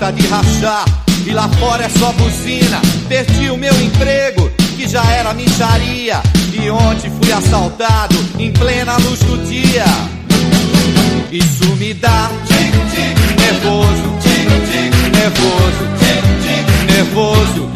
[0.00, 0.86] Tá de rachar
[1.26, 2.80] e lá fora é só buzina.
[3.06, 6.22] Perdi o meu emprego, que já era micharia.
[6.54, 9.84] E ontem fui assaltado em plena luz do dia.
[11.30, 17.70] Isso me dá tic-tic nervoso, tic-tic nervoso, tic-tic nervoso.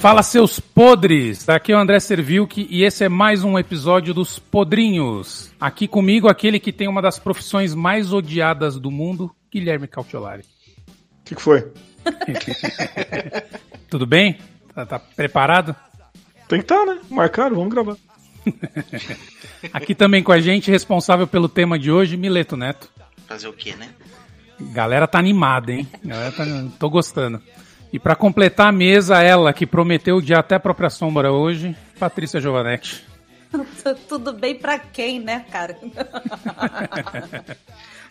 [0.00, 1.46] Fala seus podres!
[1.50, 5.50] Aqui é o André Servilk e esse é mais um episódio dos Podrinhos.
[5.60, 10.44] Aqui comigo aquele que tem uma das profissões mais odiadas do mundo, Guilherme Cautiolari.
[11.28, 11.70] O que, que foi?
[13.90, 14.38] Tudo bem?
[14.74, 15.76] Tá, tá preparado?
[16.48, 17.00] Tem que estar, tá, né?
[17.10, 17.96] Marcaram, vamos gravar.
[19.74, 22.88] Aqui também com a gente, responsável pelo tema de hoje, Mileto Neto.
[23.26, 23.90] Fazer o quê, né?
[24.58, 25.86] Galera tá animada, hein?
[26.02, 26.44] Galera tá...
[26.78, 27.42] Tô gostando.
[27.92, 31.76] E para completar a mesa, ela que prometeu o dia até a própria sombra hoje,
[31.98, 33.04] Patrícia Giovanetti.
[34.08, 35.76] Tudo bem para quem, né, cara?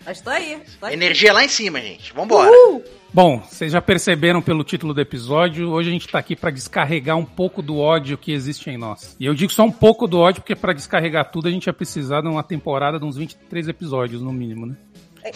[0.08, 0.94] Mas tô aí, tô aí.
[0.94, 2.14] Energia lá em cima, gente.
[2.14, 2.50] Vambora.
[2.50, 2.82] Uhul!
[3.14, 7.18] Bom, vocês já perceberam pelo título do episódio, hoje a gente tá aqui para descarregar
[7.18, 9.18] um pouco do ódio que existe em nós.
[9.20, 11.74] E eu digo só um pouco do ódio, porque para descarregar tudo a gente ia
[11.74, 14.78] precisar de uma temporada de uns 23 episódios, no mínimo, né?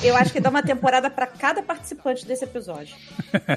[0.01, 2.95] Eu acho que dá uma temporada para cada participante desse episódio.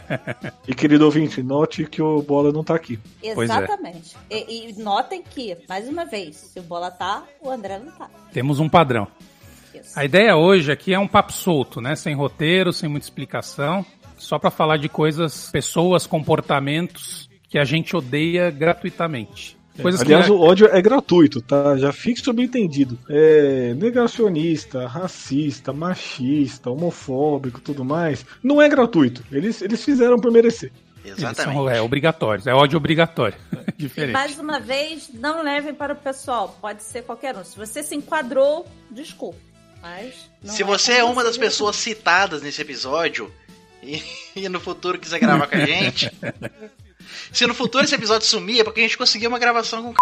[0.66, 2.98] e querido ouvinte, note que o Bola não tá aqui.
[3.22, 3.30] É.
[3.30, 4.16] Exatamente.
[4.28, 4.50] É.
[4.50, 8.10] E, e, notem que, mais uma vez, se o Bola tá, o André não tá.
[8.32, 9.06] Temos um padrão.
[9.84, 9.98] Isso.
[9.98, 11.94] A ideia hoje aqui é um papo solto, né?
[11.94, 13.84] Sem roteiro, sem muita explicação.
[14.16, 19.56] Só para falar de coisas, pessoas, comportamentos que a gente odeia gratuitamente.
[19.80, 20.32] Coisas Aliás, que...
[20.32, 21.76] o ódio é gratuito, tá?
[21.76, 22.96] Já fique subentendido.
[23.08, 28.24] É negacionista, racista, machista, homofóbico, tudo mais.
[28.42, 29.24] Não é gratuito.
[29.32, 30.70] Eles, eles fizeram por merecer.
[31.04, 31.54] Exatamente.
[31.54, 33.36] São, é obrigatório, é ódio obrigatório.
[33.76, 34.12] Diferente.
[34.12, 36.56] Mais uma vez, não levem para o pessoal.
[36.60, 37.44] Pode ser qualquer um.
[37.44, 39.53] Se você se enquadrou, desculpe.
[39.84, 43.30] Mas se é você é uma das pessoas citadas nesse episódio
[43.82, 44.02] e,
[44.34, 46.10] e no futuro quiser gravar com a gente,
[47.32, 49.94] Se no futuro esse episódio sumir, é porque a gente conseguiu uma gravação com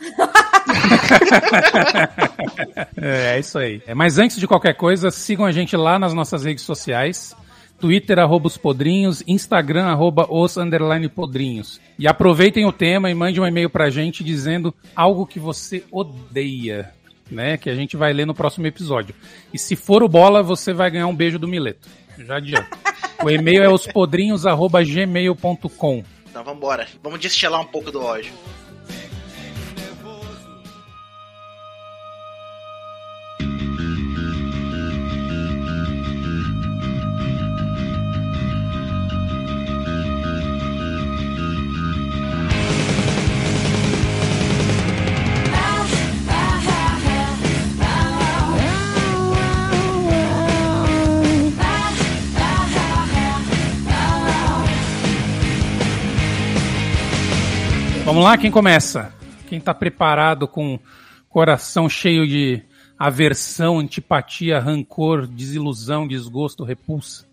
[3.00, 3.80] é, é isso aí.
[3.86, 7.34] É, mas antes de qualquer coisa, sigam a gente lá nas nossas redes sociais.
[7.78, 11.78] Twitter, arroba os podrinhos, Instagram, arroba os underline podrinhos.
[11.98, 16.94] E aproveitem o tema e mande um e-mail pra gente dizendo algo que você odeia,
[17.30, 17.56] né?
[17.56, 19.14] Que a gente vai ler no próximo episódio.
[19.52, 21.88] E se for o bola, você vai ganhar um beijo do Mileto.
[22.18, 22.68] Já adianta.
[23.22, 26.04] o e-mail é ospodrinhos.gmail.com.
[26.28, 26.86] Então vamos embora.
[27.02, 28.32] Vamos destilar um pouco do ódio.
[58.12, 59.10] Vamos lá, quem começa?
[59.48, 60.78] Quem está preparado com
[61.30, 62.62] coração cheio de
[62.98, 67.26] aversão, antipatia, rancor, desilusão, desgosto, repulsa?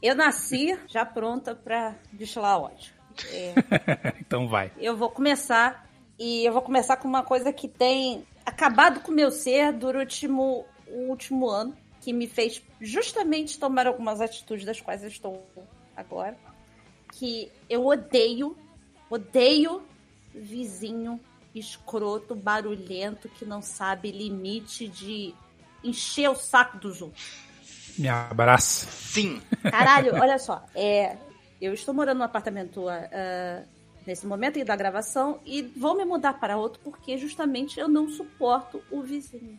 [0.00, 2.94] Eu nasci já pronta para destilar ódio.
[3.30, 3.52] É...
[4.26, 4.72] então vai.
[4.78, 5.86] Eu vou começar
[6.18, 10.26] e eu vou começar com uma coisa que tem acabado com o meu ser durante
[10.26, 10.64] o
[11.10, 15.46] último ano, que me fez justamente tomar algumas atitudes das quais eu estou
[15.94, 16.38] agora.
[17.12, 18.56] Que eu odeio,
[19.10, 19.91] odeio
[20.34, 21.20] vizinho
[21.54, 25.34] escroto, barulhento, que não sabe limite de
[25.84, 27.42] encher o saco dos outros.
[27.98, 28.86] Me abraça.
[28.90, 29.42] Sim.
[29.62, 30.64] Caralho, olha só.
[30.74, 31.16] É,
[31.60, 33.68] eu estou morando num apartamento uh,
[34.06, 38.82] nesse momento da gravação e vou me mudar para outro porque justamente eu não suporto
[38.90, 39.58] o vizinho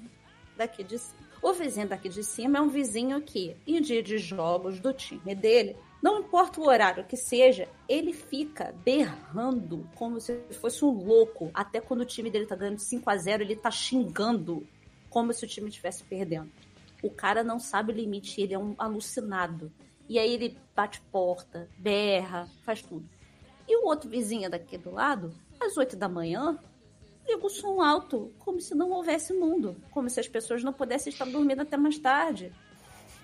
[0.58, 1.24] daqui de cima.
[1.42, 5.36] O vizinho daqui de cima é um vizinho que, em dia de jogos do time
[5.36, 11.50] dele, não importa o horário que seja, ele fica berrando como se fosse um louco.
[11.54, 14.68] Até quando o time dele tá ganhando 5 a 0 ele tá xingando
[15.10, 16.52] como se o time estivesse perdendo.
[17.02, 19.72] O cara não sabe o limite, ele é um alucinado.
[20.10, 23.08] E aí ele bate porta, berra, faz tudo.
[23.66, 26.60] E o outro vizinho daqui do lado, às 8 da manhã,
[27.26, 29.78] liga o som alto, como se não houvesse mundo.
[29.92, 32.52] Como se as pessoas não pudessem estar dormindo até mais tarde.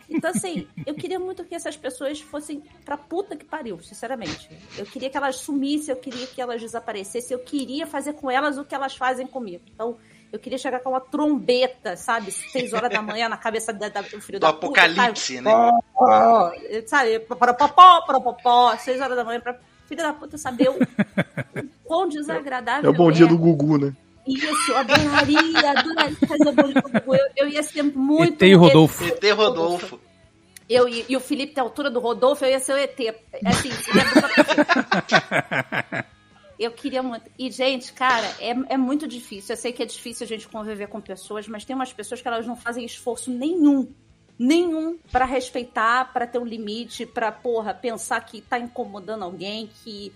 [0.09, 4.49] Então, assim, eu queria muito que essas pessoas fossem pra puta que pariu, sinceramente.
[4.77, 8.57] Eu queria que elas sumissem, eu queria que elas desaparecessem, eu queria fazer com elas
[8.57, 9.63] o que elas fazem comigo.
[9.73, 9.97] Então,
[10.31, 12.31] eu queria chegar com uma trombeta, sabe?
[12.31, 15.79] Seis horas da manhã na cabeça da, da, do filho do da apocalipse, puta, né?
[15.95, 17.19] Oh, sabe?
[17.19, 22.85] Parapopó, parapopó, seis horas da manhã pra filho da puta saber o, o quão desagradável
[22.89, 23.29] É o bom dia é.
[23.29, 23.95] do Gugu, né?
[24.29, 27.15] Isso, eu adoraria, adoraria fazer Gugu.
[27.15, 28.43] Eu, eu ia ser muito.
[28.43, 29.03] ET Rodolfo.
[29.05, 29.99] ET Rodolfo.
[30.69, 32.99] Eu e, e o Felipe tem a altura do Rodolfo, eu ia ser o ET.
[33.45, 36.05] Assim, dupla perfeita.
[36.59, 37.23] Eu queria muito.
[37.39, 39.53] E, gente, cara, é, é muito difícil.
[39.53, 42.27] Eu sei que é difícil a gente conviver com pessoas, mas tem umas pessoas que
[42.27, 43.91] elas não fazem esforço nenhum.
[44.37, 50.11] Nenhum para respeitar, para ter um limite, pra, porra, pensar que tá incomodando alguém, que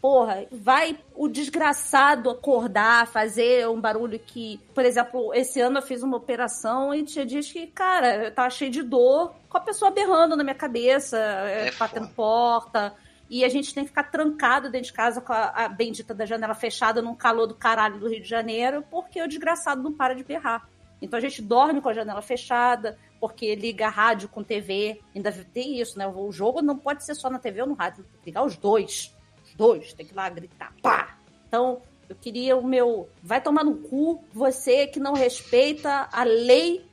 [0.00, 6.02] porra, vai o desgraçado acordar, fazer um barulho que, por exemplo, esse ano eu fiz
[6.02, 9.90] uma operação e tinha dias que, cara, eu tava cheio de dor, com a pessoa
[9.90, 12.94] berrando na minha cabeça, é batendo porta.
[13.30, 16.24] E a gente tem que ficar trancado dentro de casa com a, a bendita da
[16.24, 20.14] janela fechada num calor do caralho do Rio de Janeiro, porque o desgraçado não para
[20.14, 20.66] de berrar.
[21.02, 25.00] Então a gente dorme com a janela fechada, porque liga rádio com TV.
[25.14, 26.08] Ainda tem isso, né?
[26.08, 28.56] O jogo não pode ser só na TV ou no rádio, tem que ligar os
[28.56, 29.14] dois
[29.58, 31.18] dois, tem que ir lá gritar, pá!
[31.48, 33.08] Então, eu queria o meu.
[33.22, 36.86] Vai tomar no cu, você que não respeita a lei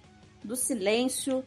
[0.43, 1.43] do silêncio.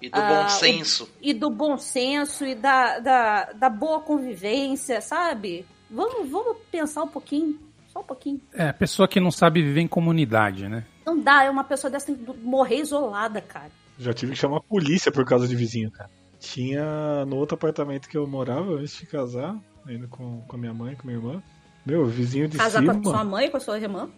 [0.00, 1.04] E do bom senso.
[1.04, 5.64] O, e do bom senso e da, da, da boa convivência, sabe?
[5.88, 7.56] Vamos, vamos pensar um pouquinho.
[7.92, 8.40] Só um pouquinho.
[8.54, 10.84] É, pessoa que não sabe viver em comunidade, né?
[11.04, 13.70] Não dá, é uma pessoa dessa tem que morrer isolada, cara.
[13.98, 16.10] Já tive que chamar a polícia por causa de vizinho, cara.
[16.40, 20.74] Tinha no outro apartamento que eu morava antes de casar, ainda com, com a minha
[20.74, 21.42] mãe, com minha irmã.
[21.84, 22.94] Meu, vizinho de Casar cima.
[22.94, 24.08] com a sua mãe, com a sua irmã?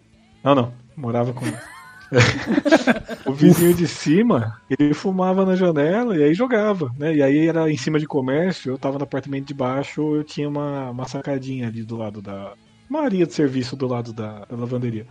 [0.43, 0.73] Não, não.
[0.97, 1.45] Morava com.
[3.27, 7.15] o vizinho de cima, ele fumava na janela e aí jogava, né?
[7.15, 10.49] E aí era em cima de comércio, eu tava no apartamento de baixo, eu tinha
[10.49, 12.53] uma, uma sacadinha ali do lado da.
[12.89, 15.07] Maria de serviço do lado da, da lavanderia.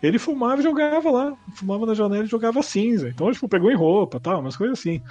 [0.00, 1.36] Ele fumava e jogava lá.
[1.54, 3.08] Fumava na janela e jogava cinza.
[3.08, 5.02] Então, tipo, pegou em roupa tal, umas coisas assim.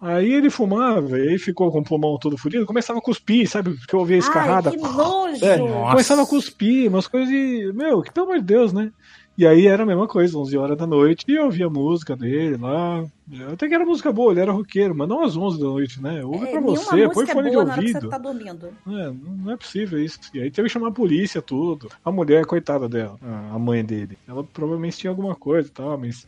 [0.00, 3.74] Aí ele fumava, e aí ficou com o pulmão todo fodido, começava a cuspir, sabe?
[3.74, 4.70] Porque eu ouvia a escarrada.
[4.70, 5.44] Ai, que nojo!
[5.44, 7.70] É, começava a cuspir, umas coisas de.
[7.74, 8.90] Meu, que pelo amor de Deus, né?
[9.36, 12.14] E aí era a mesma coisa, 11 horas da noite, e eu ouvia a música
[12.14, 13.04] dele lá.
[13.52, 16.22] Até que era música boa, ele era roqueiro, mas não às 11 da noite, né?
[16.24, 18.08] Ouve é, pra você, põe fone é de ouvido.
[18.08, 18.68] tá dormindo.
[18.86, 19.12] É,
[19.44, 20.18] não é possível isso.
[20.34, 21.88] E aí teve que chamar a polícia, tudo.
[22.04, 26.26] A mulher, coitada dela, a mãe dele, ela provavelmente tinha alguma coisa e tal, mas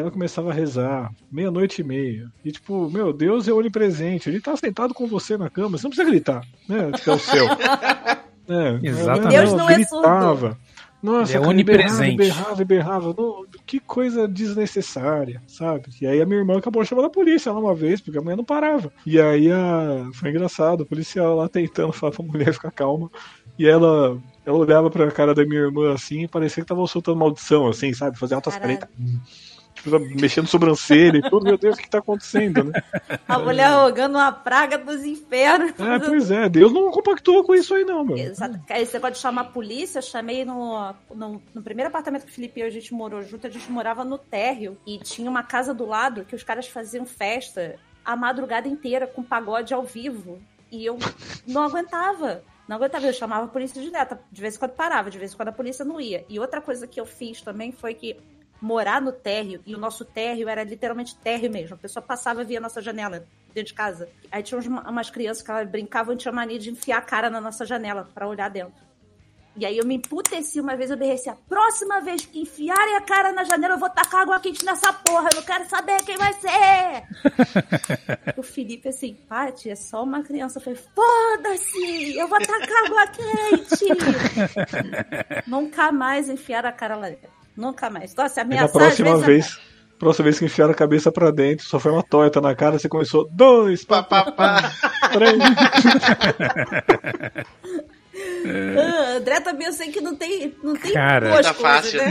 [0.00, 2.30] ela começava a rezar, meia-noite e meia.
[2.44, 5.90] E tipo, meu, Deus é onipresente, ele tá sentado com você na cama, você não
[5.90, 6.90] precisa gritar, né?
[6.92, 7.46] Que é o céu.
[8.50, 9.36] É, Exatamente.
[9.36, 10.56] Deus não, não é surdo.
[11.02, 12.16] Nossa, ele é onipresente.
[12.16, 13.46] berrava, berrava, berrava.
[13.64, 15.90] que coisa desnecessária, sabe?
[16.00, 18.36] E aí a minha irmã acabou chamando a polícia lá uma vez, porque a mulher
[18.36, 18.92] não parava.
[19.06, 20.08] E aí a...
[20.14, 23.10] foi engraçado, o policial lá tentando falar pra mulher ficar calma.
[23.56, 27.18] E ela, ela olhava pra cara da minha irmã assim e parecia que tava soltando
[27.18, 28.18] maldição, assim, sabe?
[28.18, 29.10] Fazia altas pretas tipo,
[29.86, 32.82] mexendo sobrancelha e tudo, meu Deus, o que tá acontecendo, né?
[33.26, 35.72] A mulher rogando uma praga dos infernos.
[35.78, 38.16] É, pois é, Deus não compactou com isso aí, não, meu.
[38.16, 38.60] Exato.
[38.70, 42.34] Aí você pode chamar a polícia, eu chamei no, no, no, primeiro apartamento que o
[42.34, 45.42] Felipe e eu, a gente morou junto, a gente morava no térreo e tinha uma
[45.42, 50.40] casa do lado que os caras faziam festa a madrugada inteira com pagode ao vivo.
[50.70, 50.98] E eu
[51.46, 52.42] não aguentava.
[52.66, 54.18] Não aguentava, eu chamava a polícia direto.
[54.30, 56.24] De vez em quando parava, de vez em quando a polícia não ia.
[56.28, 58.16] E outra coisa que eu fiz também foi que
[58.60, 61.74] morar no térreo, e o nosso térreo era literalmente térreo mesmo.
[61.74, 64.08] A pessoa passava via nossa janela dentro de casa.
[64.30, 67.40] Aí tinha umas crianças que elas brincavam e tinha mania de enfiar a cara na
[67.40, 68.88] nossa janela para olhar dentro.
[69.58, 72.94] E aí eu me emputeci uma vez, eu berrei assim, a próxima vez que enfiarem
[72.94, 76.00] a cara na janela, eu vou tacar água quente nessa porra, eu não quero saber
[76.04, 77.02] quem vai ser!
[78.38, 80.60] o Felipe assim, Paty, é só uma criança.
[80.60, 83.86] Eu falei, foda-se, eu vou tacar água quente!
[85.44, 87.37] Nunca mais enfiar a cara lá dentro.
[87.58, 88.12] Nunca mais.
[88.12, 89.58] Então, se ameaçar, na próxima vez,
[89.98, 92.88] próxima vez que enfiaram a cabeça pra dentro, só foi uma torta na cara, você
[92.88, 94.72] começou dois, pá, pá, pá,
[95.10, 95.38] três.
[98.44, 102.02] Ah, André também eu sei que não tem, não tem Cara, tá fácil.
[102.02, 102.10] Né?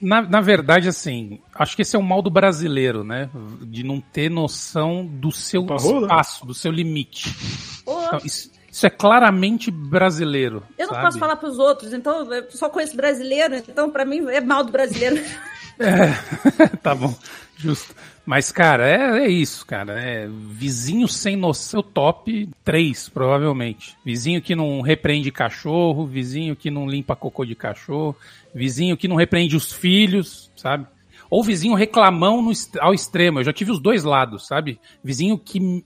[0.00, 3.28] na, na, verdade, assim, acho que esse é o mal do brasileiro, né?
[3.60, 7.36] De não ter noção do seu espaço, do seu limite.
[7.82, 10.62] Então, isso, isso é claramente brasileiro.
[10.78, 11.04] Eu não sabe?
[11.04, 14.64] posso falar para os outros, então eu só conheço brasileiro, então para mim é mal
[14.64, 15.22] do brasileiro.
[15.78, 17.12] É, tá bom,
[17.56, 17.94] justo.
[18.26, 19.98] Mas, cara, é, é isso, cara.
[19.98, 23.96] É vizinho sem noção, top 3, provavelmente.
[24.04, 28.14] Vizinho que não repreende cachorro, vizinho que não limpa cocô de cachorro,
[28.54, 30.86] vizinho que não repreende os filhos, sabe?
[31.30, 33.40] Ou vizinho reclamão no, ao extremo.
[33.40, 34.78] Eu já tive os dois lados, sabe?
[35.02, 35.82] Vizinho que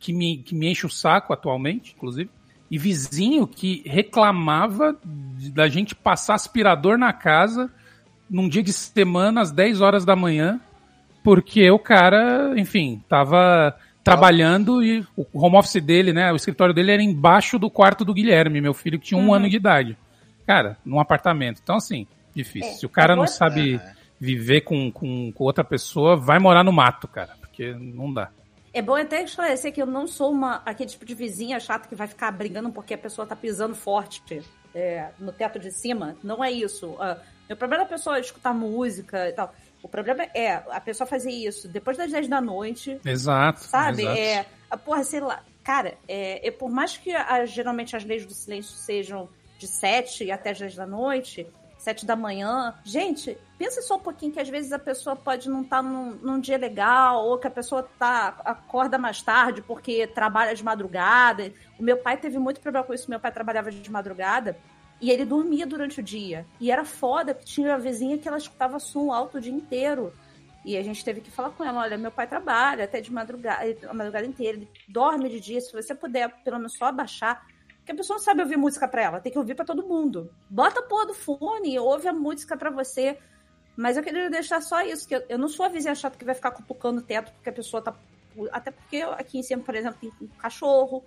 [0.00, 2.30] que me, que me enche o saco atualmente, inclusive,
[2.70, 4.96] e vizinho que reclamava
[5.52, 7.70] da gente passar aspirador na casa
[8.28, 10.60] num dia de semana às 10 horas da manhã,
[11.22, 16.92] porque o cara, enfim, tava trabalhando e o home office dele, né, o escritório dele
[16.92, 19.34] era embaixo do quarto do Guilherme, meu filho que tinha um uhum.
[19.34, 19.98] ano de idade.
[20.46, 21.60] Cara, num apartamento.
[21.62, 22.70] Então, assim, difícil.
[22.70, 23.80] É, Se o cara não sabe
[24.18, 28.30] viver com, com, com outra pessoa, vai morar no mato, cara, porque não dá.
[28.72, 31.94] É bom até esclarecer que eu não sou uma aquele tipo de vizinha chata que
[31.94, 34.42] vai ficar brigando porque a pessoa tá pisando forte
[34.74, 36.16] é, no teto de cima.
[36.22, 36.90] Não é isso.
[36.90, 39.52] Uh, meu problema é a pessoa escutar música e tal.
[39.82, 43.00] O problema é a pessoa fazer isso depois das 10 da noite.
[43.04, 43.60] Exato.
[43.60, 44.02] Sabe?
[44.02, 44.18] exato.
[44.18, 45.42] É, a porra, sei lá.
[45.64, 50.30] Cara, é, é por mais que a, geralmente as leis do silêncio sejam de 7
[50.30, 51.46] até as 10 da noite,
[51.80, 52.74] 7 da manhã.
[52.84, 56.10] Gente, pensa só um pouquinho que às vezes a pessoa pode não estar tá num,
[56.16, 61.52] num, dia legal, ou que a pessoa tá, acorda mais tarde porque trabalha de madrugada.
[61.78, 64.56] O meu pai teve muito problema com isso, meu pai trabalhava de madrugada.
[65.00, 66.46] E ele dormia durante o dia.
[66.60, 70.12] E era foda, porque tinha a vizinha que ela escutava som alto o dia inteiro.
[70.62, 73.64] E a gente teve que falar com ela: olha, meu pai trabalha até de madrugada,
[73.88, 75.60] a madrugada inteira, ele dorme de dia.
[75.62, 77.42] Se você puder, pelo menos só abaixar.
[77.90, 80.32] Porque a pessoa não sabe ouvir música pra ela, tem que ouvir para todo mundo.
[80.48, 83.18] Bota a porra do fone, ouve a música para você.
[83.76, 86.24] Mas eu queria deixar só isso, que eu, eu não sou a vizinha chata que
[86.24, 87.94] vai ficar cutucando o teto porque a pessoa tá.
[88.52, 91.04] Até porque aqui em cima, por exemplo, tem um cachorro.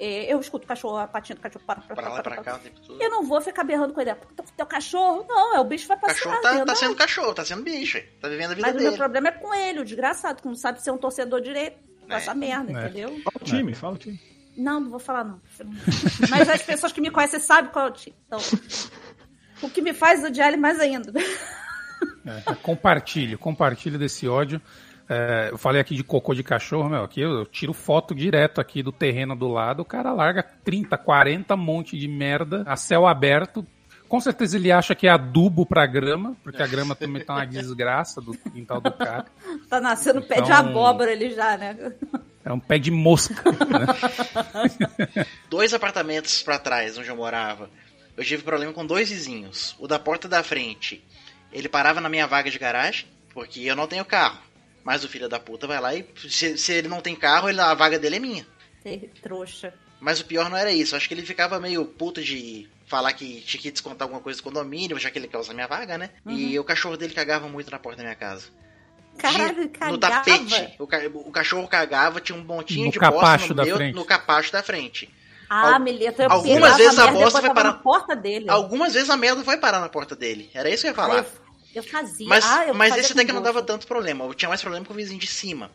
[0.00, 2.42] É, eu escuto o cachorro, a patinha do cachorro para pra, pra, lá, pra, pra
[2.42, 2.60] cá.
[2.98, 4.14] Eu não vou ficar berrando com ele.
[4.56, 6.12] Teu cachorro, não, é o bicho vai passar.
[6.12, 8.02] O cachorro tá, tá sendo cachorro, tá sendo bicho.
[8.20, 8.84] Tá vivendo a vida Mas dele.
[8.84, 11.42] Mas o meu problema é com ele, o desgraçado, que não sabe ser um torcedor
[11.42, 12.16] direito com é.
[12.16, 12.84] essa merda, é.
[12.84, 13.08] entendeu?
[13.22, 14.31] Fala o time, fala o time.
[14.56, 15.40] Não, não vou falar não.
[16.30, 18.16] Mas as pessoas que me conhecem sabem qual é o time.
[18.26, 18.38] Então,
[19.62, 21.12] o que me faz odiar ele mais ainda.
[22.24, 24.60] É, compartilhe, compartilhe desse ódio.
[25.08, 28.60] É, eu falei aqui de cocô de cachorro, meu, aqui eu, eu, tiro foto direto
[28.60, 33.06] aqui do terreno do lado, o cara larga 30, 40 monte de merda a céu
[33.06, 33.66] aberto.
[34.08, 37.46] Com certeza ele acha que é adubo pra grama, porque a grama também tá uma
[37.46, 39.24] desgraça do quintal do cara.
[39.68, 41.92] Tá nascendo então, pé de então, abóbora ele já, né?
[42.44, 43.42] É um pé de mosca.
[43.50, 45.26] Né?
[45.48, 47.70] Dois apartamentos para trás, onde eu morava,
[48.16, 49.74] eu tive problema com dois vizinhos.
[49.78, 51.04] O da porta da frente,
[51.52, 54.40] ele parava na minha vaga de garagem, porque eu não tenho carro.
[54.84, 57.60] Mas o filho da puta vai lá e se, se ele não tem carro, ele,
[57.60, 58.46] a vaga dele é minha.
[59.22, 59.72] Trouxa.
[60.00, 60.96] Mas o pior não era isso.
[60.96, 64.42] Acho que ele ficava meio puto de falar que tinha que descontar alguma coisa do
[64.42, 66.10] condomínio, já que ele quer usar minha vaga, né?
[66.26, 66.36] Uhum.
[66.36, 68.48] E o cachorro dele cagava muito na porta da minha casa.
[69.18, 69.92] Caralho, cagava.
[69.92, 70.74] No tapete.
[70.78, 74.52] O, ca o, cachorro cagava, tinha um montinho no de bosta no, meu, no capacho
[74.52, 75.08] da frente.
[75.48, 78.48] Ah, Al Mileta, eu Algumas vezes a, a bosta foi parar na porta dele.
[78.48, 80.50] Algumas vezes a merda foi parar na porta dele.
[80.54, 81.20] Era isso que eu ia falar.
[81.20, 81.42] Ah,
[81.74, 82.26] eu fazia.
[82.26, 84.24] Mas, ah, eu mas esse até que não dava tanto problema.
[84.24, 85.70] Eu tinha mais problema com o vizinho de cima.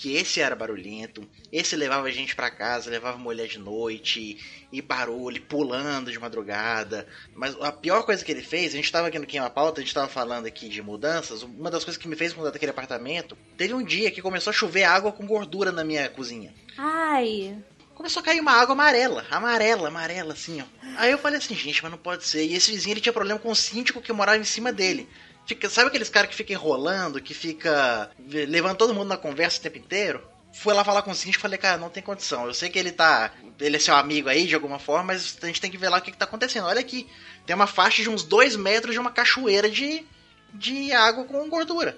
[0.00, 4.38] Que esse era barulhento, esse levava a gente para casa, levava mulher de noite,
[4.72, 7.06] e barulho, pulando de madrugada.
[7.34, 9.84] Mas a pior coisa que ele fez, a gente tava aqui no Queima Pauta, a
[9.84, 11.42] gente tava falando aqui de mudanças.
[11.42, 14.54] Uma das coisas que me fez mudar daquele apartamento, teve um dia que começou a
[14.54, 16.54] chover água com gordura na minha cozinha.
[16.78, 17.54] Ai
[18.00, 20.64] começou a cair uma água amarela, amarela, amarela, assim, ó.
[20.96, 22.46] Aí eu falei assim, gente, mas não pode ser.
[22.46, 25.06] E esse vizinho ele tinha problema com o síndico que morava em cima dele.
[25.46, 29.62] Fica, sabe aqueles caras que ficam enrolando, que fica levando todo mundo na conversa o
[29.62, 30.22] tempo inteiro?
[30.52, 32.46] Fui lá falar com o síndico e falei, cara, não tem condição.
[32.46, 33.32] Eu sei que ele tá.
[33.58, 35.98] Ele é seu amigo aí de alguma forma, mas a gente tem que ver lá
[35.98, 36.66] o que, que tá acontecendo.
[36.66, 37.08] Olha aqui,
[37.46, 40.04] tem uma faixa de uns dois metros de uma cachoeira de,
[40.52, 41.96] de água com gordura.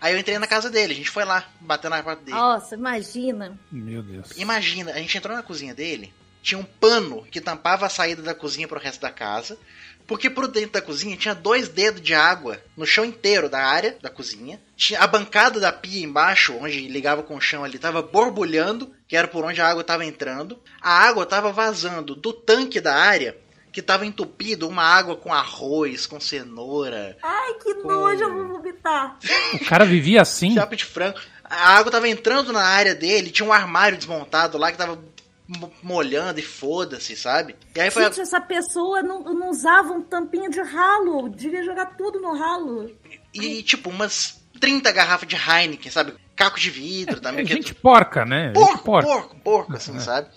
[0.00, 2.36] Aí eu entrei na casa dele, a gente foi lá, bater na porta dele.
[2.36, 3.58] Nossa, imagina.
[3.70, 4.30] Meu Deus.
[4.36, 8.34] Imagina, a gente entrou na cozinha dele, tinha um pano que tampava a saída da
[8.34, 9.58] cozinha pro resto da casa.
[10.06, 13.96] Porque por dentro da cozinha tinha dois dedos de água no chão inteiro da área
[14.00, 14.60] da cozinha.
[14.76, 19.16] Tinha a bancada da pia embaixo, onde ligava com o chão ali, tava borbulhando, que
[19.16, 20.58] era por onde a água estava entrando.
[20.80, 23.36] A água estava vazando do tanque da área,
[23.72, 27.16] que estava entupido, uma água com arroz, com cenoura.
[27.22, 27.88] Ai, que com...
[27.88, 29.18] nojo, eu vou vomitar.
[29.60, 30.54] O cara vivia assim?
[30.54, 31.18] Chapa de frango.
[31.44, 34.98] A água estava entrando na área dele, tinha um armário desmontado lá que tava
[35.82, 37.56] molhando e foda-se, sabe?
[37.74, 38.22] E aí foi Gente, a...
[38.22, 42.90] essa pessoa não, não usava um tampinho de ralo, devia jogar tudo no ralo.
[43.32, 46.14] E, tipo, umas 30 garrafas de Heineken, sabe?
[46.34, 47.44] Caco de vidro também.
[47.44, 48.52] É, gente porca, né?
[48.52, 50.00] Porco, porco, porco, porco, assim, é.
[50.00, 50.28] sabe?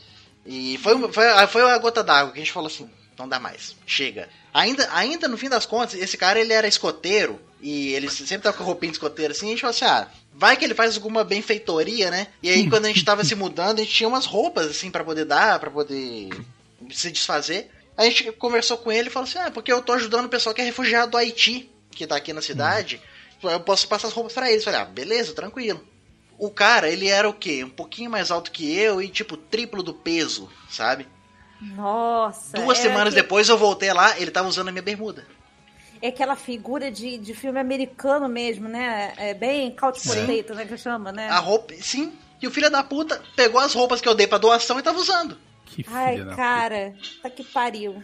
[0.45, 3.75] E foi, foi, foi a gota d'água que a gente falou assim, não dá mais,
[3.85, 4.29] chega.
[4.53, 8.58] Ainda, ainda no fim das contas, esse cara ele era escoteiro, e ele sempre tava
[8.58, 10.96] com roupinha de escoteiro assim, e a gente falou assim, ah, vai que ele faz
[10.96, 12.27] alguma benfeitoria, né?
[12.41, 15.03] E aí quando a gente tava se mudando, a gente tinha umas roupas assim para
[15.03, 16.29] poder dar, para poder
[16.91, 17.70] se desfazer.
[17.98, 20.56] A gente conversou com ele e falou assim: "Ah, porque eu tô ajudando o pessoal
[20.56, 23.01] que é refugiado do Haiti, que tá aqui na cidade.
[23.44, 24.65] Eu posso passar as roupas para eles".
[24.65, 25.86] Eu falei: "Ah, beleza, tranquilo".
[26.38, 27.62] O cara, ele era o quê?
[27.65, 31.06] Um pouquinho mais alto que eu e tipo triplo do peso, sabe?
[31.61, 32.57] Nossa.
[32.57, 33.21] Duas semanas que...
[33.21, 35.25] depois eu voltei lá, ele tava usando a minha bermuda
[36.01, 39.13] é aquela figura de, de filme americano mesmo, né?
[39.17, 40.65] É bem couch potato, né?
[40.65, 41.29] Que chama, né?
[41.29, 42.13] A roupa, sim.
[42.41, 44.97] E o filho da puta pegou as roupas que eu dei pra doação e tava
[44.97, 45.37] usando.
[45.65, 47.21] Que Ai, cara, puta.
[47.23, 48.01] tá que pariu.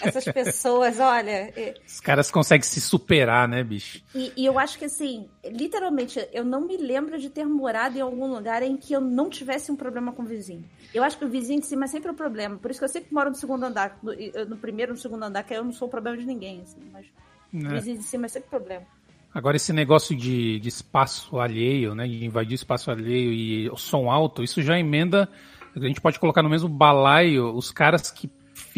[0.00, 1.52] Essas pessoas, olha.
[1.56, 4.00] é- Os caras conseguem se superar, né, bicho?
[4.14, 8.00] E, e eu acho que assim, literalmente, eu não me lembro de ter morado em
[8.00, 10.64] algum lugar em que eu não tivesse um problema com o vizinho.
[10.94, 12.56] Eu acho que o vizinho de cima é sempre o problema.
[12.56, 13.98] Por isso que eu sempre moro no segundo andar.
[14.02, 14.12] No,
[14.48, 16.80] no primeiro, no segundo andar, que eu não sou o problema de ninguém, assim.
[16.92, 17.74] Mas o Né?
[17.74, 18.86] vizinho de cima é sempre o problema.
[19.34, 22.06] Agora, esse negócio de, de espaço alheio, né?
[22.06, 25.28] De invadir espaço alheio e o som alto, isso já emenda.
[25.74, 28.30] A gente pode colocar no mesmo balaio os caras que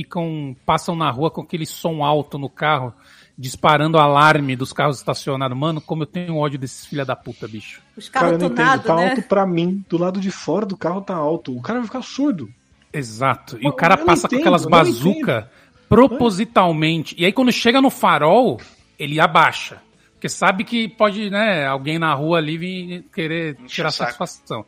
[0.03, 0.55] ficam.
[0.65, 2.93] passam na rua com aquele som alto no carro,
[3.37, 5.59] disparando alarme dos carros estacionados.
[5.59, 7.81] Mano, como eu tenho ódio desses filha da puta, bicho.
[7.97, 8.65] Os Cara, eu carros não entendo.
[8.65, 9.09] tunados, Tá né?
[9.11, 9.85] alto pra mim.
[9.89, 11.57] Do lado de fora do carro tá alto.
[11.57, 12.49] O cara vai ficar surdo.
[12.93, 13.59] Exato.
[13.61, 15.51] E Eu o cara passa com entendo, aquelas eu não bazuca
[15.89, 17.15] propositalmente.
[17.19, 18.61] E aí quando chega no farol,
[18.99, 19.79] ele abaixa.
[20.15, 24.65] Porque sabe que pode, né, alguém na rua ali vir querer tirar satisfação.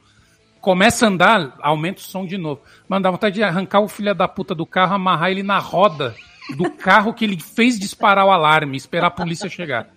[0.60, 2.60] Começa a andar, aumenta o som de novo.
[2.88, 6.14] Mano, dá vontade de arrancar o filho da puta do carro, amarrar ele na roda
[6.56, 9.88] do carro que ele fez disparar o alarme, esperar a polícia chegar.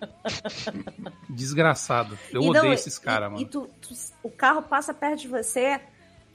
[1.28, 2.18] Desgraçado.
[2.32, 3.42] Eu odeio esses caras, mano.
[3.42, 5.80] E tu- tu- o carro passa perto de você,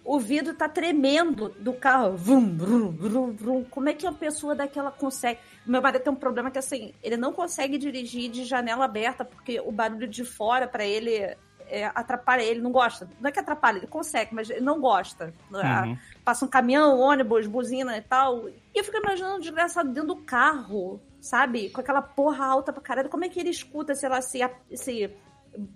[0.03, 2.15] o vidro tá tremendo do carro.
[2.17, 3.63] Vrum, vrum, vrum, vrum.
[3.63, 5.39] Como é que uma pessoa daquela consegue?
[5.65, 9.59] Meu marido tem um problema que assim, ele não consegue dirigir de janela aberta porque
[9.59, 11.36] o barulho de fora pra ele
[11.69, 13.07] é, atrapalha ele, não gosta.
[13.19, 15.33] Não é que atrapalha, ele consegue, mas ele não gosta.
[15.53, 15.97] Ah, Uhum.
[16.25, 18.47] Passa um caminhão, ônibus, buzina e tal.
[18.49, 21.69] E eu fico imaginando o desgraçado dentro do carro, sabe?
[21.69, 23.09] Com aquela porra alta pra caralho.
[23.09, 25.09] Como é que ele escuta, sei lá, se, a- se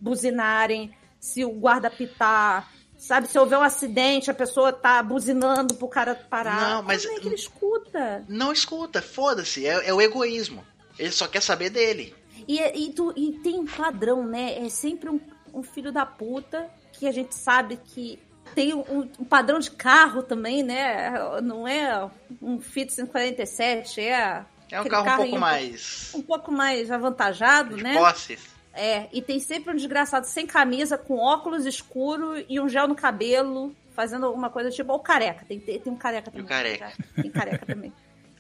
[0.02, 3.28] buzinarem, se o guarda pitar, sabe?
[3.28, 6.70] Se houver um acidente, a pessoa tá buzinando pro cara parar.
[6.76, 8.24] Não, mas- Como é que ele escuta?
[8.28, 10.64] Não escuta, foda-se, é, é o egoísmo.
[11.00, 12.14] Ele só quer saber dele.
[12.48, 14.64] E, e, tu- e tem um padrão, né?
[14.66, 15.20] É sempre um,
[15.54, 18.20] um filho da puta que a gente sabe que
[18.54, 21.12] tem um, um padrão de carro também, né?
[21.42, 22.10] Não é
[22.42, 24.46] um Fit 147, é.
[24.72, 27.96] É um aquele carro um carro pouco aí mais Um pouco mais avantajado, de né?
[27.96, 28.54] posses.
[28.74, 32.96] É, e tem sempre um desgraçado sem camisa, com óculos escuro e um gel no
[32.96, 34.92] cabelo, fazendo alguma coisa tipo.
[34.92, 36.48] Ou careca, tem, tem, tem um careca também.
[36.48, 36.92] careca.
[37.16, 37.94] Tem careca também.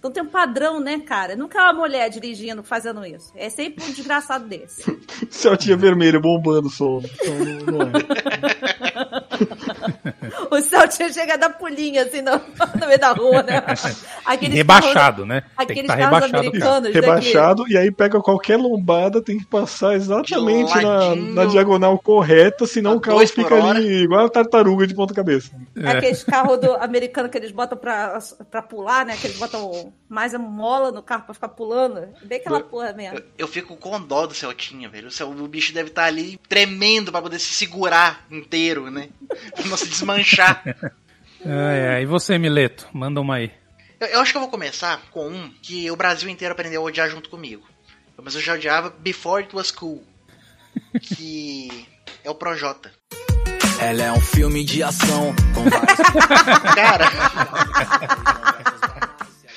[0.03, 1.33] Então tem um padrão, né, cara?
[1.33, 3.31] Nunca é uma mulher dirigindo, fazendo isso.
[3.37, 4.83] É sempre um desgraçado desse.
[5.31, 7.01] Celtinha vermelha bombando o som.
[7.21, 7.33] Então,
[7.71, 7.93] não é.
[10.51, 12.31] O Celtinha chega a dar pulinha assim no,
[12.79, 13.63] no meio da rua, né?
[14.25, 15.41] Aqueles Rebaixado, né?
[15.41, 16.47] carros- Tem que Aqueles estar carros rebaixado.
[16.47, 16.75] o carro.
[16.77, 16.99] americanos daqui.
[16.99, 22.91] Rebaixado, e aí pega qualquer lombada, tem que passar exatamente na, na diagonal correta, senão
[22.91, 23.77] A o carro fica hora.
[23.79, 25.51] ali igual a tartaruga de ponta cabeça.
[25.75, 25.87] É.
[25.89, 28.19] Aqueles carros do americano que eles botam pra,
[28.49, 29.15] pra pular, né?
[29.19, 32.07] Que eles botam mais a mola no carro pra ficar pulando.
[32.23, 33.17] Bem aquela porra mesmo.
[33.17, 35.07] Eu, eu fico com dó do Celtinha, velho.
[35.07, 39.09] O, Cel- o bicho deve estar ali tremendo pra poder se segurar inteiro, né?
[39.73, 40.63] Não se desmanchar.
[41.45, 42.01] É, é.
[42.01, 42.88] E você, Mileto?
[42.93, 43.51] Manda uma aí.
[43.99, 46.86] Eu, eu acho que eu vou começar com um que o Brasil inteiro aprendeu a
[46.86, 47.67] odiar junto comigo.
[48.23, 50.01] Mas eu já odiava Before It Was Cool.
[51.01, 51.86] Que
[52.23, 52.93] é o Projota.
[53.77, 55.97] Ela é um filme de ação com vários
[56.75, 57.12] Cara,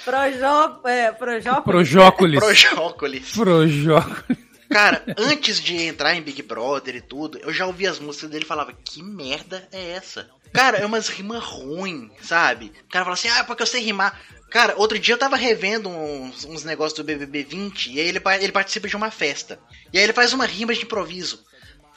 [0.05, 1.63] Projó, é, Projópolis.
[1.65, 2.41] Projócolis.
[2.41, 3.33] Projócolis.
[3.33, 4.46] Projócolis.
[4.69, 8.45] Cara, antes de entrar em Big Brother e tudo, eu já ouvia as músicas dele
[8.45, 10.29] e falava, que merda é essa?
[10.53, 12.73] Cara, é umas rimas ruins, sabe?
[12.85, 14.21] O cara fala assim, ah, porque eu sei rimar.
[14.51, 18.21] Cara, outro dia eu tava revendo uns, uns negócios do BBB 20 e aí ele,
[18.41, 19.59] ele participa de uma festa.
[19.93, 21.45] E aí ele faz uma rima de improviso.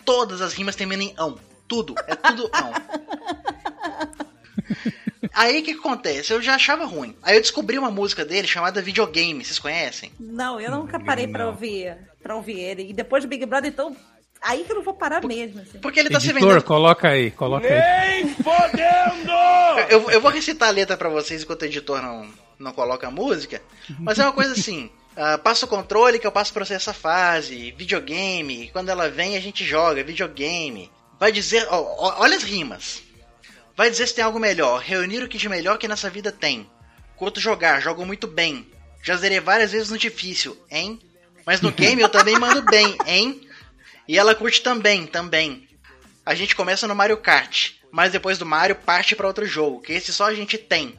[0.03, 1.39] Todas as rimas terminam em ão.
[1.67, 2.73] Tudo, é tudo ão.
[5.33, 6.33] Aí o que, que acontece?
[6.33, 7.15] Eu já achava ruim.
[7.21, 10.11] Aí eu descobri uma música dele chamada Videogame, vocês conhecem?
[10.19, 11.51] Não, eu nunca parei pra Não.
[11.51, 11.95] ouvir,
[12.29, 12.87] pra ouvir ele.
[12.87, 13.97] E depois do Big Brother, então,
[14.39, 15.61] aí que eu não vou parar mesmo.
[15.61, 15.79] Assim.
[15.79, 18.21] Porque ele tá se Editor, vendendo coloca aí, coloca aí.
[19.89, 23.11] Eu, eu vou recitar a letra pra vocês enquanto o editor não, não coloca a
[23.11, 23.59] música.
[23.97, 24.91] Mas é uma coisa assim.
[25.17, 27.71] ah, passa o controle que eu passo pra você essa fase.
[27.71, 28.69] Videogame.
[28.71, 30.03] Quando ela vem, a gente joga.
[30.03, 30.91] Videogame.
[31.19, 31.67] Vai dizer.
[31.71, 33.01] ó, ó, olha as rimas.
[33.75, 34.81] Vai dizer se tem algo melhor.
[34.81, 36.69] Reunir o que de melhor que nessa vida tem.
[37.15, 38.67] Curto jogar, jogo muito bem.
[39.01, 40.99] Já zerei várias vezes no difícil, hein?
[41.49, 43.41] Mas no game eu também mando bem, hein?
[44.07, 45.67] E ela curte também, também.
[46.23, 49.93] A gente começa no Mario Kart, mas depois do Mario parte pra outro jogo, que
[49.93, 50.93] esse só a gente tem.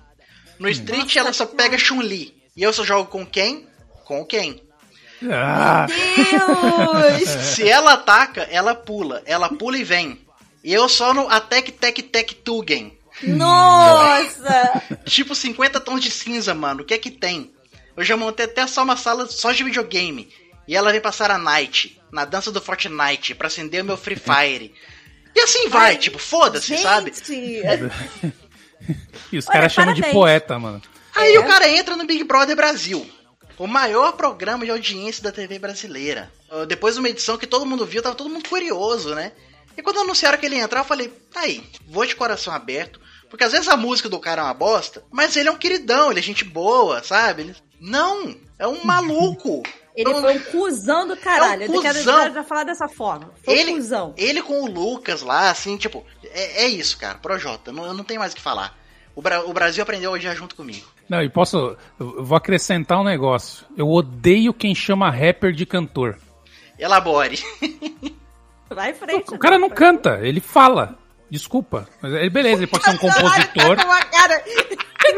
[0.59, 2.35] No Street ela só pega Chun-Li.
[2.57, 3.69] E eu só jogo com quem?
[4.05, 4.61] Com quem?
[5.31, 7.29] Ah, Deus!
[7.55, 9.23] Se ela ataca, ela pula.
[9.27, 10.19] Ela pula e vem.
[10.65, 12.99] E eu só no Attack Tech Tech Tugen.
[13.23, 14.83] Nossa!
[15.05, 16.83] Tipo 50 tons de cinza, mano.
[16.83, 17.53] O que é que tem?
[18.01, 20.33] Eu já montei até só uma sala só de videogame.
[20.67, 24.17] E ela vem passar a night, na dança do Fortnite, pra acender o meu Free
[24.17, 24.73] Fire.
[25.35, 27.13] E assim vai, Ai, tipo, foda-se, sabe?
[29.31, 30.81] E os caras chamam de poeta, mano.
[31.15, 31.41] Aí É.
[31.41, 33.09] o cara entra no Big Brother Brasil.
[33.59, 36.33] O maior programa de audiência da TV brasileira.
[36.51, 39.33] Uh, Depois de uma edição que todo mundo viu, tava todo mundo curioso, né?
[39.77, 42.99] E quando anunciaram que ele ia entrar, eu falei, tá aí, vou de coração aberto.
[43.29, 46.11] Porque às vezes a música do cara é uma bosta, mas ele é um queridão,
[46.11, 47.43] ele é gente boa, sabe?
[47.43, 49.63] Ele- Não, é um maluco.
[49.97, 51.65] Ele Não- foi um cuzão do caralho.
[51.65, 52.33] É um eu quero cuzão.
[52.33, 53.31] já falar dessa forma.
[53.45, 54.15] Foi ele, um cuzão.
[54.17, 58.05] ele com o Lucas lá, assim, tipo, é, é isso, cara, Projota, não, eu não
[58.05, 58.79] tenho mais o que falar.
[59.17, 60.87] O, Bra- o Brasil aprendeu a odiar junto comigo.
[61.09, 61.77] Não, e posso.
[61.99, 63.67] Eu vou acrescentar um negócio.
[63.77, 66.17] Eu odeio quem chama rapper de cantor.
[66.79, 67.43] Elabore.
[68.71, 69.35] Vai em frente.
[69.35, 69.75] O cara não né?
[69.75, 70.97] canta, ele fala.
[71.29, 71.89] Desculpa.
[72.01, 73.77] Mas ele, beleza, ele pode ser um compositor.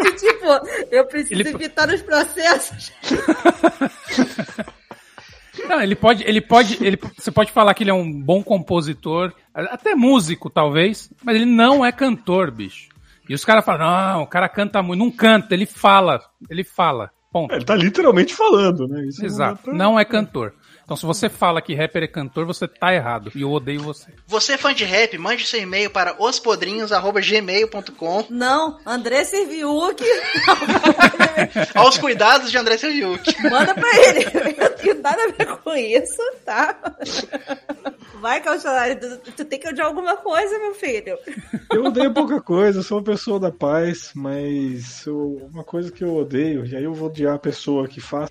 [0.02, 0.46] De tipo,
[0.90, 2.92] eu preciso Ele- evitar os processos.
[5.68, 9.32] Não, ele pode, ele pode, ele, você pode falar que ele é um bom compositor,
[9.54, 12.88] até músico talvez, mas ele não é cantor, bicho.
[13.28, 17.10] E os caras falam, não, o cara canta muito, não canta, ele fala, ele fala,
[17.30, 17.52] ponto.
[17.52, 19.04] É, Ele tá literalmente falando, né?
[19.06, 20.54] Isso Exato, dá pra- não é cantor.
[20.84, 23.30] Então se você fala que rapper é cantor, você tá errado.
[23.34, 24.12] E eu odeio você.
[24.26, 30.02] Você é fã de rap, mande seu e-mail para ospodrinhos.gmail.com Não, André Serviuc,
[31.74, 33.22] aos cuidados de André Serviuk.
[33.48, 34.24] manda pra ele.
[34.24, 36.78] Eu não tenho nada a ver com isso, tá?
[38.20, 41.18] Vai, Cauchalari, tu, tu tem que odiar alguma coisa, meu filho.
[41.72, 46.04] Eu odeio pouca coisa, eu sou uma pessoa da paz, mas eu- uma coisa que
[46.04, 48.30] eu odeio, e aí eu vou odiar a pessoa que faz,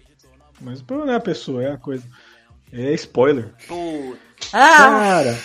[0.61, 2.05] mas o problema não é a pessoa, é a coisa.
[2.71, 3.53] É spoiler.
[3.67, 4.15] Pô,
[4.53, 5.37] Ah, Cara,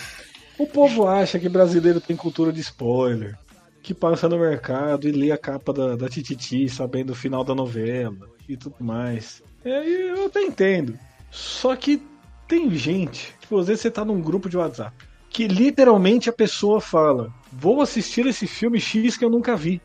[0.57, 3.37] o povo acha que brasileiro tem cultura de spoiler.
[3.83, 7.55] Que passa no mercado e lê a capa da, da Tititi sabendo o final da
[7.55, 9.41] novela e tudo mais.
[9.63, 10.97] É, eu até entendo.
[11.31, 12.01] Só que
[12.47, 14.93] tem gente, tipo, às vezes você tá num grupo de WhatsApp,
[15.29, 19.81] que literalmente a pessoa fala: Vou assistir esse filme X que eu nunca vi.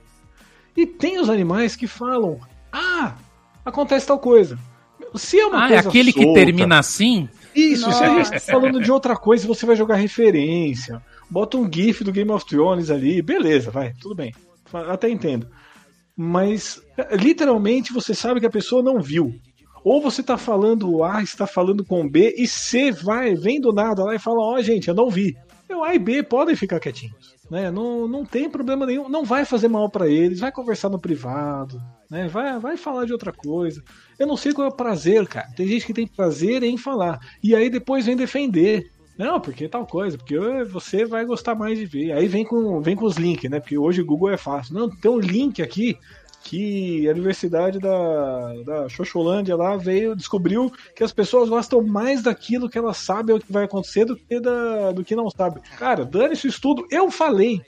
[0.76, 2.40] E tem os animais que falam:
[2.72, 3.14] Ah,
[3.64, 4.58] acontece tal coisa.
[5.14, 7.28] Se é uma Ah, é coisa aquele que solta, termina assim?
[7.54, 8.30] isso, se a gente Nossa.
[8.32, 11.02] tá falando de outra coisa, você vai jogar referência.
[11.30, 14.34] Bota um GIF do Game of Thrones ali, beleza, vai, tudo bem.
[14.72, 15.46] Até entendo.
[16.16, 16.80] Mas,
[17.12, 19.34] literalmente, você sabe que a pessoa não viu.
[19.84, 24.04] Ou você tá falando A, está falando com B, e C vai, vem do nada
[24.04, 25.34] lá e fala: Ó, gente, eu não vi.
[25.70, 27.34] O A e B podem ficar quietinhos.
[27.52, 27.70] Né?
[27.70, 29.10] Não, não tem problema nenhum.
[29.10, 31.78] Não vai fazer mal pra eles, vai conversar no privado.
[32.10, 32.26] Né?
[32.26, 33.84] Vai, vai falar de outra coisa.
[34.18, 35.50] Eu não sei qual é o prazer, cara.
[35.54, 37.20] Tem gente que tem prazer em falar.
[37.42, 38.90] E aí depois vem defender.
[39.18, 42.12] Não, porque tal coisa, porque você vai gostar mais de ver.
[42.12, 43.60] Aí vem com, vem com os links, né?
[43.60, 44.72] Porque hoje o Google é fácil.
[44.72, 45.98] Não, tem um link aqui
[46.52, 52.68] que a Universidade da, da Xoxolândia lá veio, descobriu que as pessoas gostam mais daquilo
[52.68, 55.62] que elas sabem o que vai acontecer do que da, do que não sabem.
[55.78, 56.86] Cara, dane-se o estudo.
[56.90, 57.62] Eu falei.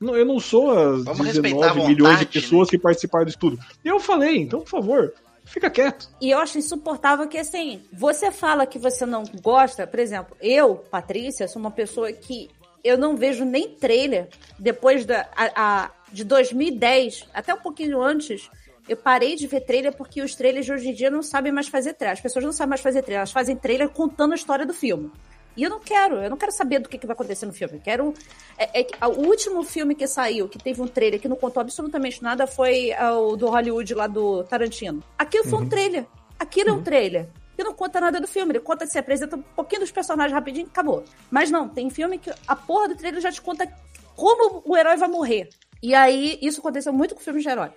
[0.00, 3.26] Não, eu não sou as Vamos respeitar a 19 milhões de vontade, pessoas que participaram
[3.26, 3.58] do estudo.
[3.84, 5.12] Eu falei, então, por favor,
[5.44, 6.08] fica quieto.
[6.18, 10.76] E eu acho insuportável que, assim, você fala que você não gosta, por exemplo, eu,
[10.76, 12.48] Patrícia, sou uma pessoa que
[12.82, 15.50] eu não vejo nem trailer depois da, a,
[15.84, 18.48] a- de 2010, até um pouquinho antes.
[18.88, 21.68] Eu parei de ver trailer porque os trailers de hoje em dia não sabem mais
[21.68, 22.16] fazer trailer.
[22.16, 25.10] As pessoas não sabem mais fazer trailer, elas fazem trailer contando a história do filme.
[25.56, 27.74] E eu não quero, eu não quero saber do que, que vai acontecer no filme.
[27.74, 28.14] Eu quero.
[28.58, 32.22] É, é o último filme que saiu, que teve um trailer que não contou absolutamente
[32.22, 35.02] nada, foi ah, o do Hollywood lá do Tarantino.
[35.18, 36.06] Aquilo foi um trailer.
[36.38, 37.28] Aquilo é um trailer.
[37.56, 38.52] Que não conta nada do filme.
[38.52, 41.04] Ele conta, se apresenta um pouquinho dos personagens rapidinho acabou.
[41.30, 43.68] Mas não, tem filme que a porra do trailer já te conta
[44.16, 45.48] como o herói vai morrer.
[45.84, 47.70] E aí, isso aconteceu muito com filmes de herói.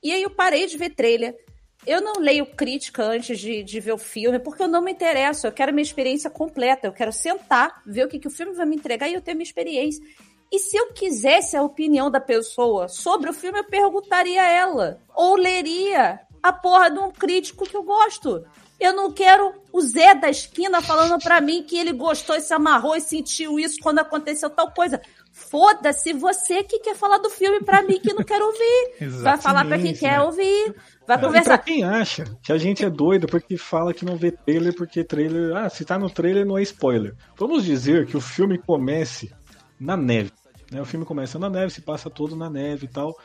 [0.00, 1.36] E aí eu parei de ver trailer.
[1.84, 5.44] Eu não leio crítica antes de, de ver o filme, porque eu não me interesso.
[5.44, 6.86] Eu quero minha experiência completa.
[6.86, 9.34] Eu quero sentar, ver o que, que o filme vai me entregar e eu ter
[9.34, 10.00] minha experiência.
[10.52, 15.02] E se eu quisesse a opinião da pessoa sobre o filme, eu perguntaria a ela.
[15.12, 18.46] Ou leria a porra de um crítico que eu gosto.
[18.78, 22.54] Eu não quero o Zé da esquina falando pra mim que ele gostou e se
[22.54, 25.02] amarrou e sentiu isso quando aconteceu tal coisa.
[25.38, 29.08] Foda-se você que quer falar do filme pra mim que não quero ouvir.
[29.22, 30.20] Vai falar pra quem Exatamente, quer né?
[30.22, 30.74] ouvir.
[31.06, 31.58] Vai E pra conversar.
[31.58, 35.56] quem acha que a gente é doido porque fala que não vê trailer, porque trailer.
[35.56, 37.14] Ah, se tá no trailer não é spoiler.
[37.36, 39.32] Vamos dizer que o filme comece
[39.80, 40.32] na neve.
[40.70, 40.82] Né?
[40.82, 43.16] O filme começa na neve, se passa todo na neve e tal.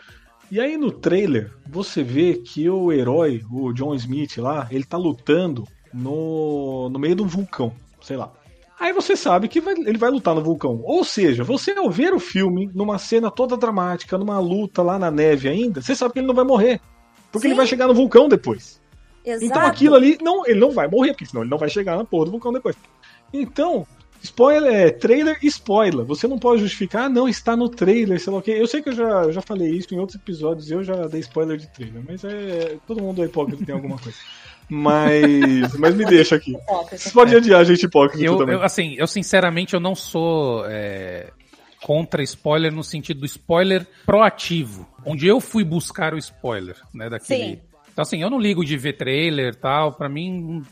[0.52, 4.98] E aí no trailer você vê que o herói, o John Smith lá, ele tá
[4.98, 8.32] lutando no, no meio de um vulcão, sei lá.
[8.80, 10.82] Aí você sabe que vai- ele vai lutar no vulcão.
[10.84, 15.10] Ou seja, você ao ver o filme, numa cena toda dramática, numa luta lá na
[15.12, 16.82] neve ainda, você sabe que ele não vai morrer.
[17.32, 17.58] Porque ele Sim.
[17.58, 18.82] vai chegar no vulcão depois.
[19.26, 19.46] Exato.
[19.46, 22.04] Então aquilo ali, não, ele não vai morrer, porque senão ele não vai chegar na
[22.04, 22.76] porra do vulcão depois.
[23.32, 23.88] Então,
[24.24, 26.06] Spoiler é trailer spoiler.
[26.06, 28.52] Você não pode justificar, ah, não, está no trailer, sei lá o quê.
[28.52, 31.58] Eu sei que eu já, já falei isso em outros episódios eu já dei spoiler
[31.58, 32.78] de trailer, mas é.
[32.88, 34.18] Todo mundo é hipócrita tem alguma coisa.
[34.74, 35.78] Mas.
[35.78, 36.56] Mas me deixa aqui.
[36.92, 38.56] Você pode adiar a gente hipócrita Eu, também.
[38.56, 41.30] eu, assim, eu sinceramente eu não sou é,
[41.82, 47.44] contra spoiler no sentido do spoiler proativo, onde eu fui buscar o spoiler, né, daquele.
[47.56, 47.62] Sim.
[47.92, 50.64] Então assim, eu não ligo de ver trailer, tal, Pra mim,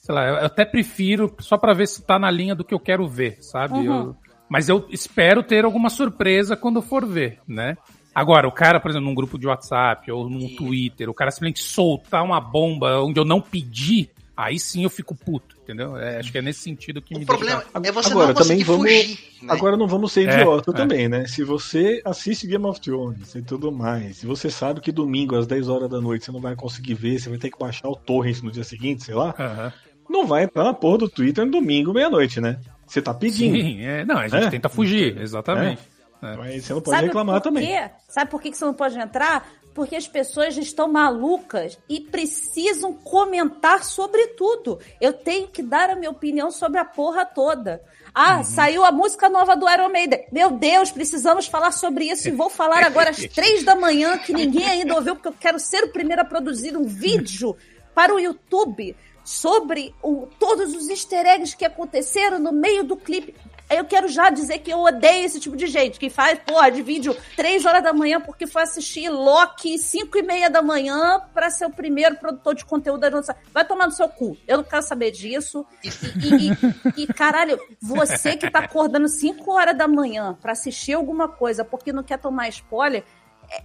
[0.00, 2.78] sei lá, eu até prefiro só pra ver se tá na linha do que eu
[2.80, 3.74] quero ver, sabe?
[3.74, 3.84] Uhum.
[3.84, 4.16] Eu-
[4.48, 7.76] mas eu espero ter alguma surpresa quando for ver, né?
[8.18, 11.60] Agora, o cara, por exemplo, num grupo de WhatsApp ou num Twitter, o cara simplesmente
[11.62, 15.96] soltar uma bomba onde eu não pedi, aí sim eu fico puto, entendeu?
[15.96, 17.88] É, acho que é nesse sentido que me O problema deixa...
[17.88, 19.18] é você Agora, não também vamos- fugir.
[19.42, 19.52] Né?
[19.52, 20.74] Agora não vamos ser É, idiota é.
[20.74, 21.26] também, né?
[21.26, 25.46] Se você assiste Game of Thrones e tudo mais, se você sabe que domingo às
[25.46, 27.94] 10 horas da noite você não vai conseguir ver, você vai ter que baixar o
[27.94, 29.72] torrent no dia seguinte, sei lá, Aham.
[30.10, 32.58] não vai entrar na porra do Twitter no domingo, meia-noite, né?
[32.86, 33.54] Você tá pedindo.
[33.54, 34.50] Sim, é, não, a gente É?
[34.50, 35.80] tenta fugir, exatamente.
[36.22, 36.36] É.
[36.36, 37.66] Mas você não pode reclamar por também.
[37.66, 37.90] quê?
[38.08, 39.48] Sabe por que você não pode entrar?
[39.74, 44.80] Porque as pessoas estão malucas e precisam comentar sobre tudo.
[45.00, 47.80] Eu tenho que dar a minha opinião sobre a porra toda.
[48.12, 50.26] Ah, saiu a música nova do Iron Maiden.
[50.32, 54.32] Meu Deus, precisamos falar sobre isso e vou falar agora às três da manhã, que
[54.32, 57.56] ninguém ainda ouviu, porque eu quero ser o primeiro a produzir um vídeo
[57.94, 63.34] para o YouTube sobre o- todos os easter eggs que aconteceram no meio do clipe.
[63.70, 66.82] Eu quero já dizer que eu odeio esse tipo de gente que faz, porra, de
[66.82, 71.50] vídeo 3 horas da manhã porque foi assistir Loki 5 e meia da manhã pra
[71.50, 73.36] ser o primeiro produtor de conteúdo da nossa.
[73.52, 74.36] Vai tomar no seu cu.
[74.46, 75.66] Eu não quero saber disso.
[75.84, 76.50] E, e-
[76.98, 81.64] e- e, caralho, você que tá acordando 5 horas da manhã pra assistir alguma coisa
[81.64, 83.04] porque não quer tomar spoiler.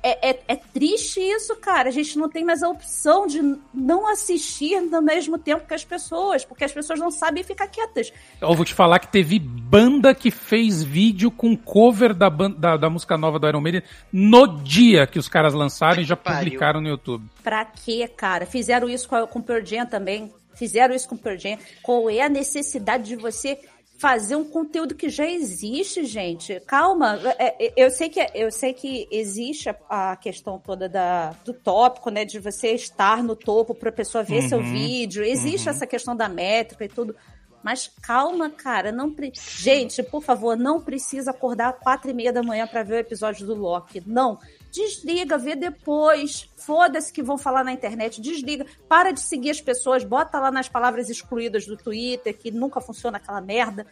[0.02, 1.90] É, é- é triste isso, cara.
[1.90, 3.42] A gente não tem mais a opção de
[3.74, 8.14] não assistir no mesmo tempo que as pessoas, porque as pessoas não sabem ficar quietas.
[8.40, 12.78] Eu vou te falar que teve banda que fez vídeo com cover da, ban- da,
[12.78, 16.80] da música nova do Iron Maiden no dia que os caras lançaram e já publicaram
[16.80, 17.26] no YouTube.
[17.44, 18.46] Pra quê, cara?
[18.46, 20.32] Fizeram isso com, com o Pearl Jam também.
[20.56, 21.58] Fizeram isso com o Pearl Jam.
[21.82, 23.60] Qual é a necessidade de você
[24.04, 26.60] fazer um conteúdo que já existe, gente?
[26.68, 27.18] Calma.
[27.40, 31.54] É, é, Eu sei que, eu sei que existe a, a questão toda da, do
[31.54, 32.26] tópico, né?
[32.26, 35.24] De você estar no topo pra pessoa ver seu vídeo.
[35.24, 37.16] Existe essa questão da métrica e tudo.
[37.64, 39.32] Mas calma, cara, não pre...
[39.34, 43.00] gente, por favor, não precisa acordar às quatro e meia da manhã pra ver o
[43.00, 44.04] episódio do Loki.
[44.06, 44.38] Não,
[44.74, 46.50] desliga, vê depois.
[46.58, 48.66] Foda-se que vão falar na internet, desliga.
[48.90, 53.18] Para de seguir as pessoas, bota lá nas palavras excluídas do Twitter que nunca funciona
[53.18, 53.86] aquela merda.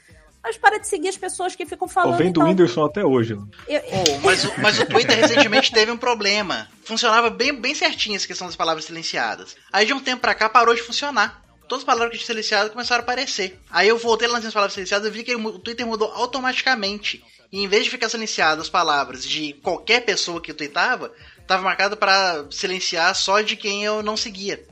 [0.44, 2.18] Mas para de seguir as pessoas que ficam falando.
[2.18, 2.48] vendo o então.
[2.48, 3.36] Whindersson até hoje.
[3.36, 3.44] né?
[3.68, 6.68] Eu- Oh, mas, o- mas o Twitter recentemente teve um problema.
[6.84, 9.56] Funcionava bem, bem certinho essa questão das palavras silenciadas.
[9.72, 11.44] Aí de um tempo pra cá parou de funcionar.
[11.68, 13.60] Todas as palavras que tinham silenciado começaram a aparecer.
[13.70, 17.24] Aí eu voltei lá nas palavras silenciadas e vi que o Twitter mudou automaticamente.
[17.52, 21.12] E em vez de ficar silenciado as palavras de qualquer pessoa que tweetava,
[21.46, 24.64] tava marcado pra silenciar só de quem eu não seguia.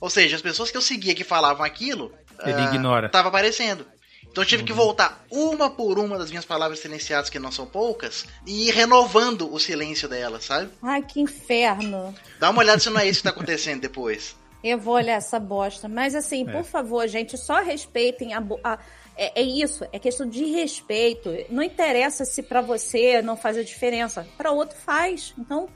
[0.00, 3.08] Ou seja, as pessoas que eu seguia que falavam aquilo, Ele ah, ignora.
[3.08, 3.86] tava aparecendo.
[4.30, 7.64] Então eu tive que voltar uma por uma das minhas palavras silenciadas, que não são
[7.64, 10.68] poucas, e ir renovando o silêncio delas, sabe?
[10.82, 12.14] Ai, que inferno.
[12.38, 14.36] Dá uma olhada se não é isso que tá acontecendo depois.
[14.62, 15.88] Eu vou olhar essa bosta.
[15.88, 18.42] Mas assim, por favor, gente, só respeitem a.
[18.64, 18.78] a-
[19.16, 21.30] é, é isso, é questão de respeito.
[21.48, 24.26] Não interessa se pra você não faz a diferença.
[24.36, 25.34] Pra outro faz.
[25.38, 25.68] Então,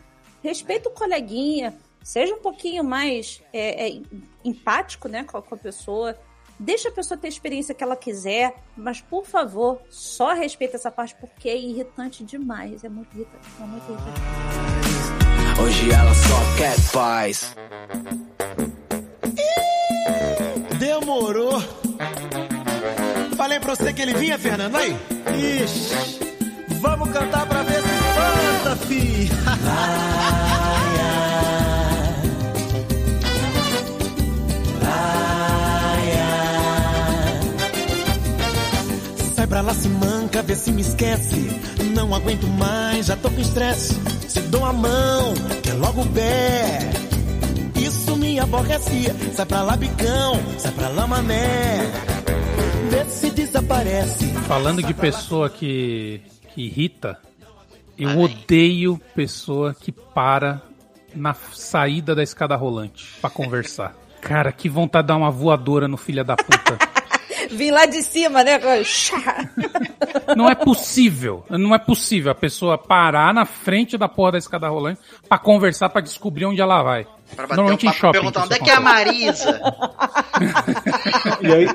[0.42, 1.74] respeita o coleguinha.
[2.03, 4.03] Seja um pouquinho mais é, é,
[4.44, 6.18] empático né, com a, com a pessoa.
[6.59, 8.55] Deixa a pessoa ter a experiência que ela quiser.
[8.76, 12.85] Mas, por favor, só respeita essa parte porque é irritante demais.
[12.85, 13.48] É muito irritante.
[13.59, 14.20] É muito irritante.
[15.62, 17.55] Hoje ela só quer paz.
[20.79, 21.89] Demorou.
[23.71, 24.97] Você que ele vinha, Fernando, aí?
[25.63, 26.19] Ixi,
[26.81, 29.31] vamos cantar pra ver se canta, fi.
[39.37, 41.49] Sai pra lá, se manca, vê se me esquece.
[41.95, 43.95] Não aguento mais, já tô com estresse.
[44.29, 46.91] Se dou a mão, quer logo o pé.
[47.77, 49.15] Isso me aborrece.
[49.37, 51.89] Sai pra lá, bicão, sai pra lá, mané.
[52.90, 54.26] Vê se desaparece.
[54.48, 56.20] Falando de pessoa que,
[56.53, 57.18] que irrita,
[57.96, 60.61] eu odeio pessoa que para
[61.14, 63.94] na saída da escada rolante pra conversar.
[64.20, 66.79] Cara, que vontade de dar uma voadora no filho da puta.
[67.50, 68.61] Vim lá de cima, né?
[70.37, 71.44] Não é possível.
[71.48, 75.88] Não é possível a pessoa parar na frente da porra da escada rolante pra conversar,
[75.88, 77.07] pra descobrir onde ela vai.
[77.35, 78.18] Pra bater Normalmente um em papo, shopping.
[78.18, 78.81] perguntar onde é que é a.
[78.81, 79.61] Marisa.
[81.40, 81.66] E aí,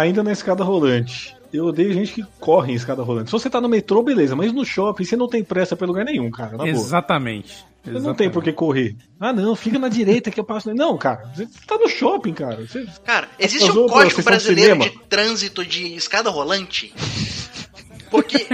[0.00, 1.36] ainda na escada rolante.
[1.52, 3.30] Eu odeio gente que corre em escada rolante.
[3.30, 6.04] Se você tá no metrô, beleza, mas no shopping você não tem pressa pra lugar
[6.04, 6.50] nenhum, cara.
[6.52, 6.68] Na boa.
[6.68, 7.66] Exatamente.
[7.82, 8.32] Você não tem Exatamente.
[8.34, 8.96] por que correr.
[9.18, 10.72] Ah, não, fica na direita que eu passo.
[10.74, 12.56] Não, cara, você tá no shopping, cara.
[12.66, 14.90] Você- Cara, existe um código brasileiro cinema?
[14.90, 16.92] de trânsito de escada rolante?
[18.10, 18.46] Porque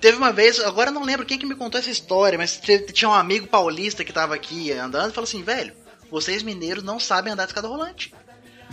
[0.00, 2.60] teve uma vez, agora eu não lembro quem que me contou essa história, mas
[2.92, 5.72] tinha um amigo paulista que tava aqui andando e falou assim, velho,
[6.10, 8.12] vocês mineiros não sabem andar de escada rolante.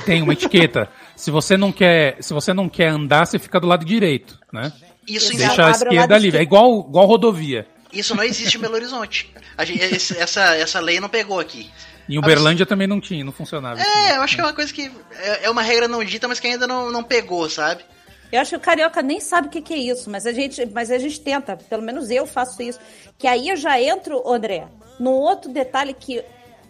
[0.06, 0.90] Tem uma etiqueta.
[1.20, 4.72] Se você não quer, se você não quer andar, você fica do lado direito, né?
[5.06, 6.36] Isso, Deixa a esquerda ali.
[6.36, 7.68] É igual, igual rodovia.
[7.92, 9.30] isso não existe em Belo Horizonte.
[9.58, 9.84] A gente-
[10.18, 11.70] essa, essa lei não pegou aqui.
[12.08, 13.82] Em Uberlândia também não tinha, não funcionava.
[13.82, 16.40] É, eu acho que é uma coisa que é, é uma regra não dita, mas
[16.40, 17.84] que ainda não, não pegou, sabe?
[18.32, 20.66] Eu acho que o carioca nem sabe o que, que é isso, mas a gente,
[20.68, 22.80] mas a gente tenta, pelo menos eu faço isso.
[23.18, 24.68] Que aí eu já entro, André,
[25.00, 26.24] num outro detalhe que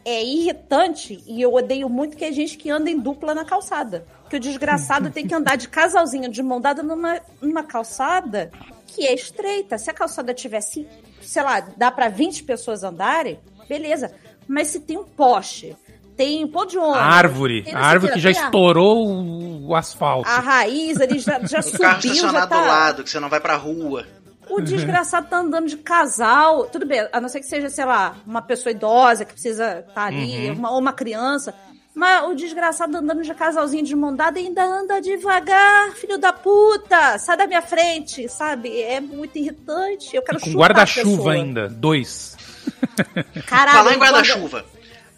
[0.06, 4.06] é irritante e eu odeio muito que é gente que anda em dupla na calçada.
[4.30, 8.52] Que o desgraçado tem que andar de casalzinho, de mão dada numa, numa calçada
[8.88, 9.78] que é estreita.
[9.78, 10.88] Se a calçada tivesse,
[11.22, 14.12] sei lá, dá pra 20 pessoas andarem, beleza.
[14.48, 15.76] Mas se tem um poste,
[16.20, 16.98] tem um pó de ônibus.
[16.98, 17.64] A árvore.
[17.72, 20.28] A o árvore que já estourou o, o asfalto.
[20.28, 22.62] A raiz ali já, já O carro subiu, já estacionado tá...
[22.62, 24.06] do lado, que você não vai pra rua.
[24.50, 26.66] O desgraçado tá andando de casal.
[26.66, 30.06] Tudo bem, a não ser que seja, sei lá, uma pessoa idosa que precisa estar
[30.06, 31.54] ali, uma, ou uma criança.
[31.96, 37.18] Mas o desgraçado andando de casalzinho de mão dada ainda anda devagar, filho da puta!
[37.18, 38.82] Sai da minha frente, sabe?
[38.82, 40.16] É muito irritante.
[40.16, 41.68] Eu quero Com guarda-chuva ainda.
[41.68, 42.38] Dois.
[43.46, 44.66] Caralho, Falar em guarda- guarda-chuva.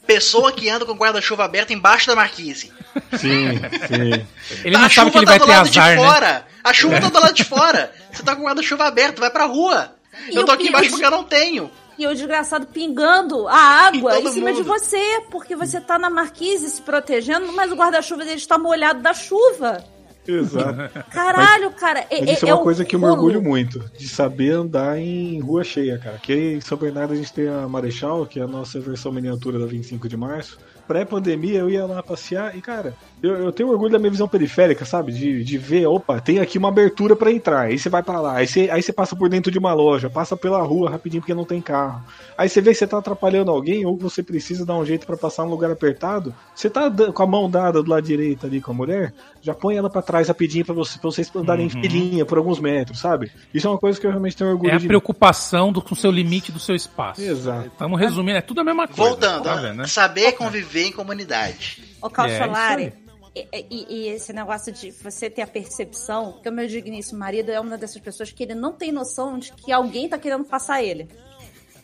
[0.08, 2.72] Pessoa que anda com guarda-chuva aberto embaixo da marquise.
[3.18, 4.26] Sim, sim.
[4.66, 6.44] Ele não a sabe chuva que ele tá vai do ter lado azar, de né?
[6.64, 7.92] A chuva tá do lado de fora.
[8.12, 9.94] Você tá com o guarda-chuva aberto, vai pra rua.
[10.30, 11.70] E eu tô aqui embaixo de- porque eu não tenho.
[11.98, 14.68] E o desgraçado pingando a água Em em, cima de mundo.
[14.68, 19.14] você, porque você tá na marquise se protegendo, mas o guarda-chuva dele está molhado da
[19.14, 19.84] chuva.
[20.28, 21.04] Exato.
[21.12, 22.06] Caralho, cara.
[22.10, 24.98] É, Mas isso é, é uma coisa que eu me orgulho muito, de saber andar
[25.00, 26.18] em rua cheia, cara.
[26.22, 29.58] Que em São Bernardo a gente tem a Marechal, que é a nossa versão miniatura
[29.60, 30.60] da 25 de março.
[30.88, 34.84] Pré-pandemia eu ia lá passear e, cara, eu, eu tenho orgulho da minha visão periférica,
[34.84, 35.12] sabe?
[35.12, 37.62] De, de ver, opa, tem aqui uma abertura pra entrar.
[37.68, 40.10] Aí você vai pra lá, aí você, aí você passa por dentro de uma loja,
[40.10, 42.04] passa pela rua rapidinho porque não tem carro.
[42.38, 45.06] Aí você vê que você tá atrapalhando alguém ou que você precisa dar um jeito
[45.06, 46.34] pra passar num lugar apertado.
[46.56, 49.76] Você tá com a mão dada do lado direito ali com a mulher, já põe
[49.76, 53.32] ela pra trás rapidinho pra, você, pra vocês andarem em filinha por alguns metros, sabe?
[53.54, 55.94] Isso é uma coisa que eu realmente tenho orgulho É a de preocupação do, com
[55.94, 57.22] o seu limite do seu espaço.
[57.22, 57.68] Exato.
[57.68, 59.12] Estamos resumindo, é tudo a mesma coisa.
[59.12, 59.88] Voltando, tá vendo, né?
[59.88, 61.84] saber conviver em comunidade.
[62.02, 66.52] Ô, Calciolari, É, e, e- e esse negócio de você ter a percepção que o
[66.52, 70.10] meu digníssimo marido é uma dessas pessoas que ele não tem noção de que alguém
[70.10, 71.08] tá querendo passar ele.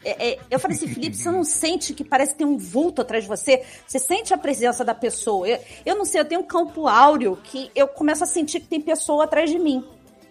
[0.03, 3.01] É, é, eu falei assim, Felipe, você não sente que parece que tem um vulto
[3.01, 3.63] atrás de você?
[3.85, 5.47] Você sente a presença da pessoa?
[5.47, 8.67] Eu, eu não sei, eu tenho um campo áureo que eu começo a sentir que
[8.67, 9.83] tem pessoa atrás de mim.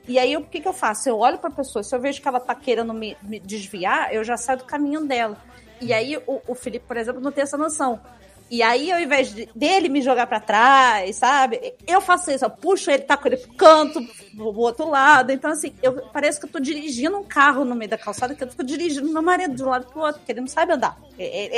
[0.08, 1.08] E aí, o que, que eu faço?
[1.08, 4.22] Eu olho pra pessoa, se eu vejo que ela tá querendo me, me desviar, eu
[4.22, 5.36] já saio do caminho dela.
[5.80, 8.00] E aí, o, o Felipe, por exemplo, não tem essa noção.
[8.50, 11.74] E aí, ao invés de- dele me jogar pra trás, sabe?
[11.86, 14.00] Eu faço isso, eu puxo ele, taco ele pro canto,
[14.36, 15.32] pro outro lado.
[15.32, 18.44] Então, assim, eu parece que eu tô dirigindo um carro no meio da calçada, que
[18.44, 20.96] eu tô dirigindo meu marido de um lado pro outro, porque ele não sabe andar.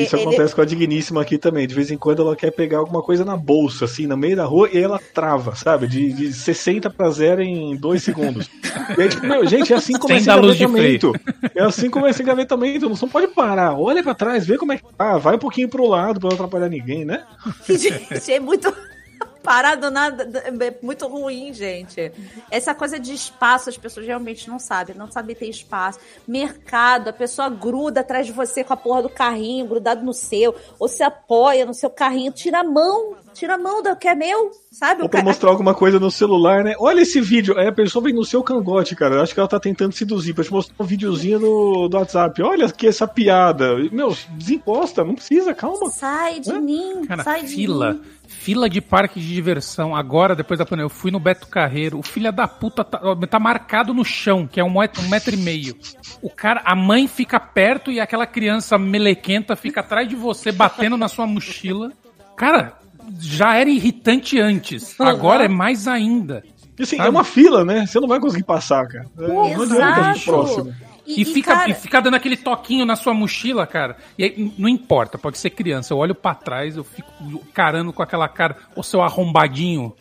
[0.03, 1.66] Isso ele- acontece com a digníssima aqui também.
[1.66, 4.44] De vez em quando ela quer pegar alguma coisa na bolsa, assim, no meio da
[4.44, 5.87] rua, e ela trava, sabe?
[5.88, 8.48] De, de 60 pra 0 em 2 segundos.
[8.96, 11.12] E aí, tipo, meu, gente, é assim luz de engavetamento.
[11.55, 12.88] É assim como esse engavetamento.
[12.88, 13.79] Você não pode parar.
[13.79, 15.18] Olha pra trás, vê como é que tá.
[15.18, 17.26] Vai um pouquinho pro lado pra não atrapalhar ninguém, né?
[17.68, 18.74] gente, é muito
[19.42, 22.12] parado nada, é muito ruim, gente.
[22.50, 25.98] Essa coisa de espaço, as pessoas realmente não sabem, não sabem ter espaço.
[26.26, 30.54] Mercado, a pessoa gruda atrás de você com a porra do carrinho, grudado no seu,
[30.78, 34.14] ou se apoia no seu carrinho, tira a mão, tira a mão do que é
[34.14, 35.03] meu, sabe?
[35.03, 36.74] Ou pra mostrar alguma coisa no celular, né?
[36.79, 37.57] Olha esse vídeo.
[37.59, 39.16] Aí a pessoa vem no seu cangote, cara.
[39.16, 42.42] Eu acho que ela tá tentando seduzir pra te mostrar um videozinho do, do WhatsApp.
[42.42, 43.77] Olha aqui essa piada.
[43.92, 45.88] Meu, desencosta, não precisa, calma.
[45.90, 46.61] Sai de Hã?
[46.61, 47.94] mim, Cara, sai de fila.
[47.94, 48.01] mim.
[48.27, 49.96] Fila de parque de diversão.
[49.96, 51.99] Agora, depois da pandemia, eu fui no Beto Carreiro.
[51.99, 55.32] O filho da puta tá, tá marcado no chão, que é um metro, um metro
[55.34, 55.74] e meio.
[56.20, 60.97] O cara, a mãe fica perto e aquela criança melequenta fica atrás de você, batendo
[60.97, 61.91] na sua mochila.
[62.36, 62.74] Cara,
[63.20, 64.98] já era irritante antes.
[65.00, 66.42] Agora é mais ainda.
[66.78, 67.09] E assim, Sabe?
[67.09, 67.86] é uma fila, né?
[67.86, 69.06] Você não vai conseguir passar, cara.
[69.18, 70.74] É, não adianta próximo.
[71.04, 73.96] E, fica, cara, e fica dando aquele toquinho na sua mochila, cara.
[74.18, 75.94] E aí, não importa, pode ser criança.
[75.94, 77.11] Eu olho pra trás, eu fico
[77.54, 79.96] carando com aquela cara, ô seu arrombadinho.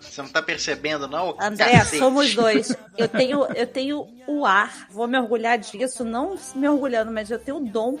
[0.00, 1.36] Você não tá percebendo, não?
[1.38, 1.98] André, Cacete.
[1.98, 2.76] somos dois.
[2.98, 7.38] Eu tenho, eu tenho o ar, vou me orgulhar disso, não me orgulhando, mas eu
[7.38, 7.98] tenho o dom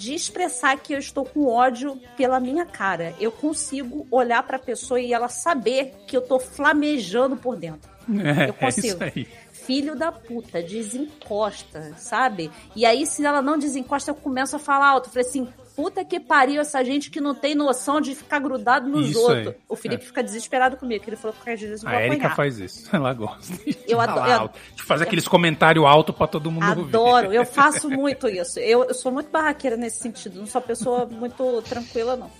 [0.00, 3.14] de expressar que eu estou com ódio pela minha cara.
[3.20, 7.90] Eu consigo olhar pra pessoa e ela saber que eu tô flamejando por dentro.
[8.10, 9.04] É, Eu consigo.
[9.04, 9.28] é isso aí.
[9.52, 12.50] Filho da puta, desencosta, sabe?
[12.74, 15.08] E aí, se ela não desencosta, eu começo a falar alto.
[15.08, 15.48] Eu falei assim,
[15.80, 19.48] puta que pariu essa gente que não tem noção de ficar grudado nos Isso outros.
[19.48, 19.54] aí.
[19.68, 20.06] O Felipe É.
[20.06, 22.88] fica desesperado comigo, que ele falou que às vezes vou A Erika faz isso.
[22.94, 23.52] Ela gosta.
[23.88, 27.36] Eu adoro- alto, de fazer aqueles comentários altos pra todo mundo Adoro, ouvir.
[27.36, 28.58] eu faço muito isso.
[28.60, 32.30] Eu, eu sou muito barraqueira nesse sentido, não sou uma pessoa muito tranquila, não.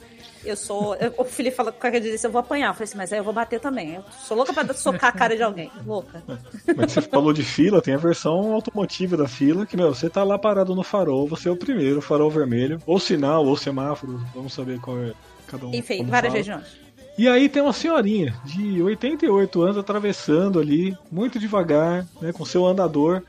[0.45, 0.95] Eu sou.
[0.97, 2.69] eu- o Felipe falou que qualquer dia desse eu vou apanhar.
[2.69, 3.95] Eu falei assim, mas aí eu vou bater também.
[3.97, 5.71] Eu sou louca pra socar a cara de alguém.
[5.87, 6.23] Louca.
[6.77, 10.23] Mas você falou de fila, tem a versão automotiva da fila, que, meu, você tá
[10.25, 14.53] lá parado no farol, você é o primeiro, farol vermelho, ou sinal, ou semáforo, vamos
[14.55, 15.13] saber qual é
[15.47, 15.75] cada um.
[15.75, 16.39] Enfim, várias fala.
[16.39, 16.91] regiões.
[17.19, 22.65] E aí tem uma senhorinha de 88 anos atravessando ali, muito devagar, né, com seu
[22.67, 23.23] andador.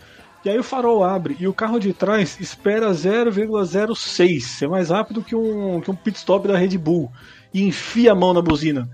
[0.43, 4.63] E aí o farol abre e o carro de trás espera 0,06.
[4.63, 7.11] É mais rápido que um, que um pit stop da Red Bull.
[7.53, 8.89] E enfia a mão na buzina.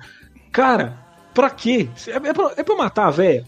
[0.52, 0.98] Cara,
[1.34, 1.88] pra quê?
[2.08, 3.46] É, é, pra, é pra matar a véia?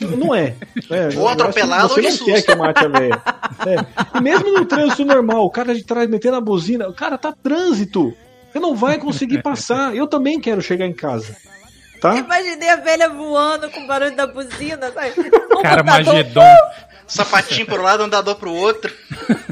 [0.00, 0.54] Não é.
[0.90, 3.22] é eu Ou atropelá-la Você não quer que eu mate a véia.
[3.66, 4.18] É.
[4.18, 8.14] E mesmo no trânsito normal, o cara de trás metendo a buzina, cara, tá trânsito.
[8.50, 9.94] Você não vai conseguir passar.
[9.94, 11.36] Eu também quero chegar em casa.
[12.00, 12.16] Tá?
[12.16, 15.12] Imaginei a velha voando com o barulho da buzina, sabe?
[15.62, 15.82] Cara.
[15.82, 16.42] Magedon.
[17.08, 18.94] Sapatinho pro lado, andador pro outro.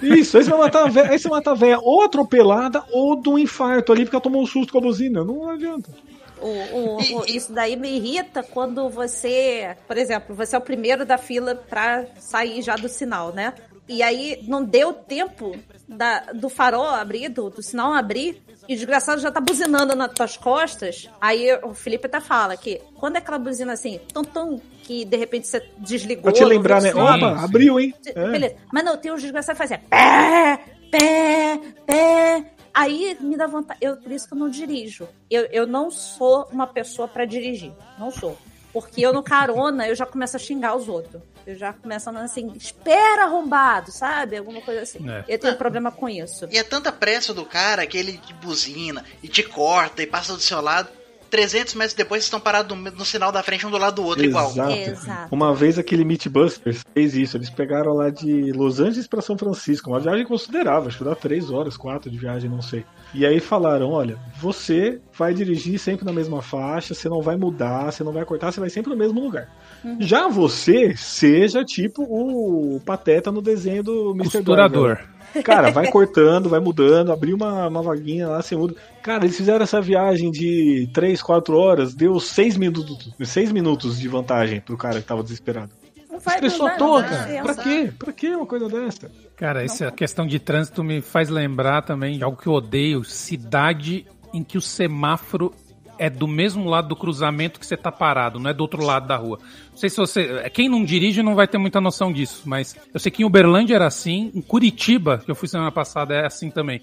[0.02, 3.16] Isso, aí você vai matar a véia, aí você mata a véia ou atropelada ou
[3.20, 5.24] de um infarto ali, porque ela tomou um susto com a buzina.
[5.24, 5.90] Não adianta.
[6.38, 11.06] O- o- o- isso daí me irrita quando você, por exemplo, você é o primeiro
[11.06, 13.54] da fila pra sair já do sinal, né?
[13.88, 15.56] E aí não deu tempo
[15.88, 20.12] da- do farol abrir, do, do sinal abrir, e o desgraçado já tá buzinando nas
[20.12, 21.08] tuas costas.
[21.20, 25.16] Aí o Felipe até fala que quando é aquela buzina assim, tum, tum, que de
[25.16, 26.24] repente você desligou.
[26.24, 26.92] Pra te lembrar, né?
[26.94, 27.94] Opa, abriu, hein?
[28.06, 28.12] É.
[28.30, 28.56] Beleza.
[28.72, 30.58] Mas não, tem os desgraçados que fazem pé,
[30.90, 32.52] pé, pé.
[32.74, 33.78] Aí me dá vontade.
[33.82, 35.08] Eu, por isso que eu não dirijo.
[35.30, 37.72] Eu, eu não sou uma pessoa pra dirigir.
[37.98, 38.36] Não sou.
[38.72, 41.22] Porque eu no carona, eu já começo a xingar os outros.
[41.46, 44.36] Eu já começo andando assim, espera arrombado, sabe?
[44.36, 45.08] Alguma coisa assim.
[45.08, 45.24] É.
[45.28, 46.48] Eu tenho problema com isso.
[46.50, 50.32] E é tanta pressa do cara que ele te buzina e te corta e passa
[50.34, 50.88] do seu lado.
[51.30, 54.04] 300 metros depois vocês estão parados no, no sinal da frente um do lado do
[54.04, 54.50] outro igual.
[54.50, 54.72] Exato.
[54.72, 55.34] Exato.
[55.34, 57.36] Uma vez aquele Meatbusters fez isso.
[57.36, 59.90] Eles pegaram lá de Los Angeles pra São Francisco.
[59.90, 62.84] Uma viagem considerável, acho que dá três horas, quatro de viagem, não sei.
[63.14, 67.92] E aí falaram: olha, você vai dirigir sempre na mesma faixa, você não vai mudar,
[67.92, 69.48] você não vai cortar, você vai sempre no mesmo lugar.
[69.84, 69.96] Uhum.
[70.00, 74.38] Já você seja tipo o pateta no desenho do Mr.
[74.38, 74.96] Costurador.
[74.96, 75.16] Driver.
[75.42, 78.74] Cara, vai cortando, vai mudando, abriu uma, uma vaguinha lá, você muda.
[79.02, 84.08] Cara, eles fizeram essa viagem de 3, 4 horas, deu 6 minutos, 6 minutos de
[84.08, 85.70] vantagem pro cara que tava desesperado.
[86.16, 87.92] Não vai Estressou não ser Pra quê?
[87.98, 89.10] Pra quê uma coisa dessa?
[89.36, 94.06] Cara, essa questão de trânsito me faz lembrar também de algo que eu odeio: cidade
[94.32, 95.52] em que o semáforo
[95.98, 99.06] é do mesmo lado do cruzamento que você tá parado, não é do outro lado
[99.06, 99.38] da rua.
[99.70, 100.48] Não sei se você.
[100.50, 103.74] Quem não dirige não vai ter muita noção disso, mas eu sei que em Uberlândia
[103.74, 106.80] era assim, em Curitiba, que eu fui semana passada, é assim também.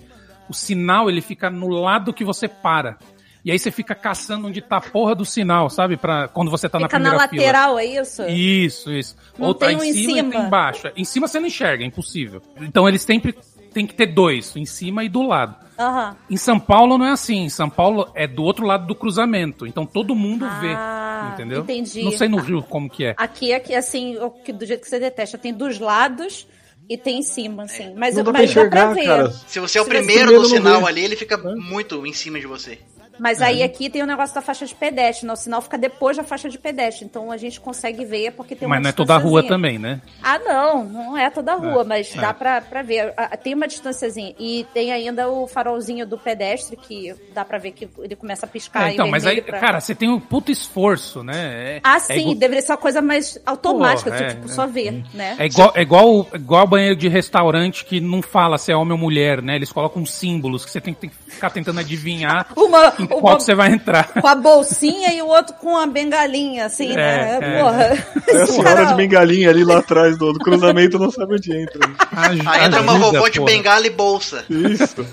[0.47, 2.97] O sinal ele fica no lado que você para.
[3.45, 5.97] E aí você fica caçando onde tá a porra do sinal, sabe?
[5.97, 7.41] Pra quando você tá na Fica na primeira fila.
[7.51, 8.23] lateral, é isso?
[8.29, 9.15] Isso, isso.
[9.37, 10.31] Não Ou tá tem em um em cima, e cima.
[10.31, 10.87] tem embaixo.
[10.95, 12.41] Em cima você não enxerga, é impossível.
[12.61, 13.35] Então eles sempre
[13.73, 15.55] tem que ter dois, em cima e do lado.
[15.77, 16.15] Aham.
[16.29, 17.39] Em São Paulo não é assim.
[17.43, 19.67] Em São Paulo é do outro lado do cruzamento.
[19.67, 21.33] Então todo mundo Ah, vê.
[21.33, 21.61] Entendeu?
[21.63, 22.03] entendi.
[22.03, 23.15] Não sei no Rio como que é.
[23.17, 26.47] Aqui, aqui, assim, o que- do jeito que você detesta, tem dos lados
[26.89, 27.93] e tem em cima, assim.
[27.95, 29.05] Mas, Não dá pra mas dá pra enxergar, ver.
[29.05, 29.29] cara.
[29.47, 32.39] Se você é o primeiro primeiro no não sinal ali, ele fica muito em cima
[32.39, 32.77] de você.
[33.19, 35.33] Mas aí aqui tem o negócio da faixa de pedestre, né?
[35.33, 37.05] O sinal fica depois da faixa de pedestre.
[37.05, 39.77] Então a gente consegue ver porque tem uma Mas não é toda a rua também,
[39.77, 40.01] né?
[40.21, 42.19] Ah, não, não é toda a rua, É, mas é.
[42.19, 43.13] dá pra, pra ver.
[43.15, 44.33] Ah, Tem uma distanciazinha.
[44.39, 48.49] E tem ainda o farolzinho do pedestre, que dá pra ver que ele começa a
[48.49, 48.89] piscar.
[48.89, 51.77] É, então, mas aí, pra- cara, você tem um puto esforço, né?
[51.77, 54.51] É, Ah, é sim, igual- deveria ser uma coisa mais automática, é, tipo, é.
[54.53, 55.35] só ver, né?
[55.39, 58.97] É igual, é igual, igual banheiro de restaurante que não fala se é homem ou
[58.97, 59.55] mulher, né?
[59.55, 63.43] Eles colocam símbolos que você tem que ficar tentando adivinhar Uma, em uma- qual que
[63.43, 64.07] você vai entrar.
[64.13, 67.39] com a bolsinha e o outro com a bengalinha, assim, É, né?
[67.41, 67.59] é.
[67.61, 67.83] Porra.
[68.27, 71.55] É a senhora cara- de bengalinha ali lá atrás do, do cruzamento não sabe onde
[71.55, 71.87] entra.
[71.87, 71.95] né?
[72.11, 74.45] Aí entra uma Ajuda, vovó de bengala e bolsa.
[74.49, 75.05] Isso.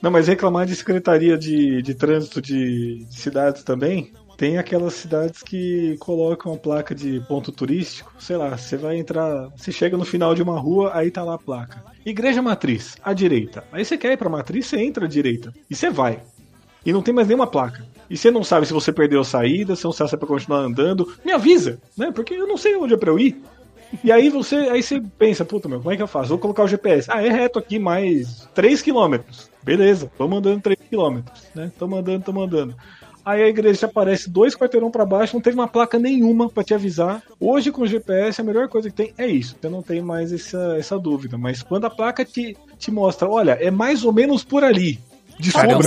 [0.00, 4.12] Não, mas reclamar de secretaria de, de trânsito de, de cidades também.
[4.36, 8.12] Tem aquelas cidades que colocam a placa de ponto turístico.
[8.18, 9.48] Sei lá, você vai entrar.
[9.56, 11.80] Você chega no final de uma rua, aí tá lá a placa.
[12.04, 13.62] Igreja Matriz, à direita.
[13.72, 15.54] Aí você quer ir pra Matriz, você entra à direita.
[15.70, 16.18] E você vai.
[16.84, 17.86] E não tem mais nenhuma placa.
[18.08, 20.28] E você não sabe se você perdeu a saída, você não sabe se é pra
[20.28, 21.12] continuar andando.
[21.24, 22.12] Me avisa, né?
[22.12, 23.40] Porque eu não sei onde é pra eu ir.
[24.02, 26.30] E aí você, aí você pensa, puta, meu, como é que eu faço?
[26.30, 27.08] Vou colocar o GPS.
[27.10, 29.16] Ah, é reto aqui mais 3 km.
[29.62, 31.20] Beleza, tô mandando 3 km,
[31.54, 31.70] né?
[31.78, 32.74] Tô mandando, tô mandando.
[33.24, 36.74] Aí a igreja aparece dois quarteirão para baixo, não teve uma placa nenhuma para te
[36.74, 37.22] avisar.
[37.40, 40.30] Hoje com o GPS a melhor coisa que tem é isso, você não tem mais
[40.30, 41.38] essa, essa dúvida.
[41.38, 45.00] Mas quando a placa te, te mostra, olha, é mais ou menos por ali.
[45.52, 45.80] Cara, eu,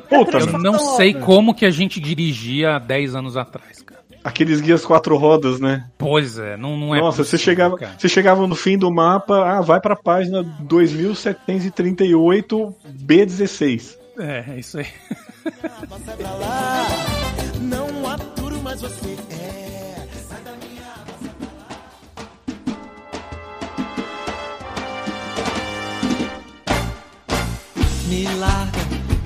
[0.00, 4.00] Puta, eu não sei como que a gente dirigia há 10 anos atrás, cara.
[4.24, 5.84] Aqueles guias quatro rodas, né?
[5.98, 7.94] Pois é, não, não é Nossa, você possível, chegava, cara.
[7.98, 12.74] você chegava no fim do mapa, ah, vai pra página 2738
[13.04, 13.96] B16.
[14.18, 14.86] É, é isso aí.
[16.04, 16.86] Sai pra lá,
[17.60, 19.16] não aturo mais você.
[28.12, 28.78] Me larga,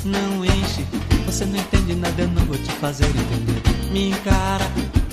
[0.05, 0.87] não enche.
[1.26, 3.91] Você não entende nada, eu não vou te fazer entender.
[3.91, 4.64] Me encara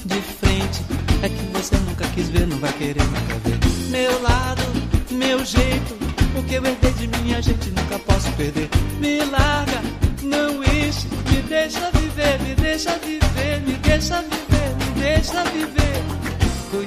[0.06, 0.86] de frente.
[1.24, 3.58] É que você nunca quis ver, não vai querer nunca ver.
[3.90, 4.62] Meu lado,
[5.10, 5.96] meu jeito.
[6.38, 8.70] O que eu herdei de minha gente nunca posso perder.
[9.00, 9.82] Me larga,
[10.22, 11.08] não enche.
[11.32, 15.84] Me deixa viver, me deixa viver, me deixa viver, me deixa viver.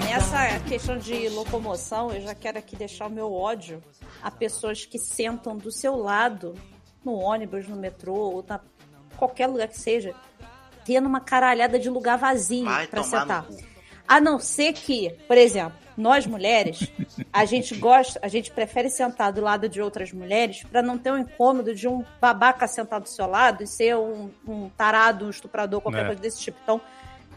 [0.08, 3.82] Nessa questão de locomoção, eu já quero aqui deixar o meu ódio
[4.22, 6.54] a pessoas que sentam do seu lado
[7.06, 8.60] no ônibus, no metrô, ou na
[9.16, 10.12] qualquer lugar que seja,
[10.84, 13.46] tendo uma caralhada de lugar vazio tomar sentar.
[14.08, 16.90] A não ser que, por exemplo, nós mulheres,
[17.32, 21.10] a gente gosta, a gente prefere sentar do lado de outras mulheres pra não ter
[21.12, 25.30] o incômodo de um babaca sentar do seu lado e ser um, um tarado, um
[25.30, 26.06] estuprador, qualquer É.
[26.06, 26.58] coisa desse tipo.
[26.62, 26.80] Então,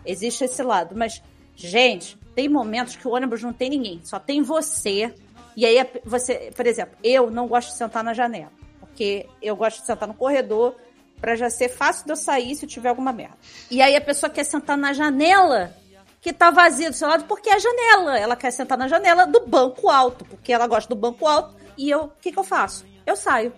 [0.06, 0.96] existe esse lado.
[0.96, 1.22] Mas,
[1.56, 5.14] gente, tem momentos que o ônibus não tem ninguém, só tem você.
[5.56, 8.52] E aí, você, por exemplo, eu não gosto de sentar na janela,
[9.00, 10.76] porque eu gosto de sentar no corredor
[11.22, 13.38] pra já ser fácil de eu sair se tiver alguma merda.
[13.72, 15.74] E aí a pessoa quer sentar na janela
[16.20, 18.20] que tá vazia do seu lado porque é a janela.
[18.20, 21.56] Ela quer sentar na janela do banco alto, porque ela gosta do banco alto.
[21.78, 22.86] E eu, o que que eu faço?
[23.06, 23.54] Eu saio.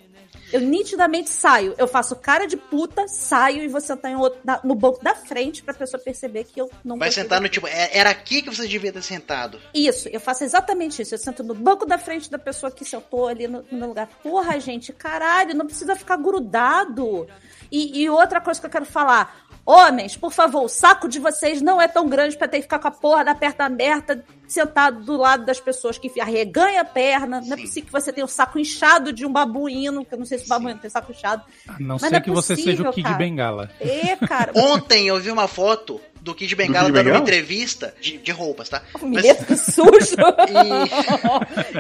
[0.52, 1.74] Eu nitidamente saio.
[1.78, 5.16] Eu faço cara de puta, saio e vou sentar em outro, na- no banco da
[5.16, 8.50] frente pra pessoa perceber que eu não Vai sentar no tipo, é- era aqui que
[8.54, 9.60] você devia ter sentado.
[9.74, 11.14] Isso, eu faço exatamente isso.
[11.14, 14.08] Eu sento no banco da frente da pessoa que sentou ali no, no meu lugar.
[14.22, 17.28] Porra, gente, caralho, não precisa ficar grudado.
[17.72, 19.41] E, e outra coisa que eu quero falar.
[19.66, 22.80] Homens, por favor, o saco de vocês não é tão grande pra ter que ficar
[22.80, 27.40] com a porra da perna aberta, sentado do lado das pessoas que arreganha a perna.
[27.42, 27.62] Não é Sim.
[27.66, 30.46] possível que você tenha o saco inchado de um babuíno, que eu não sei se
[30.46, 31.44] o babuíno tem saco inchado.
[31.68, 33.18] A não Mas ser não é que você seja possível, o Kid cara.
[33.18, 33.70] Bengala.
[33.80, 34.52] É, cara.
[34.58, 38.68] Ontem eu vi uma foto do Kid Bengala Kid dando uma entrevista de, de roupas,
[38.68, 38.82] tá?
[39.02, 39.82] Mas- meto que sujo.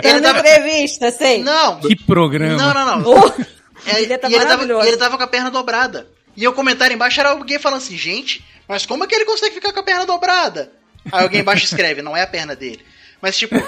[0.03, 1.43] E- Ele tava- entrevista, sei.
[1.43, 2.57] Não, Que programa.
[2.57, 3.11] não, não, não.
[3.11, 3.41] Oh,
[3.87, 4.87] É, Ele tá e ele tava, maravilhoso.
[4.87, 6.07] ele tava com a perna dobrada.
[6.41, 9.53] E o comentário embaixo era alguém falando assim, gente, mas como é que ele consegue
[9.53, 10.71] ficar com a perna dobrada?
[11.11, 12.83] Aí alguém embaixo escreve, não é a perna dele.
[13.21, 13.53] Mas tipo.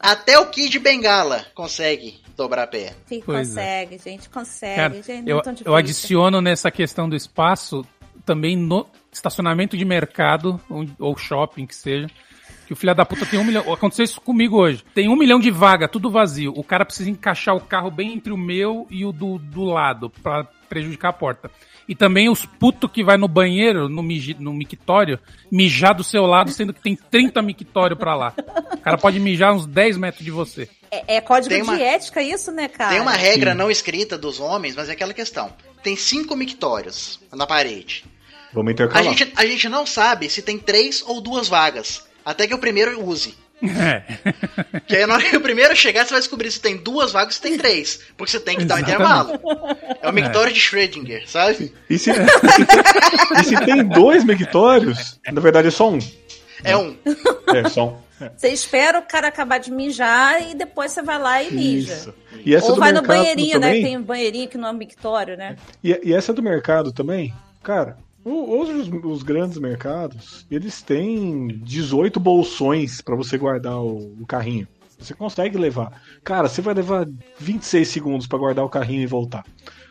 [0.00, 2.96] até o Kid Bengala consegue dobrar a perna.
[3.04, 3.84] Sim, Pois é.
[3.84, 5.22] consegue, gente, consegue, Cara, gente.
[5.24, 7.86] não eu, é tão eu adiciono nessa questão do espaço
[8.24, 12.06] também no estacionamento de mercado ou, ou shopping que seja.
[12.66, 13.72] Que o filho da puta tem um milhão.
[13.72, 14.82] Aconteceu isso comigo hoje.
[14.94, 16.52] Tem um milhão de vaga, tudo vazio.
[16.56, 20.10] O cara precisa encaixar o carro bem entre o meu e o do, do lado,
[20.22, 21.50] pra prejudicar a porta.
[21.86, 25.18] E também os putos que vai no banheiro, no, miji, no mictório,
[25.52, 28.32] mijar do seu lado, sendo que tem 30 mictório pra lá.
[28.72, 30.66] O cara pode mijar uns 10 metros de você.
[30.90, 32.90] É, é código uma- de ética isso, né, cara?
[32.92, 35.52] Tem uma regra não escrita dos homens, mas é aquela questão.
[35.82, 38.04] Tem cinco mictórios na parede.
[38.54, 39.04] Vamos A intercalar.
[39.04, 42.06] gente, a gente não sabe se tem três ou duas vagas.
[42.24, 43.34] Até que o primeiro use.
[43.62, 44.02] É.
[44.86, 47.28] Que aí na hora que o primeiro chegar, você vai descobrir se tem duas vagas
[47.28, 48.00] ou se tem três.
[48.16, 49.40] Porque você tem que dar um intervalo.
[50.02, 51.72] É o mictório de Schrödinger, sabe?
[51.88, 52.10] E se,
[53.40, 55.98] e se tem, dois mictórios, na verdade é só um.
[56.62, 56.96] É um.
[57.54, 58.04] É, só um.
[58.36, 61.94] Você espera o cara acabar de mijar e depois você vai lá e mija.
[61.94, 62.14] Isso.
[62.44, 63.68] E essa Ou vai no banheirinho, né?
[63.68, 65.56] também, que Tem um banheirinho que não é um mictório, né?
[65.82, 72.18] E, e essa do mercado também, cara, hoje os, os grandes mercados, eles têm 18
[72.20, 74.66] bolsões pra você guardar o, o carrinho.
[74.98, 76.00] Você consegue levar.
[76.22, 77.06] Cara, você vai levar
[77.38, 79.44] 26 segundos pra guardar o carrinho e voltar.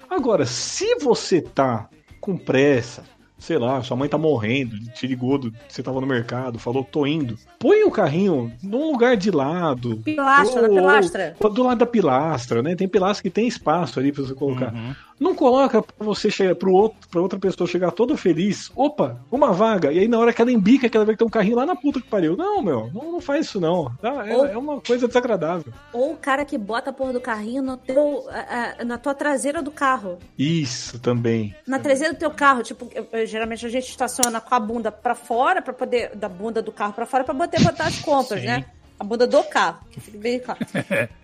[0.09, 1.87] Agora, se você tá
[2.21, 3.03] com pressa,
[3.37, 7.05] sei lá, sua mãe tá morrendo, te ligou, do- você tava no mercado, falou, tô
[7.05, 7.37] indo.
[7.59, 9.97] Põe o carrinho num lugar de lado.
[9.97, 11.35] Pilastra, na Ou- pilastra.
[11.39, 12.75] ou Do lado da pilastra, né?
[12.75, 14.73] Tem pilastra que tem espaço ali pra você colocar.
[14.73, 14.95] Uhum.
[15.23, 18.71] Não coloca pra você chegar pro outro, pra outra pessoa chegar toda feliz.
[18.75, 19.91] Opa, uma vaga.
[19.91, 21.75] E aí na hora que ela embica, que ela vai ter um carrinho lá na
[21.75, 22.35] puta que pariu.
[22.35, 23.91] Não, meu, não, não faz isso não.
[24.01, 24.27] Tá?
[24.27, 25.71] É, Ou- é uma coisa desagradável.
[25.93, 29.13] Ou o cara que bota a porra do carrinho no teu, a- a- na tua
[29.13, 30.17] traseira do carro.
[30.37, 31.55] Isso também.
[31.65, 34.91] Na traseira do teu carro, tipo, eu- eu- geralmente a gente estaciona com a bunda
[34.91, 36.11] pra fora, pra poder.
[36.15, 38.47] Da bunda do carro pra fora, pra poder botar as compras, Sim.
[38.47, 38.65] né?
[39.03, 40.59] A bunda do carro, que fica bem claro.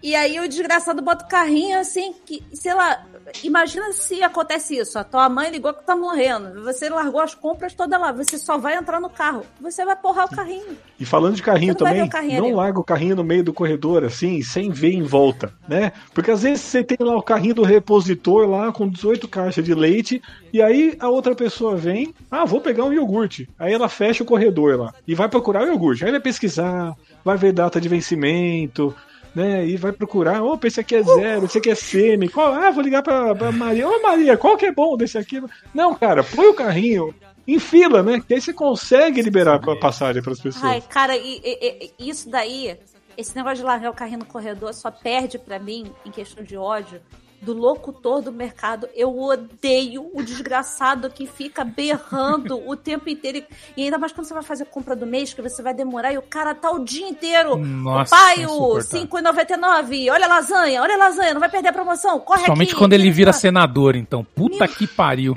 [0.04, 3.06] e aí o desgraçado bota o carrinho assim, que, sei lá,
[3.42, 5.00] imagina se acontece isso.
[5.00, 6.62] A tua mãe ligou que tá morrendo.
[6.64, 8.12] Você largou as compras todas lá.
[8.12, 9.46] Você só vai entrar no carro.
[9.62, 10.78] Você vai porrar o carrinho.
[11.00, 12.56] E falando de carrinho também, carrinho não ali.
[12.56, 15.94] larga o carrinho no meio do corredor, assim, sem ver em volta, né?
[16.14, 19.74] Porque às vezes você tem lá o carrinho do repositor lá com 18 caixas de
[19.74, 20.22] leite,
[20.52, 23.48] e aí a outra pessoa vem, ah, vou pegar um iogurte.
[23.58, 26.04] Aí ela fecha o corredor lá e vai procurar o iogurte.
[26.04, 26.94] Aí vai pesquisar,
[27.24, 28.96] vai ver data de vencimento.
[29.36, 32.72] Né, e vai procurar, opa, esse aqui é zero, esse aqui é semi, qual, ah,
[32.72, 35.40] vou ligar pra, pra Maria, ô Maria, qual que é bom desse aqui?
[35.72, 37.14] Não, cara, põe o carrinho
[37.48, 40.64] em fila, né, que aí você consegue liberar a passagem para as pessoas.
[40.66, 42.76] Ai, cara, e, e- e- isso daí,
[43.16, 46.58] esse negócio de largar o carrinho no corredor só perde pra mim, em questão de
[46.58, 47.00] ódio,
[47.42, 48.88] do locutor do mercado.
[48.94, 53.44] Eu odeio o desgraçado que fica berrando o tempo inteiro.
[53.76, 56.18] E ainda mais quando você vai fazer compra do mês, que você vai demorar e
[56.18, 57.58] o cara tá o dia inteiro.
[57.58, 59.08] Nossa, o pai, o insuportável.
[59.08, 60.12] 5,99.
[60.12, 62.20] Olha a lasanha, olha a lasanha, não vai perder a promoção.
[62.20, 62.80] Corre Somente aqui.
[62.80, 64.24] quando ele vira senador, então.
[64.24, 65.36] Puta que pariu.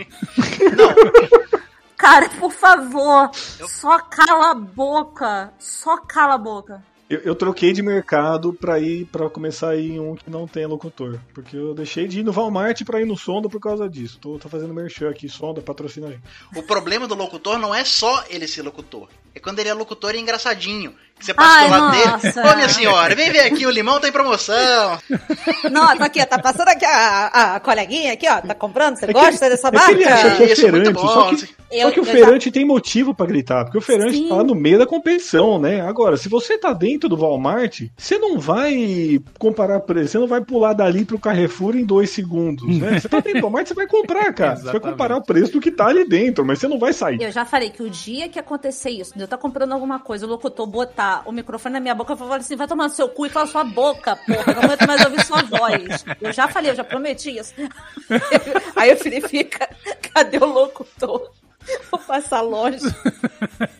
[1.96, 5.52] Cara, por favor, só cala a boca.
[5.58, 6.82] Só cala a boca.
[7.12, 10.48] Eu, eu troquei de mercado pra ir para começar a ir em um que não
[10.48, 11.20] tem locutor.
[11.34, 14.18] Porque eu deixei de ir no Walmart pra ir no Sonda por causa disso.
[14.18, 16.22] Tô, tô fazendo merchan aqui, Sonda, patrocina a gente.
[16.56, 19.10] O problema do locutor não é só ele ser locutor.
[19.34, 20.94] É quando ele é locutor e engraçadinho.
[21.22, 22.32] Que você passa Ai, nossa.
[22.32, 22.48] dele.
[22.48, 24.98] Ô, minha senhora, vem ver aqui, o limão tá em promoção.
[25.70, 28.96] Não, tá aqui, ó, tá passando aqui a, a, a coleguinha aqui, ó, tá comprando,
[28.96, 30.36] você gosta dessa É que ele acha marca?
[30.36, 31.08] que é Isso, muito feirante, bom.
[31.08, 34.16] só que, Eu- só que o eu já- tem motivo pra gritar, porque o feirante
[34.16, 34.28] Sim.
[34.28, 35.80] tá no meio da competição, né?
[35.82, 40.40] Agora, se você tá dentro do Walmart, você não vai comparar preço, você não vai
[40.40, 42.98] pular dali pro Carrefour em dois segundos, né?
[42.98, 44.56] Você tá dentro do Walmart, você vai comprar, cara.
[44.56, 47.22] Você vai comparar o preço do que tá ali dentro, mas você não vai sair.
[47.22, 50.28] Eu já falei que o dia que acontecer isso, eu estar comprando alguma coisa, o
[50.28, 53.26] locutor botar o microfone na minha boca, eu falar assim, vai tomar no seu cu
[53.26, 56.04] e cala sua boca, porra, eu não aguento mais ouvir sua voz.
[56.20, 57.54] Eu já falei, eu já prometi isso.
[58.76, 59.68] Aí o Felipe fica,
[60.12, 61.30] cadê o locutor?
[61.90, 62.78] Vou passar longe.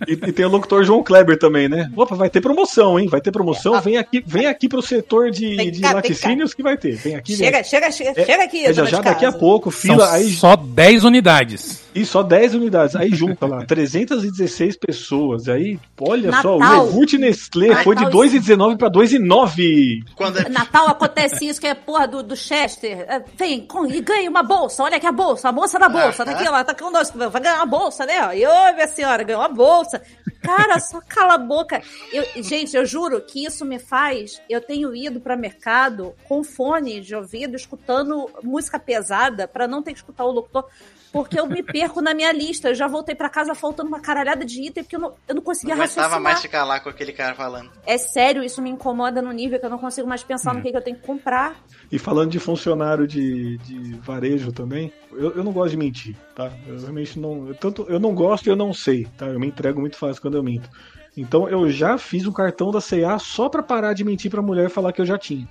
[0.06, 1.90] E, e tem o locutor João Kleber também, né?
[1.96, 3.08] Opa, vai ter promoção, hein?
[3.08, 3.80] Vai ter promoção.
[3.80, 6.94] Vem aqui, vem aqui pro setor de, de cá, vem laticínios que vai ter.
[6.94, 9.32] Vem aqui, vem Chega, chega, chega, chega aqui, É, já dona já de daqui a
[9.32, 11.81] pouco, São fila, aí só 10 unidades.
[11.94, 12.96] E só 10 unidades.
[12.96, 15.48] Aí junta lá, 316 pessoas.
[15.48, 16.86] Aí, olha só, o Natal.
[16.86, 20.04] iogurte Nestlé Natal foi de 2,19 para 2,9.
[20.14, 23.04] Quando é- Natal acontece isso, que é porra do, do Chester.
[23.08, 24.82] É, Vem com, e ganha uma bolsa.
[24.82, 26.24] Olha aqui a bolsa, a bolsa da bolsa.
[26.24, 27.10] Tá aqui, ela tá com nós.
[27.10, 28.26] Vai ganhar uma bolsa, né?
[28.28, 28.32] ó.
[28.32, 30.00] E ô, minha senhora, ganhou uma bolsa.
[30.42, 31.80] Cara, só cala a boca.
[32.12, 34.40] Eu, gente, eu juro que isso me faz.
[34.48, 39.92] Eu tenho ido pra mercado com fone de ouvido, escutando música pesada, pra não ter
[39.92, 40.64] que escutar o locutor.
[41.12, 42.70] Porque eu me perco na minha lista.
[42.70, 45.42] Eu já voltei pra casa faltando uma caralhada de item, porque eu não, eu não
[45.42, 46.22] conseguia não aguentava raciocinar.
[46.22, 47.70] mais ficar lá com aquele cara falando.
[47.86, 50.70] É sério, isso me incomoda no nível que eu não consigo mais pensar no que,
[50.70, 51.54] que eu tenho que comprar.
[51.90, 56.50] E falando de funcionário de, de varejo também, eu, eu não gosto de mentir, tá?
[56.66, 57.48] Eu realmente não.
[57.48, 59.26] eu tanto eu não gosto e eu não sei, tá?
[59.26, 60.70] Eu me entrego muito fácil quando eu minto.
[61.14, 64.66] Então eu já fiz um cartão da CA só pra parar de mentir pra mulher
[64.66, 65.46] e falar que eu já tinha.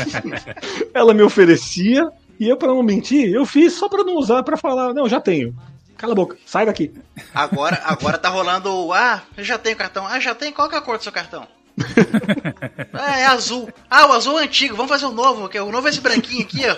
[0.92, 2.06] Ela me oferecia
[2.38, 5.20] e eu, pra não mentir, eu fiz só pra não usar pra falar, não, já
[5.20, 5.54] tenho.
[5.96, 6.92] Cala a boca, sai daqui.
[7.34, 8.92] Agora, agora tá rolando o.
[8.92, 10.06] Ah, já tenho cartão.
[10.06, 10.52] Ah, já tem?
[10.52, 11.46] Qual que é a cor do seu cartão?
[12.92, 13.68] Ah, é azul.
[13.90, 14.76] Ah, o azul é antigo.
[14.76, 16.76] Vamos fazer o novo, que o novo é esse branquinho aqui, ó.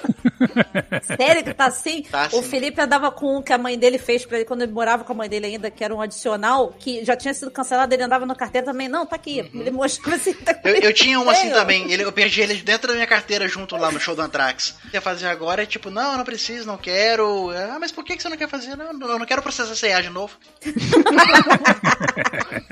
[1.16, 2.02] Sério que tá assim?
[2.08, 2.42] Tá o assim.
[2.42, 5.12] Felipe andava com um que a mãe dele fez pra ele quando ele morava com
[5.12, 8.24] a mãe dele ainda, que era um adicional, que já tinha sido cancelado, ele andava
[8.24, 8.88] na carteira também.
[8.88, 9.38] Não, tá aqui.
[9.38, 10.32] Ele mostrava assim.
[10.32, 10.70] Tá Uhum.
[10.70, 11.90] Eu, eu tinha um assim também.
[11.92, 14.74] Ele, eu perdi ele dentro da minha carteira junto lá no show do Anthrax.
[14.84, 17.50] O que ia fazer agora é tipo, não, eu não preciso, não quero.
[17.50, 18.76] Ah, mas por que que você não quer fazer?
[18.76, 20.36] Não, eu não quero processar CA de novo.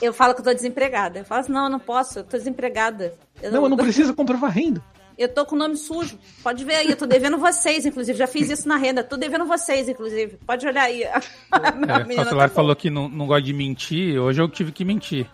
[0.00, 1.23] Eu falo que eu tô desempregada.
[1.24, 3.14] Eu falo assim, não, eu não posso, eu tô desempregada.
[3.42, 4.82] Eu Não, eu não preciso comprovar renda.
[5.16, 6.18] Eu tô com o nome sujo.
[6.42, 8.18] Pode ver aí, eu tô devendo vocês, inclusive.
[8.18, 9.02] Já fiz isso na renda.
[9.02, 10.36] Tô devendo vocês, inclusive.
[10.44, 11.04] Pode olhar aí.
[11.50, 11.68] A
[12.12, 14.84] É, o Celular tá falou que não, não gosta de mentir, hoje eu tive que
[14.84, 15.26] mentir.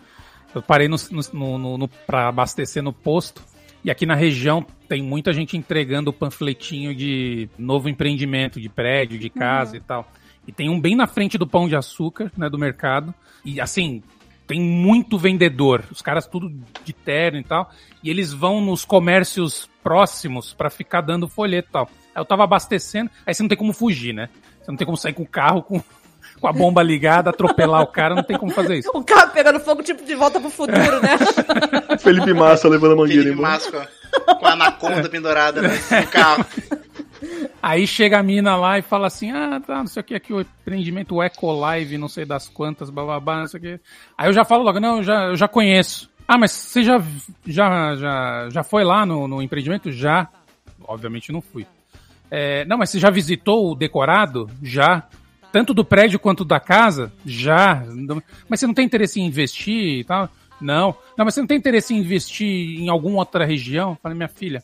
[0.55, 0.95] Eu parei no,
[1.33, 3.41] no, no, no, pra abastecer no posto,
[3.83, 9.17] e aqui na região tem muita gente entregando o panfletinho de novo empreendimento, de prédio,
[9.17, 10.09] de casa e tal.
[10.47, 13.13] E tem um bem na frente do pão de açúcar, né, do mercado.
[13.43, 14.03] E assim,
[14.51, 16.51] tem muito vendedor, os caras tudo
[16.83, 17.71] de terno e tal,
[18.03, 21.89] e eles vão nos comércios próximos pra ficar dando folheto e tal.
[22.13, 24.27] Aí eu tava abastecendo, aí você não tem como fugir, né?
[24.61, 25.81] Você não tem como sair com o carro com,
[26.41, 28.91] com a bomba ligada, atropelar o cara, não tem como fazer isso.
[28.93, 31.17] O carro pegando fogo, tipo, de volta pro futuro, né?
[31.99, 33.41] Felipe Massa levando a mangueira Felipe.
[33.41, 33.71] Massa
[34.37, 35.69] com a- anaconda pendurada né,
[36.01, 36.45] no carro.
[37.61, 40.33] Aí chega a mina lá e fala assim: ah, tá, não sei o que, aqui
[40.33, 43.79] o empreendimento Eco Live, não sei das quantas, bababá, não sei o que.
[44.17, 46.09] Aí eu já falo logo: não, eu já, eu já conheço.
[46.27, 47.01] Ah, mas você já,
[47.45, 49.91] já, já, já foi lá no, no empreendimento?
[49.91, 50.29] Já.
[50.83, 51.65] Obviamente não fui.
[52.29, 54.49] É, não, mas você já visitou o decorado?
[54.63, 55.07] Já.
[55.51, 57.11] Tanto do prédio quanto da casa?
[57.25, 57.83] Já.
[58.47, 60.29] Mas você não tem interesse em investir e tal?
[60.61, 60.95] Não.
[61.17, 63.97] Não, mas você não tem interesse em investir em alguma outra região?
[64.01, 64.63] Falei, minha filha,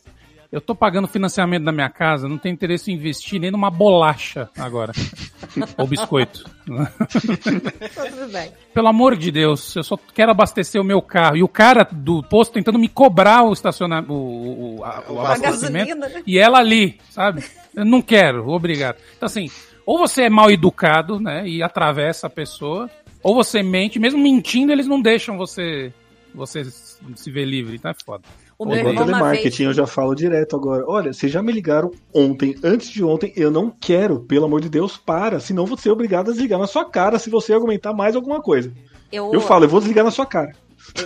[0.50, 4.48] eu tô pagando financiamento da minha casa, não tenho interesse em investir nem numa bolacha
[4.56, 4.92] agora.
[5.76, 6.44] Ou biscoito.
[6.66, 8.52] Tá tudo bem.
[8.72, 11.36] Pelo amor de Deus, eu só quero abastecer o meu carro.
[11.36, 15.88] E o cara do posto tentando me cobrar o estacionamento, o, o, a- o abastecimento.
[15.88, 16.22] gasolina, né?
[16.26, 17.44] E ela ali, sabe?
[17.74, 18.96] Eu não quero, obrigado.
[19.16, 19.50] Então assim,
[19.84, 22.90] ou você é mal educado, né, e atravessa a pessoa,
[23.22, 25.92] ou você mente, mesmo mentindo eles não deixam você
[26.34, 28.22] você se ver livre, então é foda.
[28.58, 29.68] O meu Igual irmão telemarketing, vez...
[29.68, 30.84] eu já falo direto agora.
[30.88, 34.68] Olha, vocês já me ligaram ontem, antes de ontem, eu não quero, pelo amor de
[34.68, 35.38] Deus, para.
[35.38, 38.72] Senão vou ser obrigado a desligar na sua cara se você argumentar mais alguma coisa.
[39.12, 40.52] Eu, Eu falo, eu vou desligar na sua cara.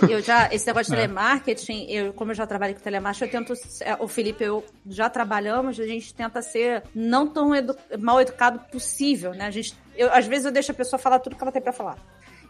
[0.01, 1.01] Eu- Eu já, esse negócio de É.
[1.03, 3.53] telemarketing, eu, como eu já trabalhei com telemarketing, eu tento.
[3.81, 8.19] é, O Felipe e eu já trabalhamos, a gente tenta ser não tão edu- mal
[8.19, 9.45] educado possível, né?
[9.45, 11.71] A gente, eu, às vezes eu deixo a pessoa falar tudo que ela tem pra
[11.73, 11.97] falar.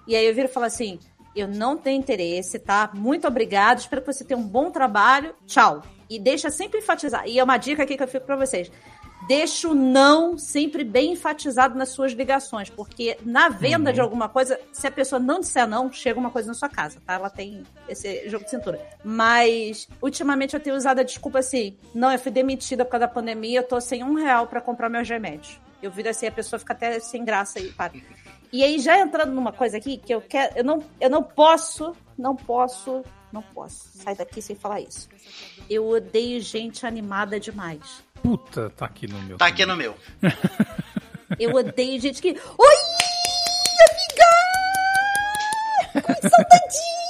[0.07, 0.99] E aí eu viro e falo assim:
[1.35, 2.89] eu não tenho interesse, tá?
[2.93, 5.81] Muito obrigado, espero que você tenha um bom trabalho, tchau.
[6.09, 7.27] E deixa sempre enfatizar.
[7.27, 8.71] E é uma dica aqui que eu fico pra vocês.
[9.25, 13.93] Deixa o não sempre bem enfatizado nas suas ligações, porque na venda Uhum.
[13.93, 17.01] de alguma coisa, se a pessoa não disser não, chega uma coisa na sua casa,
[17.05, 17.13] tá?
[17.13, 18.85] Ela tem esse jogo de cintura.
[19.01, 23.13] Mas, ultimamente eu tenho usado a desculpa assim: não, eu fui demitida por causa da
[23.13, 25.57] pandemia, eu tô sem um real pra comprar meus remédios.
[25.81, 27.93] Eu viro assim, a pessoa fica até sem graça e para.
[28.53, 30.55] E aí, já entrando numa coisa aqui que eu quero.
[30.55, 35.09] Eu não, eu não posso, não posso, não posso sair daqui sem falar isso.
[35.67, 38.03] Eu odeio gente animada demais.
[38.21, 39.39] Puta, tá aqui no meu.
[39.39, 39.97] Tá aqui no meu.
[41.39, 42.29] Eu odeio gente que.
[42.29, 42.77] Oi,
[43.89, 44.29] amiga!
[46.03, 47.02] Com saudadinho!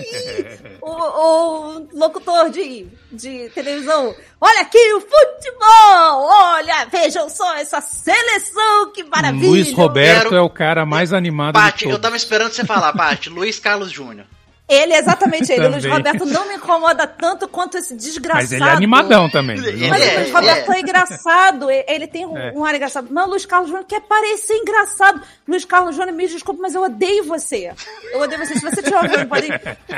[0.80, 4.14] o, o locutor de, de televisão.
[4.40, 6.26] Olha aqui o futebol!
[6.28, 9.48] Olha, vejam só essa seleção, que maravilha!
[9.48, 12.92] Luiz Roberto Quero- é o cara mais animado Paty, de eu tava esperando você falar,
[12.92, 13.28] Paty.
[13.28, 14.26] Luiz Carlos Júnior.
[14.70, 15.66] Ele, exatamente ele.
[15.66, 15.84] O Luiz.
[15.84, 18.42] Roberto não me incomoda tanto quanto esse desgraçado.
[18.42, 19.58] Mas ele é animadão também.
[19.58, 20.76] Ele Mas é, o Luiz Roberto é.
[20.76, 22.52] é engraçado, ele tem um, É.
[22.54, 23.08] um ar engraçado.
[23.10, 25.20] Mas o Luiz Carlos Júnior quer parecer engraçado.
[25.46, 27.72] Luiz Carlos Júnior, me desculpe, mas eu odeio você.
[28.12, 28.54] Eu odeio você.
[28.54, 29.48] Se você tiver ouvindo, pode...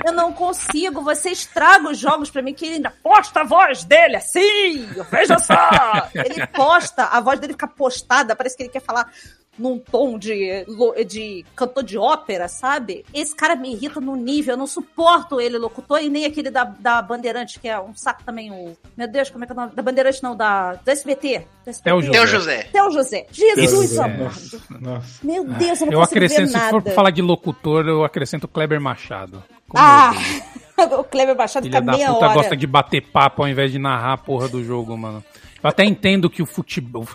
[0.07, 1.03] eu não consigo.
[1.03, 4.89] Você estraga os jogos pra mim, que ele ainda posta a voz dele assim.
[5.11, 6.09] Veja só!
[6.15, 9.11] Ele posta, a voz dele fica postada, parece que ele quer falar
[9.59, 10.65] num tom de,
[11.07, 13.05] de cantor de ópera, sabe?
[13.13, 16.65] Esse cara me irrita no nível, eu não suporto ele, locutor, e nem aquele da,
[16.65, 18.77] da Bandeirante, que é um saco também, o...
[18.97, 19.73] Meu Deus, como é que é o nome?
[19.75, 21.47] Da Bandeirante não, da, do SBT.
[21.85, 22.63] Theo José.
[22.73, 23.27] Theo José.
[23.31, 24.31] Jesus amado.
[25.23, 28.49] Meu Deus, eu não Eu acrescento, ver se for pra falar de locutor, eu acrescento
[28.49, 29.43] Kleber Machado.
[29.69, 30.13] Como Ah!
[30.99, 32.35] o Kleber Machado Filha fica da meia puta hora.
[32.35, 35.23] gosta de bater papo ao invés de narrar a porra do jogo, mano.
[35.63, 37.07] Eu até entendo que o futebol,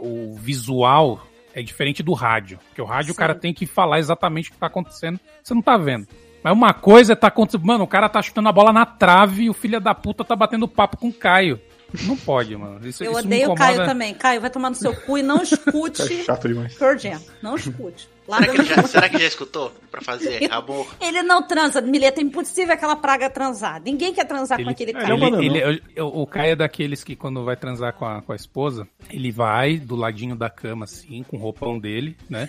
[0.00, 1.20] o visual
[1.54, 2.58] é diferente do rádio.
[2.68, 5.18] Porque o rádio o cara tem que falar exatamente o que tá acontecendo.
[5.42, 6.06] Você não tá vendo.
[6.42, 7.66] Mas uma coisa tá acontecendo.
[7.66, 10.34] Mano, o cara tá chutando a bola na trave e o filho da puta tá
[10.34, 11.60] batendo papo com o Caio.
[12.06, 12.86] Não pode, mano.
[12.86, 13.54] Isso, Eu isso odeio o.
[13.54, 14.14] Caio também.
[14.14, 16.74] Caio, vai tomar no seu cu e não escute É chato demais.
[16.74, 17.20] Pearl Jam.
[17.42, 18.08] Não escute.
[18.30, 19.72] Será que, já, será que já escutou?
[19.90, 20.86] Pra fazer amor?
[21.00, 23.82] Ele não transa, Mileta, é impossível aquela praga transar.
[23.84, 25.14] Ninguém quer transar com Ele, aquele ele cara.
[25.14, 25.68] é Não, ele- não.
[25.70, 28.86] ele- o, o Caio é daqueles que quando vai transar com a, com a esposa,
[29.10, 32.48] ele vai do ladinho da cama, assim, com o roupão dele, né?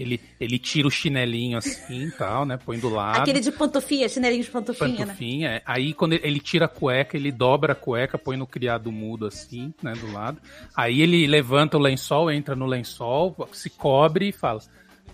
[0.00, 2.56] Ele, ele tira o chinelinho assim e tal, né?
[2.56, 3.20] Põe do lado.
[3.20, 5.06] Aquele de pantufinha, chinelinho de pantufinha, né?
[5.06, 5.48] pantufinha.
[5.50, 5.62] é.
[5.66, 9.26] Aí quando ele, ele tira a cueca, ele dobra a cueca, põe no criado mudo
[9.26, 10.40] assim, né, do lado.
[10.74, 14.60] Aí ele levanta o lençol, entra no lençol, se cobre e fala: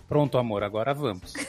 [0.07, 1.33] "Pronto, amor, agora vamos".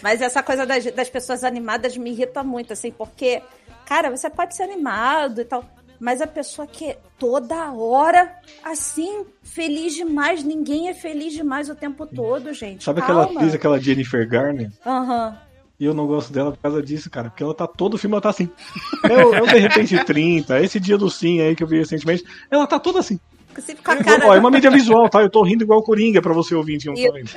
[0.00, 3.42] Mas essa coisa das, das pessoas animadas me irrita muito, assim, porque,
[3.86, 5.64] cara, você pode ser animado e tal,
[6.04, 8.30] mas a pessoa que é toda hora,
[8.62, 12.84] assim, feliz demais, ninguém é feliz demais o tempo todo, gente.
[12.84, 13.40] Sabe aquela Calma.
[13.40, 14.70] atriz, aquela Jennifer Garner?
[14.84, 15.38] Aham.
[15.80, 17.30] E eu não gosto dela por causa disso, cara.
[17.30, 18.50] Porque ela tá todo filme, ela tá assim.
[19.02, 22.22] O, é o De Repente 30, esse dia do sim aí que eu vi recentemente.
[22.50, 23.18] Ela tá toda assim.
[23.84, 24.26] Com a cara.
[24.28, 25.20] Ó, é uma mídia visual, tá?
[25.22, 27.30] Eu tô rindo igual Coringa pra você que não tá vendo.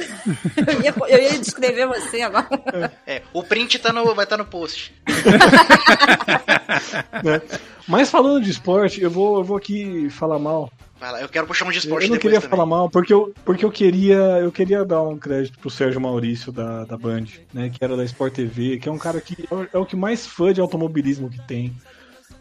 [0.67, 2.91] eu, ia, eu ia descrever você agora.
[3.05, 4.93] É, o print tá no, vai estar no post.
[7.23, 7.41] né?
[7.87, 10.71] Mas falando de esporte, eu vou, eu vou aqui falar mal.
[10.99, 12.49] Vai lá, eu quero puxar um de Eu esporte não depois queria também.
[12.49, 16.51] falar mal, porque eu, porque eu queria eu queria dar um crédito pro Sérgio Maurício
[16.51, 17.69] da, da Band, né?
[17.69, 19.95] Que era da Sport TV, que é um cara que é o- é o que
[19.95, 21.71] mais fã de automobilismo que tem.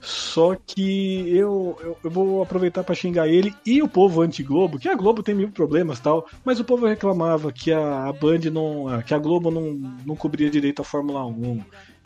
[0.07, 4.89] Só que eu, eu, eu vou aproveitar para xingar ele e o povo anti-Globo, que
[4.89, 9.03] a Globo tem mil problemas tal, mas o povo reclamava que a, a Band não.
[9.03, 9.73] que a Globo não,
[10.07, 11.61] não cobria direito a Fórmula 1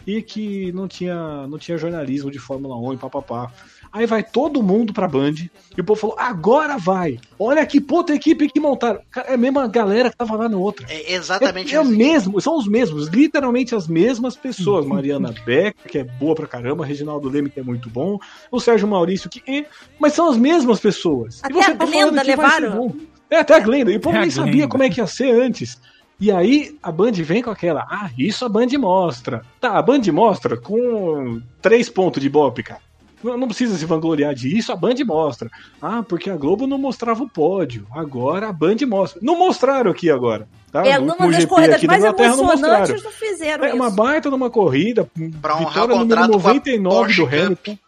[0.06, 3.52] e que não tinha, não tinha jornalismo de Fórmula 1 e papapá.
[3.92, 5.34] Aí vai todo mundo pra Band
[5.76, 7.18] e o povo falou: agora vai!
[7.38, 9.00] Olha que puta equipe que montaram.
[9.10, 10.86] Cara, é a mesma galera que tava lá no outro.
[10.88, 11.96] É exatamente É, é o assim.
[11.96, 14.86] mesmo, são os mesmos, literalmente as mesmas pessoas.
[14.86, 18.18] Mariana Becker, que é boa pra caramba, Reginaldo Leme, que é muito bom,
[18.50, 19.66] o Sérgio Maurício, que é,
[19.98, 21.40] mas são as mesmas pessoas.
[21.42, 22.76] Até a Glenda que vai ser levaram?
[22.88, 22.94] bom.
[23.28, 24.68] É, até a Glenda, e o povo a nem sabia Glenda.
[24.68, 25.80] como é que ia ser antes.
[26.20, 29.42] E aí a Band vem com aquela, ah, isso a Band mostra.
[29.60, 32.80] Tá, a Band mostra com três pontos de Ibope, cara.
[33.22, 35.50] Não, não precisa se vangloriar disso, a Band mostra.
[35.80, 37.86] Ah, porque a Globo não mostrava o pódio.
[37.92, 39.20] Agora a Band mostra.
[39.22, 40.48] Não mostraram aqui agora.
[40.72, 40.86] Tá?
[40.86, 43.76] É uma das GP corridas mais emocionantes não fizeram É isso.
[43.76, 45.08] uma baita numa corrida,
[45.42, 47.78] Pra vitória número contrato com a 99 Porsche do Hamilton.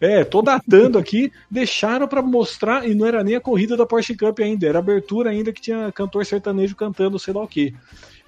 [0.00, 4.16] É, tô datando aqui, deixaram pra mostrar, e não era nem a corrida da Porsche
[4.16, 7.72] Cup ainda, era a abertura ainda que tinha cantor sertanejo cantando sei lá o quê.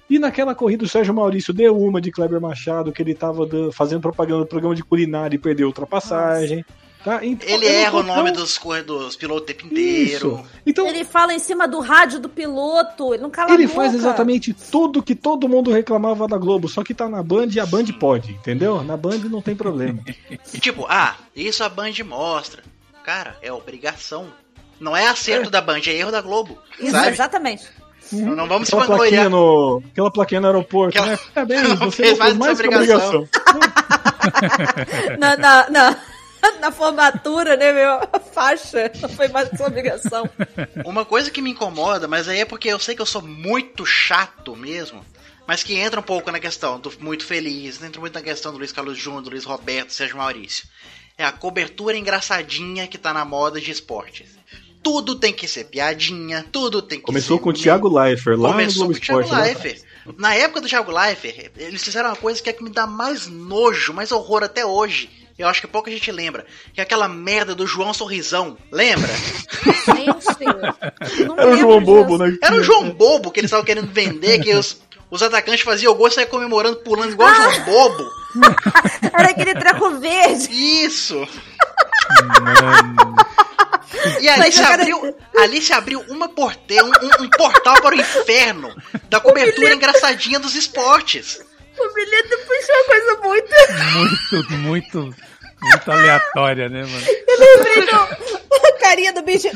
[0.09, 3.71] E naquela corrida o Sérgio Maurício deu uma de Kleber Machado, que ele tava dan-
[3.71, 6.63] fazendo propaganda do programa de culinária e perdeu a ultrapassagem.
[7.03, 7.23] Tá?
[7.23, 10.39] Então, Ele erra o nome tão- dos, pilotos o tempo inteiro.
[10.39, 10.45] Isso.
[10.65, 13.79] Então, Ele fala em cima do rádio do piloto, ele não cala ele a boca.
[13.79, 17.59] faz exatamente tudo que todo mundo reclamava da Globo, só que tá na Band e
[17.59, 18.83] a Band pode, entendeu?
[18.83, 19.99] Na Band não tem problema.
[20.51, 22.63] E tipo, ah, isso a Band mostra.
[23.03, 24.25] Cara, é obrigação.
[24.79, 26.57] Não é acerto da Band, é erro da Globo.
[26.79, 27.09] Isso, sabe?
[27.09, 27.67] exatamente.
[28.11, 29.29] Não, não vamos se Aquela vangloriar.
[29.29, 31.19] no, aquela plaquinha no aeroporto, Aquela- né?
[31.33, 33.07] Parabéns, Não você fez não mais mais obrigação.
[33.23, 33.29] obrigação.
[35.19, 35.97] na, na, na,
[36.59, 37.93] na formatura, né, meu?
[38.11, 38.91] A faixa.
[39.01, 40.29] Não foi mais sua obrigação.
[40.85, 43.85] Uma coisa que me incomoda, mas aí é porque eu sei que eu sou muito
[43.85, 45.05] chato mesmo.
[45.47, 48.57] Mas que entra um pouco na questão do muito feliz, entra muito na questão do
[48.57, 50.67] Luiz Carlos Júnior, do Luiz Roberto, Sérgio Maurício.
[51.17, 54.34] É a cobertura engraçadinha que tá na moda de esportes.
[54.85, 58.49] Tudo tem que ser piadinha, tudo tem que Começou ser com o Thiago Leifert, lá
[58.49, 59.41] no Começou Globo com o Thiago né?
[59.41, 59.81] Leifert.
[60.15, 63.25] Na época do Thiago Leifert, eles fizeram uma coisa que é que me dá mais
[63.25, 65.09] nojo, mais horror até hoje.
[65.39, 66.45] Eu acho que pouca gente lembra.
[66.71, 68.59] Que é aquela merda do João Sorrisão.
[68.71, 69.09] Lembra?
[69.87, 70.45] Gente,
[71.25, 72.37] não Era o João Bobo, né?
[72.39, 74.79] Era o João Bobo que eles estavam querendo vender, que os,
[75.09, 78.11] os atacantes faziam o gol e saiam comemorando, pulando igual o João Bobo.
[79.11, 80.47] Era aquele treco verde.
[80.51, 81.27] Isso!
[82.39, 83.15] Mano.
[84.19, 87.95] E se, eu quero- abriu, ali se abriu uma porte, um, um- um portal para
[87.95, 88.75] o inferno
[89.09, 91.39] da cobertura engraçadinha dos esportes.
[91.77, 93.53] O bilhete puxou uma coisa muito.
[94.33, 95.15] Muito, muito,
[95.61, 97.05] muito aleatória, né, mano?
[97.27, 97.95] Eu lembrei do.
[98.67, 99.49] A carinha do bicho.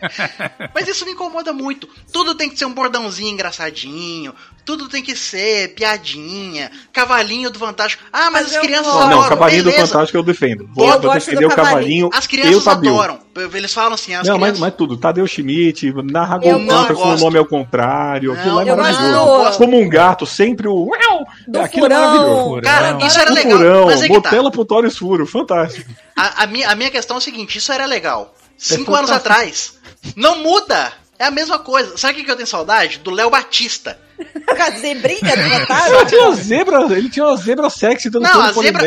[0.74, 1.88] Mas isso me incomoda muito.
[2.12, 4.34] Tudo tem que ser um bordãozinho engraçadinho.
[4.64, 6.70] Tudo tem que ser piadinha.
[6.92, 8.02] Cavalinho do Fantástico.
[8.12, 8.86] Ah, mas, Mas as crianças.
[8.92, 9.20] Não, adoram.
[9.22, 9.86] não, Cavalinho do Beleza.
[9.88, 10.68] Fantástico eu defendo.
[10.74, 12.10] Vou, Eu vou gosto defender do o Cavalinho.
[12.12, 13.18] As crianças adoram.
[13.54, 14.60] Eles falam assim, as Não, mas, crianças...
[14.60, 14.96] mas tudo.
[14.96, 18.32] Tadeu Schmidt, narra contra com o nome ao contrário.
[18.32, 19.58] Aquilo lá é maravilhoso.
[19.58, 20.86] Como um gato, sempre o.
[20.88, 21.26] Uau!
[21.48, 22.00] Do Aquilo é furão.
[22.00, 22.44] maravilhoso.
[22.48, 22.60] Furão.
[22.62, 23.58] Cara, isso era O legal.
[23.58, 24.20] furão, mas é que tá.
[24.20, 25.90] botela pro Tório Furo, fantástico.
[26.14, 28.34] A, a minha, a minha questão é o seguinte, isso era legal.
[28.60, 29.32] Cinco É anos fantástico.
[29.32, 29.74] atrás.
[30.16, 30.92] Não muda!
[31.18, 31.98] É a mesma coisa.
[31.98, 32.98] Sabe o que eu tenho saudade?
[32.98, 33.98] Do Léo Batista.
[34.46, 36.04] Com a zebrinha do Ele fantasma.
[36.06, 38.86] tinha uma zebra, ele tinha uma zebra sexy dando Não, a zebra,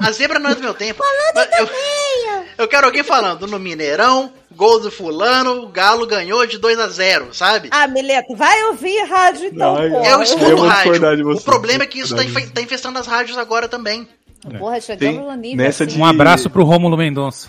[0.00, 1.02] a, a zebra não é do meu tempo.
[1.34, 1.68] Mas eu,
[2.58, 6.88] eu quero alguém falando no Mineirão, gol do fulano, o Galo ganhou de 2 a
[6.88, 7.68] 0 sabe?
[7.72, 10.06] Ah, Mileto, vai ouvir rádio então, Ai, porra.
[10.06, 11.30] eu eu escuto rádio.
[11.32, 14.08] O problema é que isso tá, infe- tá infestando as rádios agora também.
[14.58, 15.94] Porra, chegamos Tem- no nível nessa assim.
[15.94, 17.48] de- Um abraço pro Rômulo Mendonça.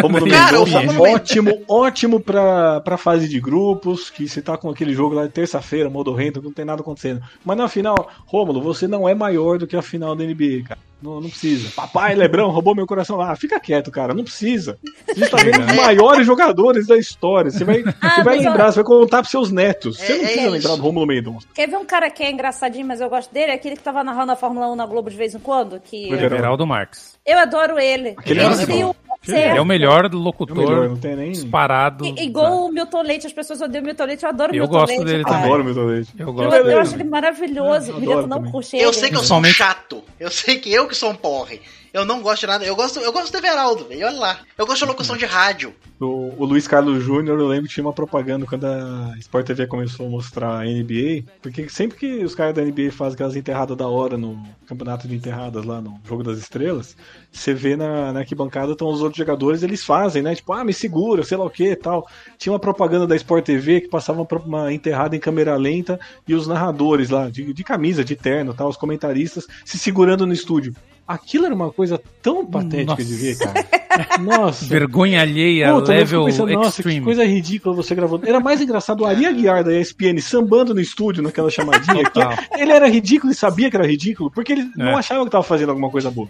[0.00, 4.56] Romulo Cara, Mendonça, o Romulo ótimo, ótimo pra, pra fase de grupos, que você tá
[4.56, 7.20] com aquele jogo lá de terça-feira, modorrento, não tem nada acontecendo.
[7.44, 10.80] Mas na final, Rômulo, você não é maior do que a final da NBA, cara.
[11.02, 11.68] Não, não precisa.
[11.74, 13.34] Papai Lebrão roubou meu coração lá.
[13.34, 14.14] Fica quieto, cara.
[14.14, 14.78] Não precisa.
[15.08, 17.50] A gente tá vendo os maiores jogadores da história.
[17.50, 19.98] Você vai, Ah, você vai ó, lembrar, você vai contar pros seus netos.
[19.98, 20.50] Você É- não é precisa isso.
[20.52, 21.48] lembrar do Rômulo Mendonça.
[21.52, 23.50] Quer ver um cara que é engraçadinho, mas eu gosto dele?
[23.50, 25.80] Aquele que tava narrando a Fórmula 1 na Globo de vez em quando?
[25.80, 26.64] Que Foi Geraldo.
[26.64, 27.18] Marques.
[27.26, 28.10] eu adoro ele.
[28.16, 28.94] Aquele ele é tem o
[29.26, 31.32] Ele é o melhor É o locutor melhor, não tem nem.
[31.32, 32.04] disparado.
[32.04, 34.60] I- Igual o Milton Leite, as pessoas odeiam o Milton Leite, eu adoro o Eu
[34.62, 35.04] Milton gosto Leite.
[35.04, 35.36] dele cara.
[35.36, 35.50] também.
[35.52, 36.10] Adoro meu leite.
[36.18, 36.78] Eu Eu, gosto eu dele.
[36.80, 37.90] acho ele maravilhoso.
[37.92, 38.92] Eu O Mileto adoro não curte Eu ele.
[38.98, 40.02] sei que eu sou um chato.
[40.18, 41.60] Eu sei que eu que sou um porre.
[41.92, 42.64] Eu não gosto de nada.
[42.64, 44.06] Eu gosto, eu gosto do Everaldo, velho.
[44.06, 44.38] Olha lá.
[44.56, 45.74] Eu gosto de locução de rádio.
[46.04, 49.66] O, o Luiz Carlos Júnior, eu lembro que tinha uma propaganda quando a Sport TV
[49.66, 53.76] começou a mostrar a NBA, porque sempre que os caras da NBA fazem aquelas enterradas
[53.76, 56.96] da hora no campeonato de enterradas lá no Jogo das Estrelas,
[57.30, 60.34] você vê na, na arquibancada estão os outros jogadores, eles fazem, né?
[60.34, 62.06] Tipo, ah, me segura, sei lá o que tal.
[62.36, 66.46] Tinha uma propaganda da Sport TV que passava uma, enterrada em câmera lenta e os
[66.46, 70.74] narradores lá, de, de camisa, de terno tal, os comentaristas se segurando no estúdio.
[71.06, 73.04] Aquilo era uma coisa tão patética Nossa.
[73.04, 73.66] de ver, cara.
[74.20, 74.64] Nossa.
[74.64, 77.04] Vergonha alheia, Puta, level pensando, nossa, que extreme.
[77.04, 78.26] coisa ridícula você gravando.
[78.28, 82.04] Era mais engraçado o Ari Aguiar da ESPN sambando no estúdio naquela chamadinha.
[82.10, 84.94] que ele era ridículo e sabia que era ridículo, porque ele não É.
[84.94, 86.28] achava que tava fazendo alguma coisa boa.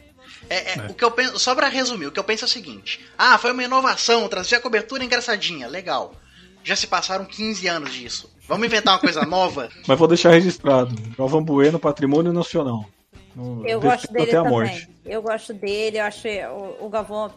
[0.50, 2.50] É, é, O que eu penso, só pra resumir, o que eu penso é o
[2.50, 6.14] seguinte: ah, foi uma inovação, trazer a cobertura engraçadinha, legal.
[6.64, 8.30] Já se passaram 15 anos disso.
[8.48, 9.68] Vamos inventar uma coisa nova?
[9.86, 10.94] Mas vou deixar registrado.
[11.16, 12.84] Galvão Bueno, Patrimônio Nacional.
[13.64, 14.50] Eu gosto dele até a também.
[14.52, 14.88] morte.
[15.06, 17.30] Eu gosto dele, eu acho o, o Galvão.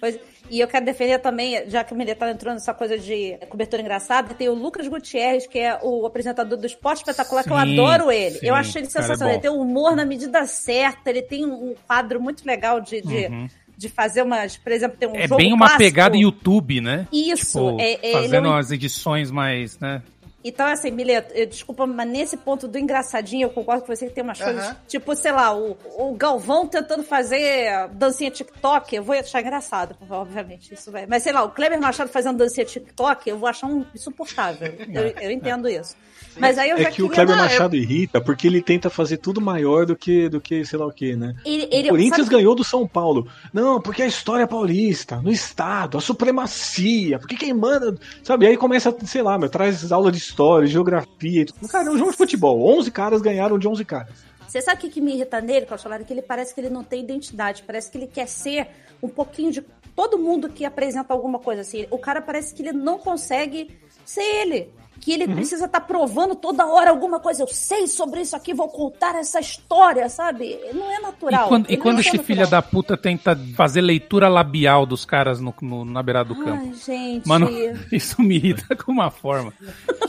[0.00, 0.18] Coisa...
[0.50, 3.80] E eu quero defender também, já que o Milê tá entrando nessa coisa de cobertura
[3.82, 7.78] engraçada, tem o Lucas Gutierrez, que é o apresentador do Esporte Espetacular, que eu Sim,
[7.80, 8.38] adoro ele.
[8.38, 9.28] sim, eu acho ele é sensacional.
[9.28, 9.34] bom.
[9.34, 13.28] ele tem um humor na medida certa, ele tem um quadro muito legal de, de,
[13.76, 14.56] de fazer umas.
[14.56, 15.18] Por exemplo, tem um Uhum.
[15.18, 15.78] É jogo bem uma clássico.
[15.78, 17.06] pegada YouTube, né?
[17.12, 20.02] Isso, Tipo, é- é- ele fazendo é um- umas edições mais, né?
[20.42, 24.14] Então, assim, Mileto, eu, desculpa, mas nesse ponto do engraçadinho, eu concordo com você que
[24.14, 24.52] tem umas Aham.
[24.52, 29.96] coisas, tipo, sei lá, o, o Galvão tentando fazer dancinha TikTok, eu vou achar engraçado,
[30.08, 31.06] obviamente, isso vai.
[31.06, 34.70] Mas sei lá, o Kleber Machado fazendo dancinha TikTok, eu vou achar um insuportável.
[34.90, 35.94] Eu, eu entendo isso.
[36.38, 37.08] Mas aí eu É já que o.
[37.08, 40.78] Kleber Não, Machado irrita porque ele tenta fazer tudo maior do que, do que sei
[40.78, 41.34] lá o que, né?
[41.44, 43.26] Ele, O ele, Corinthians sabe- ganhou do São Paulo.
[43.52, 47.96] Não, porque a história é paulista, no Estado, a supremacia, porque quem manda.
[48.22, 48.46] Sabe?
[48.46, 51.68] Aí começa, sei lá, meu, traz aula de história, geografia e tudo.
[51.68, 52.78] Cara, é um jogo de futebol.
[52.78, 54.30] 11 caras ganharam de 11 caras.
[54.46, 56.82] Você sabe o que, que me irrita nele, Claudio Que ele parece que ele não
[56.82, 57.62] tem identidade.
[57.64, 58.66] Parece que ele quer ser
[59.00, 59.64] um pouquinho de
[59.94, 61.86] todo mundo que apresenta alguma coisa assim.
[61.90, 63.70] O cara parece que ele não consegue
[64.04, 64.68] ser ele.
[65.02, 67.42] Que ele precisa estar provando toda hora alguma coisa.
[67.42, 70.58] Eu sei sobre isso aqui, vou contar essa história, sabe?
[70.74, 71.48] Não é E natural.
[71.48, 75.54] quando, e quando é esse filho da puta tenta fazer leitura labial dos caras no,
[75.62, 76.64] no- na beirada do campo?
[76.66, 77.26] Ai, gente.
[77.26, 77.48] Mano,
[77.90, 79.54] isso me irrita com uma forma.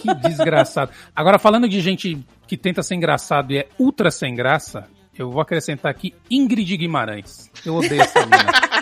[0.01, 0.91] Que desgraçado.
[1.15, 5.41] Agora, falando de gente que tenta ser engraçado e é ultra sem graça, eu vou
[5.41, 7.49] acrescentar aqui Ingrid Guimarães.
[7.65, 8.51] Eu odeio essa mina.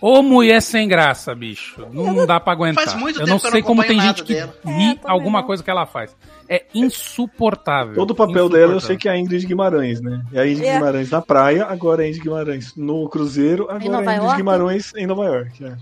[0.00, 1.86] Ô mulher sem graça, bicho.
[1.92, 2.84] Não dá pra aguentar.
[2.84, 4.54] Faz muito eu não que eu sei não como tem gente nada que dela.
[4.64, 5.46] É, ri também alguma não.
[5.46, 6.16] coisa que ela faz.
[6.48, 7.94] É insuportável.
[7.94, 10.24] Todo o papel dela eu sei que é a Ingrid Guimarães, né?
[10.32, 10.74] É a Ingrid É.
[10.74, 14.36] Guimarães na praia, agora é a Ingrid Guimarães no Cruzeiro, agora é a Ingrid York?
[14.36, 15.64] Guimarães em Nova York.
[15.64, 15.76] é.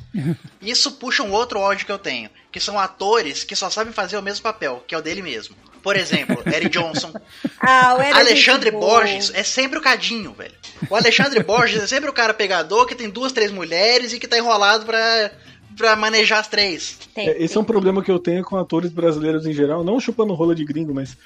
[0.60, 4.16] Isso puxa um outro ódio que eu tenho, que são atores que só sabem fazer
[4.18, 5.54] o mesmo papel, que é o dele mesmo.
[5.88, 7.12] Por exemplo, Eric Johnson.
[7.60, 8.70] Ah, o Eric é Alexandre.
[8.70, 10.52] Borges é sempre o cadinho, velho.
[10.88, 14.28] O Alexandre Borges é sempre o cara pegador que tem duas, três mulheres e que
[14.28, 15.32] tá enrolado pra,
[15.76, 16.98] pra manejar as três.
[17.12, 19.98] Tem, É, esse é um problema que eu tenho com atores brasileiros em geral, não
[19.98, 21.16] chupando rola de gringo, mas.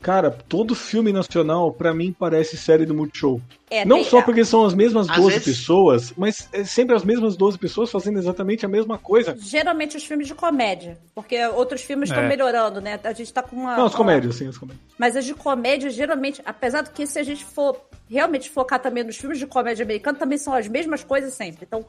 [0.00, 3.40] Cara, todo filme nacional, pra mim, parece série do Multishow.
[3.68, 7.04] É, não só porque são as mesmas Às 12 vezes- pessoas, mas é sempre as
[7.04, 9.36] mesmas 12 pessoas fazendo exatamente a mesma coisa.
[9.38, 10.96] Geralmente os filmes de comédia.
[11.14, 12.28] Porque outros filmes estão É.
[12.28, 12.98] melhorando, né?
[13.02, 13.76] A gente tá com uma.
[13.76, 14.86] Não, as uma- comédias, sim, as comédias.
[14.96, 17.76] Mas as de comédia, geralmente, apesar do que se a gente for
[18.08, 21.64] realmente focar também nos filmes de comédia americano, também são as mesmas coisas sempre.
[21.66, 21.84] Então,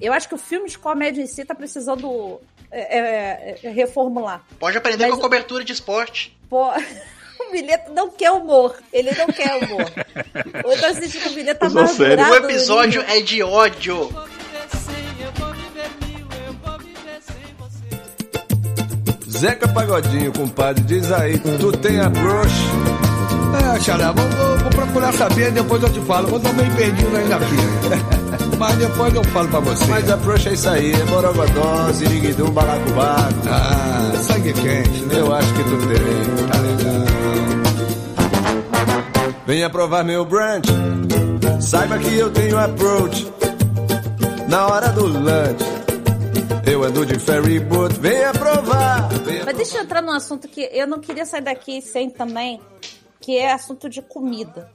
[0.00, 2.40] eu acho que o filme de comédia em si tá precisando
[2.70, 4.44] é, é, é, reformular.
[4.58, 6.36] Pode aprender Mas com a cobertura de esporte.
[6.48, 6.66] Pô,
[7.48, 8.74] o Mileto não quer humor.
[8.92, 9.84] Ele não quer humor.
[10.54, 12.14] Eu tô sentindo que o Mileto tá sério.
[12.24, 12.46] amargurado.
[12.46, 14.10] O episódio é de ódio.
[19.28, 22.52] Zeca Pagodinho, compadre, diz aí, tu tem a brush?
[23.76, 26.28] É, Xará, vou, vou- vou procurar saber, depois eu te falo.
[26.28, 27.54] Eu tô meio perdido ainda aqui.
[28.58, 29.84] Mas depois eu falo pra você.
[29.86, 33.34] Mas a brush é isso aí, é borogodó, ziriguidum, balacobaco.
[33.48, 35.18] Ah, sangue quente, né?
[35.18, 36.46] Eu acho que tu tem.
[36.46, 37.23] Tá legal.
[39.46, 40.68] Venha provar meu brunch,
[41.60, 43.30] saiba que eu tenho approach.
[44.48, 45.62] Na hora do lunch,
[46.66, 49.06] eu ando de ferry boat, venha provar.
[49.22, 52.58] Venha Mas deixa eu entrar num assunto que eu não queria sair daqui sem também,
[53.20, 54.70] que é assunto de comida.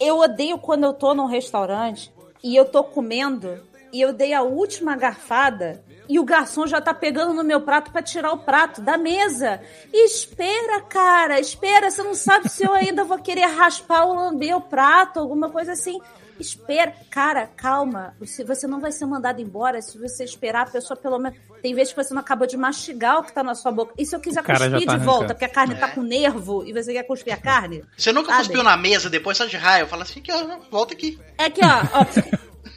[0.00, 2.10] Eu odeio quando eu tô num restaurante
[2.42, 3.60] e eu tô comendo
[3.92, 7.90] e eu dei a última garfada e o garçom já tá pegando no meu prato
[7.90, 9.60] pra tirar o prato da mesa.
[9.92, 14.60] Espera, cara, espera, você não sabe se eu ainda vou querer raspar ou lamber o
[14.60, 15.98] prato, alguma coisa assim.
[16.38, 18.14] Espera, cara, calma.
[18.20, 21.38] Você, você não vai ser mandado embora se você esperar a pessoa pelo menos.
[21.62, 23.94] Tem vezes que você não acabou de mastigar o que tá na sua boca.
[23.96, 25.90] E se eu quiser cuspir tá de volta, porque a carne tá É.
[25.92, 27.82] com nervo e você quer cuspir a carne?
[27.96, 28.40] Você nunca Sabe?
[28.48, 29.86] cuspiu na mesa depois só de raio?
[29.86, 31.18] Fala assim, que ó, volta aqui.
[31.38, 31.68] É que, ó,
[32.00, 32.04] ó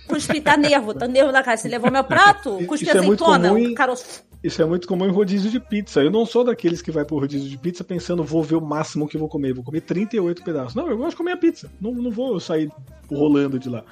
[0.08, 1.58] cuspi, tá nervo, tá nervo na cara.
[1.58, 4.24] Você levou meu prato, cuspi Isso é muito azeitona, comum em- o caroço.
[4.42, 6.02] Isso é muito comum em rodízio de pizza.
[6.02, 9.06] Eu não sou daqueles que vai pro rodízio de pizza pensando, vou ver o máximo
[9.08, 9.54] que eu vou comer.
[9.54, 10.76] Vou comer 38 pedaços.
[10.76, 11.70] Não, eu gosto de comer a pizza.
[11.82, 12.72] Não, não vou sair
[13.12, 13.84] rolando de lá.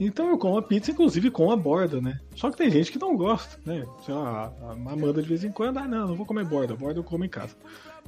[0.00, 2.18] Então eu como a pizza, inclusive com a borda, né?
[2.34, 3.84] Só que tem gente que não gosta, né?
[4.08, 4.52] Lá,
[4.86, 6.74] a Amanda de vez em quando, ah, não, não vou comer borda.
[6.74, 7.54] Borda eu como em casa.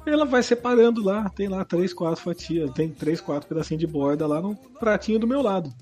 [0.05, 4.27] Ela vai separando lá, tem lá três, quatro fatias, tem três, quatro pedacinhos de borda
[4.27, 5.73] lá no pratinho do meu lado.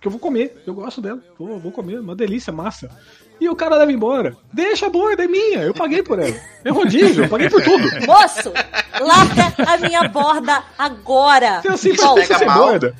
[0.00, 1.20] Porque eu vou comer, eu gosto dela.
[1.38, 2.90] Vou, vou comer, uma delícia, massa.
[3.38, 4.34] E o cara leva embora.
[4.50, 6.34] Deixa a borda, é minha, eu paguei por ela.
[6.64, 7.84] É rodízio, eu paguei por tudo.
[8.06, 8.50] Moço,
[8.98, 11.60] larga a minha borda agora.
[11.60, 12.14] Se é assim, Volta.
[12.14, 12.58] precisa ser mal.
[12.70, 12.94] borda.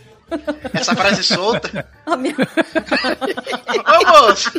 [0.74, 1.86] Essa frase solta.
[2.18, 4.50] Minha- Ô, moço!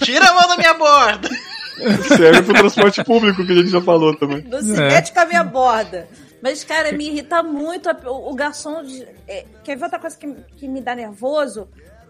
[0.00, 1.28] Tira a mão da minha borda!
[2.08, 4.42] Serve pro transporte público, que a gente já falou também.
[4.48, 6.08] Não se mete com a minha borda.
[6.42, 8.82] Mas, cara, me irrita muito o, o garçom.
[8.82, 11.68] de- é, quer ver outra coisa que, que me dá nervoso?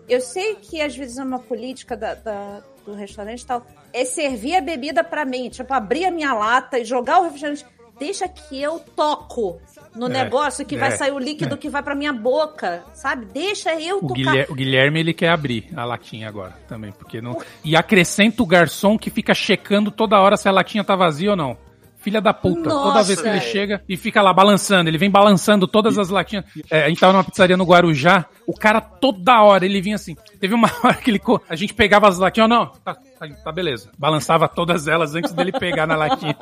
[0.09, 3.67] Eu sei que às vezes é uma política da- da- do restaurante e tal.
[3.93, 5.49] É servir a bebida pra mim.
[5.49, 7.65] Tipo, abrir a minha lata e jogar o refrigerante.
[7.99, 9.61] Deixa que eu toco
[9.95, 11.59] no É, negócio que vai é, sair o líquido é.
[11.59, 12.85] que vai pra minha boca.
[12.95, 13.27] Sabe?
[13.27, 14.15] Deixa eu O tocar.
[14.15, 17.43] Guilherme, o Guilherme, ele quer abrir a latinha agora também, porque não.
[17.65, 21.37] E acrescenta o garçom que fica checando toda hora se a latinha tá vazia ou
[21.37, 21.57] não.
[21.99, 22.63] Filha da puta.
[22.71, 26.09] toda Nossa, vez que ele chega e fica lá balançando, ele vem balançando todas as
[26.09, 26.45] latinhas.
[26.71, 30.17] É, a gente tava numa pizzaria no Guarujá, o cara toda hora ele vinha assim.
[30.41, 31.21] Teve uma hora que ele.
[31.49, 33.91] A gente pegava as latinhas, ó, não, tá, tá, tá beleza.
[33.99, 36.37] Balançava todas elas antes dele pegar na latinha.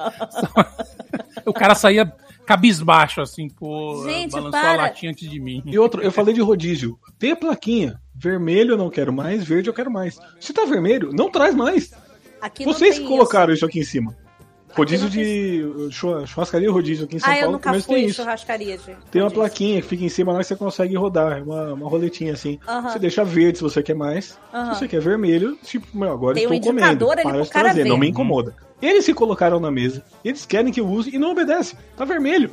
[1.46, 2.12] o cara saía
[2.46, 4.82] cabisbaixo, assim, pô, Gente, balançou a para.
[4.82, 5.62] latinha antes de mim.
[5.66, 6.98] E outro, eu falei de rodízio.
[7.18, 8.00] Tem a plaquinha.
[8.14, 10.18] Vermelho eu não quero mais, verde eu quero mais.
[10.40, 11.92] Se tá vermelho, não traz mais.
[12.40, 13.64] Aqui Vocês colocaram isso.
[13.64, 14.14] aqui em cima.
[14.76, 15.90] Rodízio de.
[15.90, 18.22] churra- Churrascaria rodízio aqui em São Ah, eu Paulo, nunca mas fui tem em isso.
[18.22, 18.98] churrascaria, gente.
[19.10, 22.32] Tem uma plaquinha que fica em cima lá que você consegue rodar, uma, uma roletinha
[22.32, 22.58] assim.
[22.68, 22.90] Aham.
[22.90, 24.38] Você deixa verde se você quer mais.
[24.52, 24.72] Aham.
[24.74, 26.86] Se você quer vermelho, tipo, meu, agora Tem um estou comendo.
[26.88, 27.88] indicador ali Para trazer, ver.
[27.88, 28.54] não me incomoda.
[28.82, 31.76] Eles se colocaram na mesa, eles querem que eu use e não obedece.
[31.96, 32.50] Tá vermelho.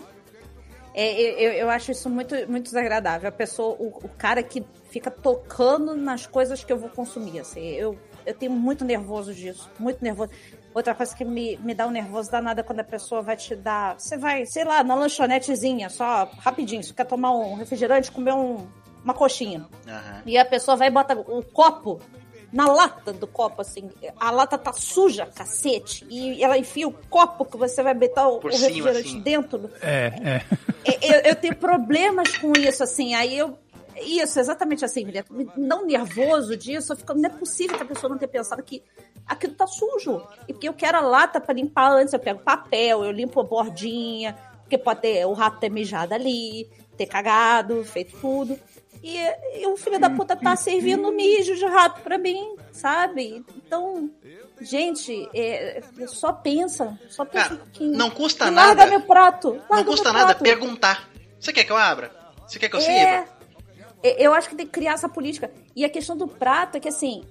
[0.96, 3.28] É, eu, eu acho isso muito, muito desagradável.
[3.28, 7.40] A pessoa, o, o cara que fica tocando nas coisas que eu vou consumir.
[7.40, 9.70] Assim, eu, eu tenho muito nervoso disso.
[9.80, 10.32] Muito nervoso.
[10.74, 13.56] Outra coisa que me, me dá um nervoso danado é quando a pessoa vai te
[13.56, 14.00] dar.
[14.00, 16.84] Você vai, sei lá, na lanchonetezinha, só rapidinho.
[16.84, 18.66] Você quer tomar um refrigerante, comer um,
[19.04, 19.68] uma coxinha.
[19.88, 20.22] Aham.
[20.26, 22.00] E a pessoa vai e bota o copo
[22.52, 23.90] na lata do copo, assim.
[24.20, 26.06] A lata tá suja, cacete.
[26.10, 29.22] E ela enfia o copo que você vai botar o, o cima, refrigerante assim.
[29.22, 30.42] dentro do, É,
[30.86, 30.96] é.
[31.02, 33.16] eu, eu tenho problemas com isso, assim.
[33.16, 33.58] Aí eu.
[34.02, 35.06] Isso, exatamente assim.
[35.06, 38.62] Me- Não nervoso disso, eu fico, não é possível que a pessoa não tenha pensado
[38.64, 38.84] que
[39.28, 40.22] aquilo tá sujo.
[40.48, 43.44] E porque eu quero a lata pra limpar antes, eu pego papel, eu limpo a
[43.44, 48.60] bordinha, porque pode ter o rato ter mijado ali, ter cagado, feito tudo.
[49.04, 49.18] E,
[49.60, 53.44] e o filho da puta tá servindo mijo de rato pra mim, sabe?
[53.58, 54.10] Então,
[54.62, 57.98] gente, é, só pensa, só pensa Cara, um pouquinho.
[57.98, 58.68] não custa E nada.
[58.80, 59.54] Larga meu prato.
[59.56, 60.44] Não larga custa meu nada prato.
[60.44, 61.10] perguntar.
[61.40, 62.12] Você quer que eu abra?
[62.48, 63.00] Você quer que eu É, sirva?
[63.02, 63.28] é,
[64.04, 65.52] eu acho que tem que criar essa política.
[65.76, 67.24] E a questão do prato é que assim,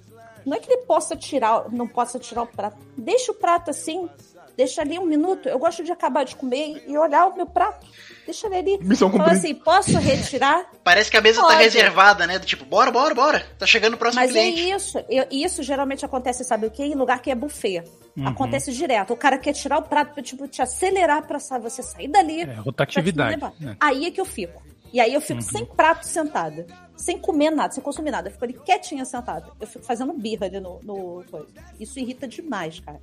[0.47, 2.77] não é que ele possa tirar, não possa tirar o prato.
[2.97, 4.09] Deixa o prato assim,
[4.57, 5.49] deixa ali um minuto.
[5.49, 7.87] Eu gosto de acabar de comer e olhar o meu prato.
[8.25, 8.79] Deixa ele ali.
[8.83, 9.39] Missão Fala cumprida.
[9.49, 10.67] assim, posso retirar?
[10.85, 11.63] Parece que a mesa tá Pode.
[11.63, 12.39] reservada, né?
[12.39, 13.45] Do tipo, bora, bora, bora.
[13.59, 14.63] Tá chegando o próximo Mas cliente.
[14.73, 14.99] é isso.
[15.09, 16.85] Eu- isso geralmente acontece, sabe o quê?
[16.85, 17.83] Em lugar que é buffet.
[18.17, 18.29] Uhum.
[18.29, 19.13] Acontece direto.
[19.13, 22.43] O cara quer tirar o prato pra tipo, te acelerar pra você sair dali.
[22.43, 23.41] É, rotatividade.
[23.61, 23.77] né?
[23.81, 24.63] Aí é que eu fico.
[24.93, 26.67] E aí eu fico sem prato sentada.
[26.97, 28.29] Sem comer nada, sem consumir nada.
[28.29, 29.51] Eu fico ali quietinha sentada.
[29.61, 31.49] Eu fico fazendo birra ali no, no coisa.
[31.81, 33.01] Isso irrita demais, cara.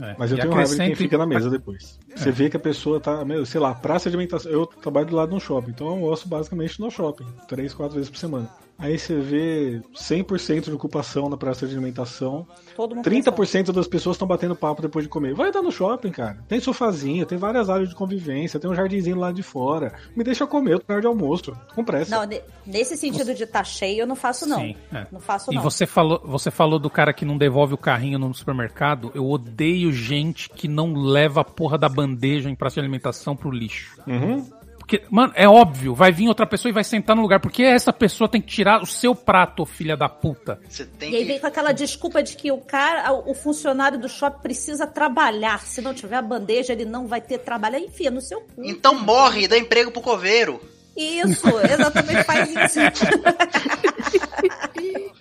[0.00, 0.14] É.
[0.18, 1.98] Mas eu E tenho raiva de quem fica na mesa depois.
[2.14, 4.50] Você vê que a pessoa tá, meu, sei lá, praça de alimentação.
[4.50, 7.94] Eu trabalho do lado de um shopping, então eu almoço basicamente no shopping, três, quatro
[7.94, 8.50] vezes por semana.
[8.80, 12.46] Aí você vê 100% de ocupação na praça de alimentação.
[12.74, 15.34] Todo mundo 30% das pessoas estão batendo papo depois de comer.
[15.34, 16.38] Vai dar no shopping, cara.
[16.48, 19.92] Tem sofazinho, tem várias áreas de convivência, tem um jardinzinho lá de fora.
[20.16, 21.52] Me deixa comer, eu tô na hora de almoço.
[21.74, 22.16] Com pressa.
[22.16, 24.60] Não, ne- nesse sentido de estar cheio, eu não faço, não.
[24.60, 25.06] Sim, é.
[25.12, 25.62] Não faço, E não.
[25.62, 29.10] você falou, você falou do cara que não devolve o carrinho no supermercado.
[29.14, 33.50] Eu odeio gente que não leva a porra da bandeja em praça de alimentação pro
[33.50, 34.00] lixo.
[34.06, 34.46] Uhum.
[34.90, 37.92] Porque mano, é óbvio, vai vir outra pessoa e vai sentar no lugar, porque essa
[37.92, 40.58] pessoa tem que tirar o seu prato, filha da puta.
[40.68, 41.28] Você tem E aí que.
[41.28, 45.60] vem com aquela desculpa de que o cara, o funcionário do shopping precisa trabalhar.
[45.60, 47.76] Se não tiver a bandeja, ele não vai ter trabalho.
[47.76, 48.64] Aí enfia no seu cu.
[48.64, 50.60] Então morre e dá emprego pro coveiro.
[50.96, 52.80] Isso, exatamente faz isso.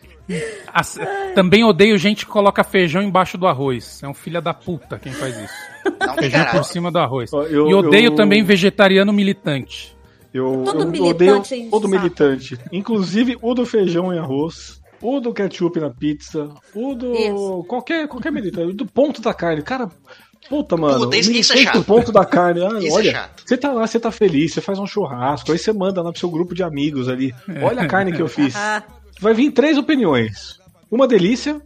[0.74, 1.00] As-
[1.36, 4.02] também odeio gente que coloca feijão embaixo do arroz.
[4.04, 5.54] É um filha da puta quem faz isso.
[6.00, 6.64] Não Feijão por caralho.
[6.66, 7.32] cima do arroz.
[7.34, 9.98] Eu- e odeio eu- também vegetariano militante.
[10.34, 12.60] Eu, Todo eu militante odeio todo militante.
[12.72, 17.16] Inclusive o do feijão e arroz, o do ketchup na pizza, o do.
[17.16, 17.66] Isso.
[17.68, 19.64] Qualquer, qualquer militante, o do ponto da carne.
[19.64, 19.90] Cara,
[20.48, 21.06] puta, mano.
[21.06, 21.84] Puta, isso- isso é chato.
[21.84, 22.62] ponto da carne.
[22.64, 23.42] Ah, Isso é olha, chato.
[23.44, 26.20] você tá lá, você tá feliz, você faz um churrasco, aí você manda lá pro
[26.20, 27.34] seu grupo de amigos ali.
[27.64, 28.54] Olha a carne que eu fiz.
[29.20, 30.60] Vai vir três opiniões.
[30.90, 31.62] Uma delícia,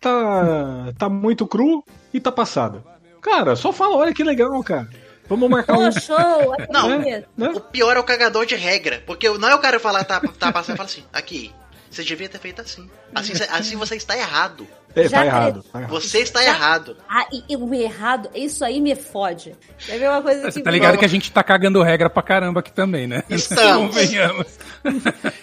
[0.00, 2.82] tá, tá muito cru e tá passada.
[3.20, 4.88] Cara, só fala, olha que legal, cara.
[5.28, 5.90] Vamos marcar um.
[5.92, 6.56] Show!
[6.70, 7.00] Não.
[7.00, 7.24] né?
[7.54, 9.02] O pior é o cagador de regra.
[9.06, 11.52] Porque não é o cara falar, tá, tá passando fala assim, aqui,
[11.90, 12.88] você devia ter feito assim.
[13.14, 14.66] Assim, assim você está errado.
[14.96, 15.62] É, Já tá errado.
[15.70, 15.90] Tá errado.
[15.90, 16.96] Você está errado.
[17.08, 19.54] Ah, e, e o errado, isso aí me fode.
[19.84, 22.08] Quer ver uma coisa Você que tá ligado me- que a gente tá cagando regra
[22.08, 23.22] pra caramba aqui também, né?
[23.28, 23.88] Estamos.
[23.94, 24.46] Convenhamos.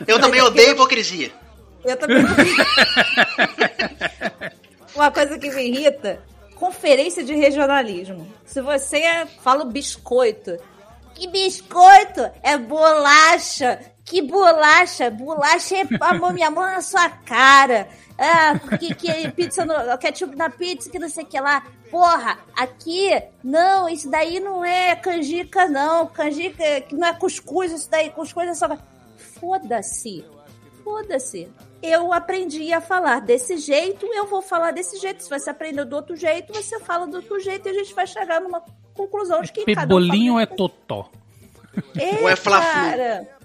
[0.07, 1.31] Eu também odeio hipocrisia.
[1.85, 2.23] Eu também.
[4.95, 6.21] Uma coisa que me irrita:
[6.55, 8.27] conferência de regionalismo.
[8.45, 10.57] Se você é- fala biscoito,
[11.13, 12.29] que biscoito?
[12.41, 13.79] É bolacha.
[14.03, 15.09] Que bolacha?
[15.09, 17.87] Bolacha é a mão, minha mão na sua cara.
[18.17, 21.63] Ah, porque que pizza no, ketchup na pizza, que não sei o que lá.
[21.89, 23.09] Porra, aqui,
[23.43, 26.07] não, isso daí não é canjica, não.
[26.07, 28.77] Canjica é- que não é cuscuz, isso daí, cuscuz é só.
[29.39, 30.23] Foda-se.
[30.83, 31.49] Foda-se.
[31.85, 35.23] Eu aprendi a falar desse jeito, eu vou falar desse jeito.
[35.23, 38.07] Se você aprendeu do outro jeito, você fala do outro jeito e a gente vai
[38.07, 38.63] chegar numa
[38.93, 41.09] conclusão de que cada um Pebolinho fala é totó.
[41.97, 42.71] É, Ou é fla-flu?
[42.71, 43.35] cara.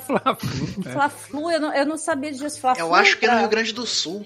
[0.00, 0.82] Fla-flu.
[0.92, 2.60] Fla-flu, eu não, eu não sabia disso.
[2.60, 4.24] Fla-flu Eu acho que é no Rio Grande do Sul.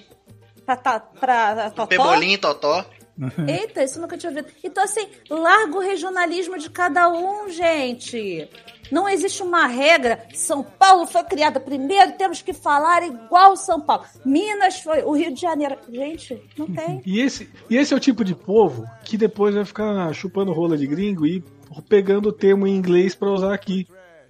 [0.65, 1.86] Pra, pra, pra Totó?
[1.86, 2.85] Pebolinho e Totó.
[3.47, 4.49] Eita, isso nunca tinha ouvido.
[4.62, 8.49] Então, assim, larga o regionalismo de cada um, gente.
[8.90, 10.24] Não existe uma regra.
[10.32, 14.05] São Paulo foi criada primeiro, temos que falar igual São Paulo.
[14.24, 15.77] Minas foi, o Rio de Janeiro.
[15.90, 17.03] Gente, não tem.
[17.09, 20.77] E esse, e esse é o tipo de povo que depois vai ficar chupando rola
[20.77, 21.43] de gringo e
[21.89, 23.86] pegando o termo em inglês pra usar aqui.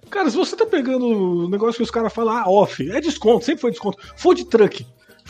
[0.09, 3.45] Cara, se você tá pegando o negócio que os caras falam, ah, off, é desconto,
[3.45, 3.97] sempre foi desconto.
[4.15, 4.85] Food truck.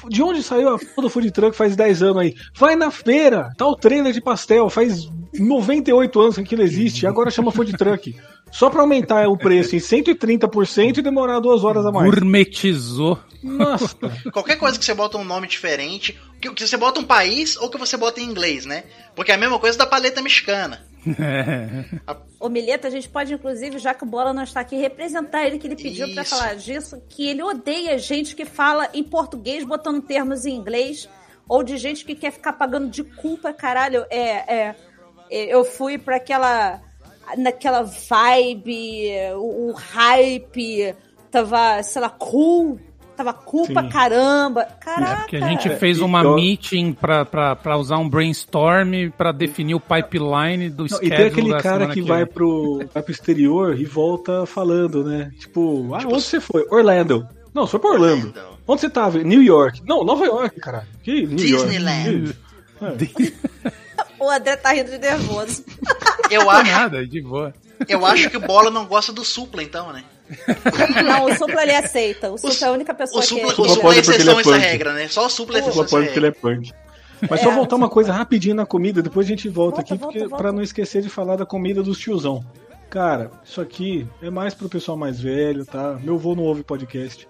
[0.07, 2.35] De onde saiu a porra do food truck faz 10 anos aí?
[2.55, 7.07] Vai na feira, tá o trailer de pastel, faz 98 anos que aquilo existe, e
[7.07, 8.15] agora chama food truck.
[8.51, 12.09] Só pra aumentar o preço em 130% e demorar duas horas a mais.
[12.09, 13.19] Gourmetizou.
[13.43, 13.95] Nossa.
[14.33, 17.69] Qualquer coisa que você bota um nome diferente, que, que você bota um país ou
[17.69, 18.85] que você bota em inglês, né?
[19.15, 20.88] Porque é a mesma coisa da paleta mexicana.
[22.39, 25.59] O Mileta, a gente pode, inclusive, já que o Bola não está aqui, representar ele,
[25.59, 26.35] que ele pediu pra Isso.
[26.35, 31.09] falar disso, que ele odeia gente que fala em português botando termos em inglês,
[31.49, 34.05] ou de gente que quer ficar pagando de culpa, caralho.
[34.09, 34.75] É, é,
[35.29, 36.81] é, eu fui pra aquela.
[37.37, 40.95] naquela vibe, o, o hype,
[41.29, 42.79] tava, sei lá, cool.
[43.19, 43.73] Tava cool Sim.
[43.89, 44.63] caramba.
[44.79, 45.11] Caraca.
[45.11, 49.09] É porque a gente fez e uma eu- meeting pra, pra, pra usar um brainstorm
[49.17, 52.77] pra definir o pipeline do Não, schedule e tem aquele cara que que vai pro,
[52.93, 55.31] vai pro exterior e volta falando, né?
[55.37, 56.65] Tipo, ah, onde você foi?
[56.71, 57.27] Orlando.
[57.53, 58.27] Não, você foi pra Orlando.
[58.29, 58.57] Orlando.
[58.65, 59.17] Onde você tava?
[59.21, 59.81] New York.
[59.85, 60.87] Não, Nova York, caralho.
[61.03, 62.35] Que New Disneyland.
[62.81, 63.33] York?
[64.17, 65.63] O André tá rindo de nervoso.
[66.29, 67.53] Eu Não acho, nada, de boa.
[67.87, 70.03] eu acho que o Bola não gosta do Supla, então, né?
[71.05, 72.31] Não, o Supla ele aceita.
[72.31, 73.61] O Supla é a única pessoa O Supla, que.
[73.61, 75.07] o Supla Supla é exceção é essa regra, né?
[75.07, 76.71] Só o Supla é exceção a essa pode porque ele é punk.
[77.29, 79.89] Mas É, só voltar uma coisa rapidinho na comida, depois a gente volta, Volta, aqui,
[79.99, 80.37] volta, porque, volta.
[80.43, 82.45] pra não esquecer de falar da comida dos tiozão.
[82.89, 85.99] Cara, isso aqui é mais pro pessoal mais velho, tá?
[86.01, 87.27] Meu avô não ouve podcast.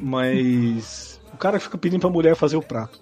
[0.00, 3.00] Mas o cara fica pedindo pra mulher fazer o prato.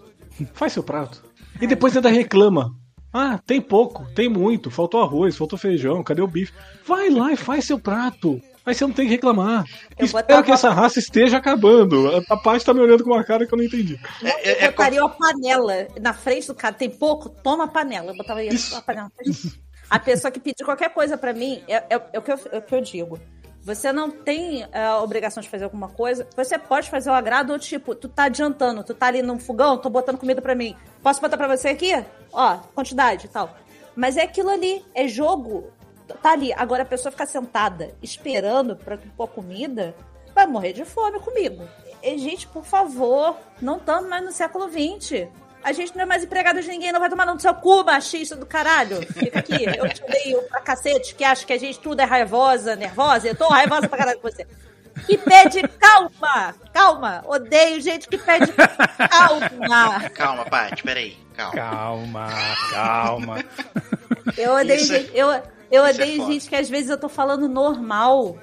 [0.55, 1.23] Faz seu prato.
[1.61, 2.73] E depois ainda reclama.
[3.13, 6.53] Ah, tem pouco, tem muito, faltou arroz, faltou feijão, cadê o bife?
[6.87, 8.41] Vai lá e faz seu prato.
[8.67, 9.65] Aí você não tem que reclamar.
[9.99, 12.09] Eu Espero botava- que essa raça esteja acabando.
[12.29, 13.99] A, Paty tá me olhando com uma cara que eu não entendi.
[14.23, 16.75] É, é, Eu é botaria uma panela na frente do cara.
[16.75, 17.29] Tem pouco?
[17.31, 18.13] Toma a panela.
[18.13, 18.77] Eu botava isso.
[18.77, 19.11] a panela.
[19.89, 22.59] A pessoa que pedir qualquer coisa pra mim, é, é- é o que eu, é
[22.59, 23.19] o que eu digo.
[23.63, 26.27] Você não tem é, a obrigação de fazer alguma coisa.
[26.37, 29.77] Você pode fazer o agrado ou tipo, tu tá adiantando, tu tá ali num fogão,
[29.79, 30.77] tô botando comida pra mim.
[31.03, 31.93] Posso botar pra você aqui?
[32.33, 33.55] Ó, quantidade e tal.
[33.97, 35.71] Mas é aquilo ali, é jogo.
[36.15, 36.53] Tá ali.
[36.53, 39.95] Agora a pessoa ficar sentada esperando pra pôr comida,
[40.35, 41.69] vai morrer de fome comigo.
[42.03, 45.29] E, gente, por favor, não estamos mais no século XX.
[45.63, 48.35] A gente não é mais empregada de ninguém, não vai tomar no seu cu, machista
[48.35, 49.03] do caralho.
[49.13, 52.75] Fica aqui, eu te odeio pra cacete, que acha que a gente tudo é raivosa,
[52.77, 53.29] nervosa.
[53.29, 54.47] Eu tô raivosa pra caralho com você.
[55.07, 57.23] Que pede calma, calma.
[57.27, 60.09] Odeio gente que pede calma.
[60.15, 61.17] Calma, Paty, peraí.
[61.37, 61.53] Calma.
[61.55, 62.29] Calma,
[62.73, 63.45] calma.
[64.37, 65.29] Eu odeio é- gente, eu,
[65.71, 66.33] eu isso é odeio foda.
[66.33, 68.37] gente que às vezes eu tô falando normal,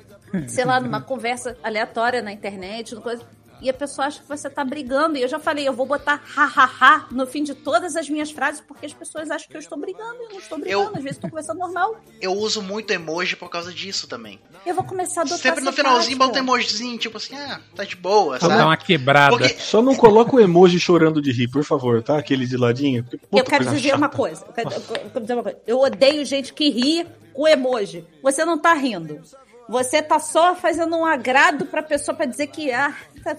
[0.48, 3.24] sei lá, numa conversa aleatória na internet, coisa,
[3.62, 5.18] e a pessoa acha que você tá brigando.
[5.18, 8.62] E eu já falei, eu vou botar hahaha no fim de todas as minhas frases,
[8.62, 10.98] porque as pessoas acham que eu estou brigando e eu não estou brigando.
[10.98, 11.96] Às vezes eu tô conversando normal.
[12.22, 14.40] Eu uso muito emoji por causa disso também.
[14.66, 17.84] Eu vou começar a adotar Sempre no finalzinho bota um emojizinho, tipo assim, ah, tá
[17.84, 18.56] de boa, sabe?
[18.56, 19.32] dar uma quebrada.
[19.38, 22.18] Porque- Só não coloca o emoji chorando de rir, por favor, tá?
[22.18, 23.04] Aquele de ladinho.
[23.04, 23.98] porque, puta Eu quero dizer chata.
[23.98, 24.46] uma coisa.
[24.46, 25.58] Eu, quero, eu quero dizer uma coisa.
[25.66, 28.06] Eu odeio gente que ri com emoji.
[28.24, 29.22] Você não tá rindo.
[29.68, 33.36] Você tá só fazendo um agrado pra pessoa pra dizer que ah, tá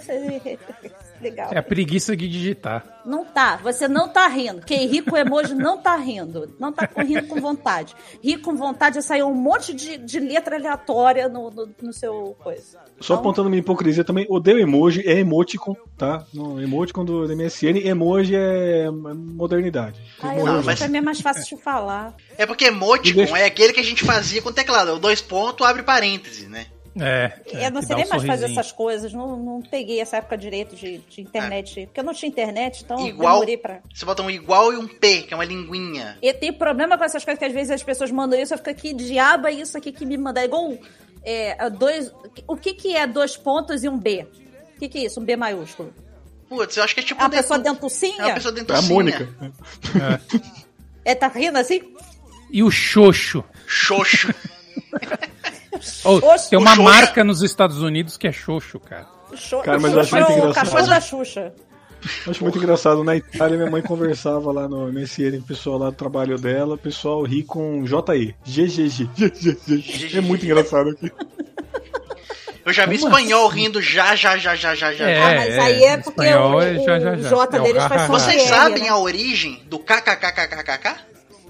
[1.20, 1.50] legal.
[1.52, 2.84] É a preguiça de digitar.
[3.04, 4.60] Não tá, você não tá rindo.
[4.66, 6.54] Quem ri com emoji não tá rindo.
[6.58, 7.94] Não tá rindo com vontade.
[8.22, 12.36] Rir com vontade é sair um monte de, de letra aleatória no, no, no seu
[12.42, 12.78] coisa.
[13.00, 16.24] Só Então, apontando minha hipocrisia também, odeio emoji, é emoticon, tá?
[16.34, 20.00] No emoticon do MSN, emoji é modernidade.
[20.20, 20.66] Ah, junto.
[20.66, 20.78] mas...
[20.78, 22.14] pra mim é mais fácil de falar.
[22.36, 24.92] É porque emoticon Deixa- é aquele que a gente fazia com teclado.
[24.94, 26.66] O dois pontos, abre parêntese, né?
[27.00, 27.32] É.
[27.66, 28.60] eu não que sei nem um mais fazer sorrisinho.
[28.60, 29.12] essas coisas.
[29.12, 31.86] Não, não peguei essa época direito de, de internet.
[31.86, 33.34] Porque eu não tinha internet, então eu Igual.
[33.34, 33.80] demorei pra.
[33.94, 36.18] Você bota um igual e um P, que é uma linguinha.
[36.22, 38.70] E tem problema com essas coisas que às vezes as pessoas mandam isso, eu fico
[38.70, 40.40] aqui, diabo é isso aqui que me manda.
[40.40, 40.72] É igual
[41.22, 42.12] é, dois.
[42.46, 44.26] O que, que é dois pontos e um B?
[44.76, 45.20] O que, que é isso?
[45.20, 45.92] Um B maiúsculo?
[46.48, 48.22] Putz, eu acho que é tipo É uma um pessoa dentu- dentucinha?
[48.22, 48.94] É uma pessoa É a dentucinha.
[48.94, 49.28] Mônica.
[51.04, 51.94] É, tá rindo assim?
[52.50, 53.44] E o xoxo.
[53.66, 54.32] Xoxo.
[56.04, 59.06] Oh, tem uma xoxo- marca nos Estados Unidos que é xoxo, cara.
[59.34, 60.64] Xo- Cara, mas o eu acho é muito o engraçado.
[60.70, 61.52] cachorro da Xuxa.
[62.28, 63.02] Acho muito engraçado.
[63.04, 66.74] Na Itália, minha mãe conversava lá no MSN com o pessoal lá do trabalho dela,
[66.76, 68.34] o pessoal ri com JE.
[68.44, 70.16] GGG.
[70.16, 71.10] É muito engraçado aqui.
[72.64, 75.08] Eu já vi Como espanhol rindo já, já, já, já, já, já.
[75.08, 77.28] É, Ah, mas aí é porque o, é já, já, o já.
[77.30, 78.06] J É o deles faz.
[78.08, 78.88] Vocês sabem né?
[78.90, 80.94] a origem do KKKKKK?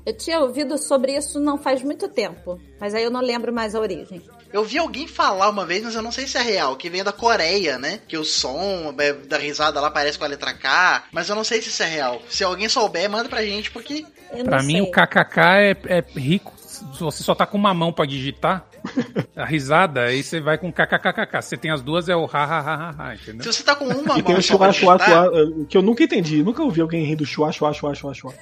[0.07, 3.75] Eu tinha ouvido sobre isso não faz muito tempo, mas aí eu não lembro mais
[3.75, 4.23] a origem.
[4.53, 7.05] Eu vi alguém falar uma vez, mas eu não sei se é real, que vem
[7.05, 8.01] da Coreia, né?
[8.09, 11.45] Que o som é, da risada lá parece com a letra K, mas eu não
[11.45, 12.23] sei se isso é real.
[12.31, 14.07] Se alguém souber, manda pra gente, porque
[14.45, 14.83] Pra não mim, sei.
[14.83, 16.53] o KKK é, é rico.
[16.59, 18.65] Se você só tá com uma mão pra digitar,
[19.37, 21.43] a risada, aí você vai com KKKKK.
[21.43, 23.53] Se você tem as duas, é o ha, ha, ha, ha, ha, entendeu?
[23.53, 25.31] se você tá com uma E tem mão o chua, chua, chua,
[25.69, 26.43] que eu nunca entendi.
[26.43, 28.35] Nunca ouvi alguém rindo chua, chua, chua, chua, chua.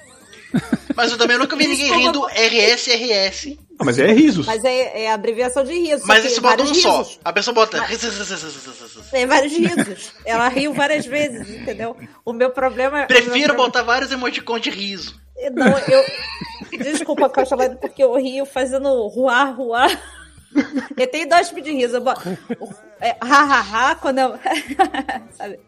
[0.95, 3.57] Mas eu também nunca vi ninguém rindo RS, RS.
[3.79, 4.45] Ah, mas é risos.
[4.45, 6.03] Mas é, é abreviação de riso.
[6.07, 6.97] Mas você bota um vários só.
[6.99, 7.19] risos.
[7.23, 7.85] A pessoa bota.
[9.11, 10.13] Tem vários risos.
[10.25, 11.95] Ela riu várias vezes, entendeu?
[12.25, 13.05] O meu problema é.
[13.05, 15.19] Prefiro meu problema- botar vários emoticons de riso.
[15.53, 16.03] Não, eu.
[16.79, 20.01] Desculpa, Cachalada, porque eu rio fazendo ruar, ruar.
[20.97, 21.97] Eu tenho dois tipos de riso.
[21.97, 22.21] Eu boto.
[22.99, 24.39] É, ha, ha, ha, quando eu.
[25.37, 25.59] Sabe?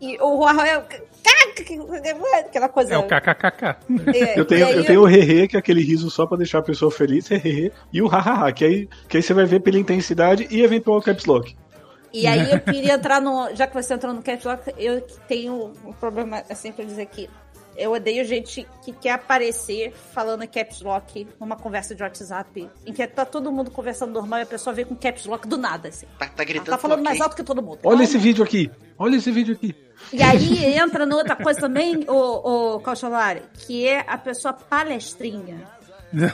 [0.00, 0.86] E o ruar é.
[2.40, 2.94] Aquela coisa.
[2.94, 3.76] É o KKKK.
[4.14, 6.62] É, Eu tenho, eu tenho o hehe, que é aquele riso só pra deixar a
[6.62, 10.46] pessoa feliz, hehe, e o hahaha, que aí, que aí você vai ver pela intensidade
[10.50, 11.54] e eventual caps lock.
[12.12, 13.54] E aí eu queria entrar no.
[13.54, 17.28] Já que você entrou no Caps Lock, eu tenho um problema assim pra dizer que
[17.76, 23.06] eu odeio gente que quer aparecer falando Caps Lock numa conversa de WhatsApp, em que
[23.06, 26.06] tá todo mundo conversando normal e a pessoa vem com Caps Lock do nada, assim.
[26.18, 26.70] Tá, tá Ela gritando.
[26.70, 27.80] tá falando por mais alto que todo mundo.
[27.84, 29.74] Olha esse vídeo aqui, olha esse vídeo aqui.
[30.12, 35.66] E aí entra noutra coisa também, o, o Caucholari, que é a pessoa palestrinha.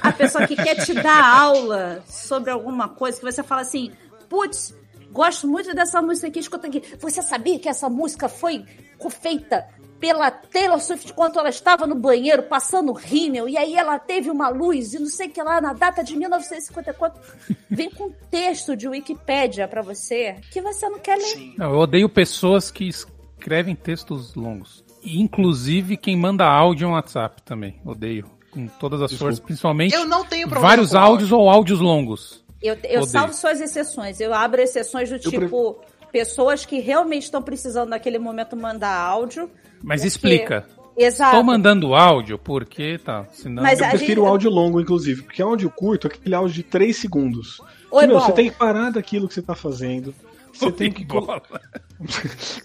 [0.03, 3.93] A pessoa que quer te dar aula sobre alguma coisa, que você fala assim,
[4.29, 4.75] putz,
[5.13, 6.83] gosto muito dessa música aqui, escuta aqui.
[6.99, 8.65] Você sabia que essa música foi
[9.11, 9.65] feita
[10.01, 14.49] pela Taylor Swift quando ela estava no banheiro passando rímel, e aí ela teve uma
[14.49, 17.21] luz e não sei o que lá, na data de 1954.
[17.71, 21.25] Vem com texto de Wikipédia pra você que você não quer ler.
[21.25, 21.55] Sim.
[21.59, 24.85] Não, eu odeio pessoas que escrevem textos longos.
[25.03, 27.81] E, Inclusive quem manda áudio no WhatsApp também.
[27.85, 28.31] Odeio.
[28.51, 32.43] Com todas as forças, principalmente Eu não tenho problema vários com áudios ou áudios longos.
[32.63, 34.19] Eu, eu salvo suas exceções.
[34.21, 35.79] Eu abro exceções do pre- tipo
[36.13, 39.51] pessoas que realmente estão precisando naquele momento mandar áudio.
[39.83, 40.67] Mas porque- explica.
[41.01, 41.31] Exato.
[41.37, 43.25] Estou mandando áudio porque tá.
[43.33, 43.63] Senão.
[43.63, 46.63] Mas Eu prefiro gente- o áudio longo, inclusive, porque áudio curto é aquele áudio de
[46.65, 47.61] 3 segundos.
[47.91, 50.13] Oi, Que, meu, você tem que parar daquilo que você tá fazendo.
[50.53, 51.05] Você tem que.
[51.05, 51.41] Bola.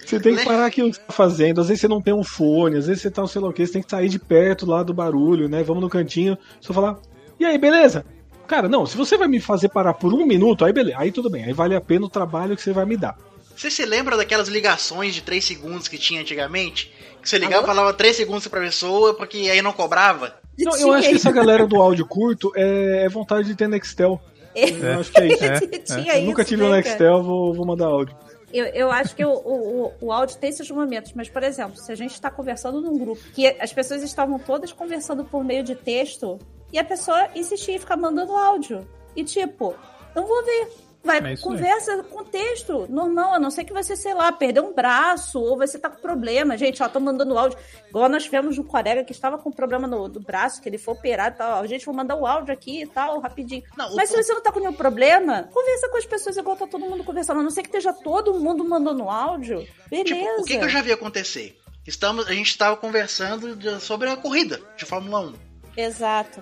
[0.05, 1.61] Você tem que parar aquilo que você tá fazendo.
[1.61, 3.65] Às vezes você não tem um fone, às vezes você tá, sei lá o que,
[3.65, 5.63] você tem que sair de perto lá do barulho, né?
[5.63, 6.97] Vamos no cantinho, só falar.
[7.39, 8.05] E aí, beleza?
[8.47, 11.29] Cara, não, se você vai me fazer parar por um minuto, aí beleza, aí tudo
[11.29, 13.15] bem, aí vale a pena o trabalho que você vai me dar.
[13.55, 16.93] Você se lembra daquelas ligações de 3 segundos que tinha antigamente?
[17.21, 20.35] Que você ligava e falava 3 segundos pra pessoa, porque aí não cobrava?
[20.59, 24.19] Não, eu acho que essa galera do áudio curto é, é vontade de ter Nextel.
[24.55, 25.67] Eu acho que é isso.
[25.95, 26.81] Tinha Eu nunca tive né, um cara?
[26.83, 28.15] Nextel, vou, vou mandar áudio.
[28.53, 31.75] Eu, eu acho que o, o, o- o áudio tem esses momentos, mas, por exemplo,
[31.75, 35.63] se a gente está conversando num grupo que as pessoas estavam todas conversando por meio
[35.63, 36.37] de texto
[36.71, 38.81] e a pessoa insistia em ficar mandando áudio.
[39.15, 39.73] E tipo,
[40.15, 40.67] não vou ver.
[41.03, 44.73] Vai, É conversa com texto, normal, a não ser que você, sei lá, perdeu um
[44.73, 46.57] braço ou você tá com problema.
[46.57, 47.57] Gente, ó, tô mandando áudio.
[47.89, 50.93] Igual nós tivemos um colega que estava com problema no, do braço, que ele foi
[50.93, 51.67] operado e tal.
[51.67, 53.63] Gente, vou mandar o áudio aqui e tal, rapidinho.
[53.77, 56.55] Não, o Mas se você não tá com nenhum problema, conversa com as pessoas igual
[56.55, 57.41] tá todo mundo conversando.
[57.41, 59.67] A não ser que esteja todo mundo mandando áudio.
[59.89, 60.05] Beleza.
[60.15, 61.59] Tipo, o que, que eu já vi acontecer?
[61.85, 65.33] Estamos, a gente estava conversando de- sobre a corrida de Fórmula 1.
[65.75, 66.41] Exato.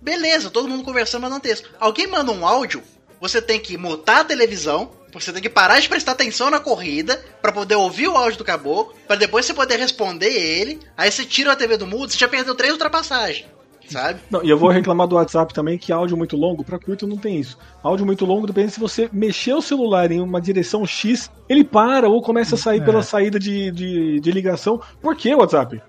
[0.00, 1.70] Beleza, todo mundo conversando, mandando texto.
[1.78, 2.82] Alguém manda um áudio,
[3.20, 7.20] você tem que mutar a televisão, você tem que parar de prestar atenção na corrida
[7.40, 10.78] pra poder ouvir o áudio do caboclo, pra depois você poder responder ele.
[10.96, 13.46] Aí você tira a TV do mudo, você já perdeu três ultrapassagens,
[13.88, 14.20] sabe?
[14.30, 17.16] Não, e eu vou reclamar do WhatsApp também, que áudio muito longo, pra curto não
[17.16, 17.58] tem isso.
[17.82, 22.08] Áudio muito longo, depende se você mexer o celular em uma direção X, ele para
[22.08, 24.80] ou começa a sair pela saída de, de, de ligação.
[25.00, 25.80] Por que WhatsApp?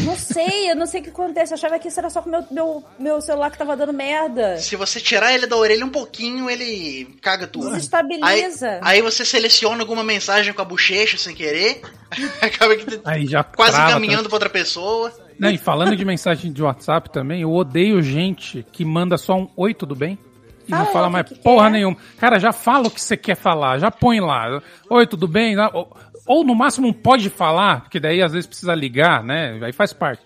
[0.00, 1.52] Não sei, eu não sei o que acontece.
[1.52, 3.92] Eu achava que isso era só com o meu, meu, meu celular que tava dando
[3.92, 4.56] merda.
[4.58, 7.70] Se você tirar ele da orelha um pouquinho, ele caga tudo.
[7.70, 8.80] Desestabiliza.
[8.82, 11.82] Aí, aí você seleciona alguma mensagem com a bochecha sem querer,
[12.40, 15.12] acaba que Aí já quase trava, encaminhando pra outra pessoa.
[15.38, 19.48] Não, e falando de mensagem de WhatsApp também, eu odeio gente que manda só um
[19.56, 20.18] oi, tudo bem?
[20.66, 21.72] E não Fala mais que que porra quer.
[21.72, 21.96] nenhuma.
[22.18, 24.60] Cara, já fala o que você quer falar, já põe lá.
[24.90, 25.54] Oi, tudo bem?
[26.26, 29.58] Ou, no máximo pode falar, porque daí às vezes precisa ligar, né?
[29.62, 30.22] Aí faz parte.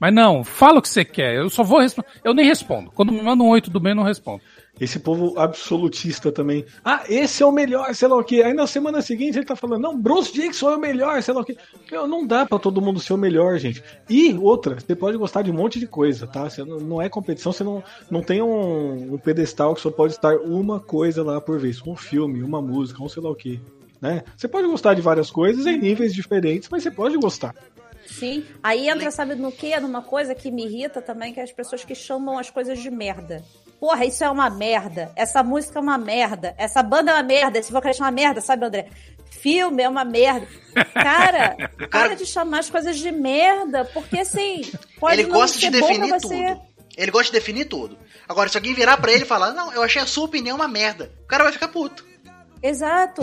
[0.00, 1.36] Mas não, fala o que você quer.
[1.36, 2.08] Eu só vou responder.
[2.22, 2.90] Eu nem respondo.
[2.90, 4.42] Quando me manda um oi, tudo bem, eu não respondo.
[4.80, 6.64] Esse povo absolutista também.
[6.84, 8.42] Ah, esse é o melhor, sei lá o quê.
[8.42, 11.42] Aí na semana seguinte ele tá falando, não, Bruce Dixon é o melhor, sei lá
[11.42, 11.56] o quê.
[11.92, 13.82] Meu, não dá pra todo mundo ser o melhor, gente.
[14.10, 16.50] E outra, você pode gostar de um monte de coisa, tá?
[16.50, 20.14] Você não, não é competição, você não, não tem um, um pedestal que só pode
[20.14, 21.80] estar uma coisa lá por vez.
[21.86, 23.60] Um filme, uma música, um sei lá o quê.
[24.00, 24.22] Né?
[24.36, 27.54] Você pode gostar de várias coisas em níveis diferentes, mas você pode gostar.
[28.06, 28.44] Sim.
[28.62, 29.78] Aí entra, sabe no quê?
[29.80, 32.90] Numa coisa que me irrita também, que é as pessoas que chamam as coisas de
[32.90, 33.42] merda.
[33.80, 35.10] Porra, isso é uma merda.
[35.16, 36.54] Essa música é uma merda.
[36.58, 37.58] Essa banda é uma merda.
[37.58, 38.88] Esse vocalista é uma merda, sabe, André?
[39.30, 40.46] Filme é uma merda.
[40.94, 41.56] Cara,
[41.90, 44.62] para de chamar as coisas de merda, porque assim,
[44.98, 46.54] pode ele não gosta de ser bom pra definir você.
[46.54, 46.62] tudo.
[46.96, 47.98] Ele gosta de definir tudo.
[48.28, 50.68] Agora, se alguém virar pra ele e falar, não, eu achei a sua opinião uma
[50.68, 52.06] merda, o cara vai ficar puto.
[52.62, 53.22] Exato.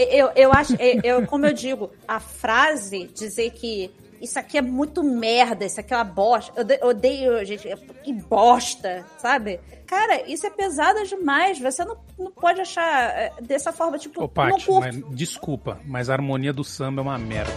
[0.00, 5.02] Eu, eu acho, eu, como eu digo, a frase dizer que isso aqui é muito
[5.02, 6.52] merda, isso aqui é uma bosta.
[6.56, 7.68] Eu de- odeio, gente,
[8.04, 9.58] que bosta, sabe?
[9.86, 11.58] Cara, isso é pesado demais.
[11.58, 14.80] Você não, não pode achar é, dessa forma, tipo, Ô, não Paty, curto.
[14.80, 17.50] mas, desculpa, mas a harmonia do samba é uma merda.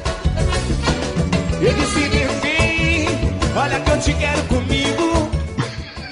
[1.61, 5.10] Eu disse enfim, olha que eu te quero comigo.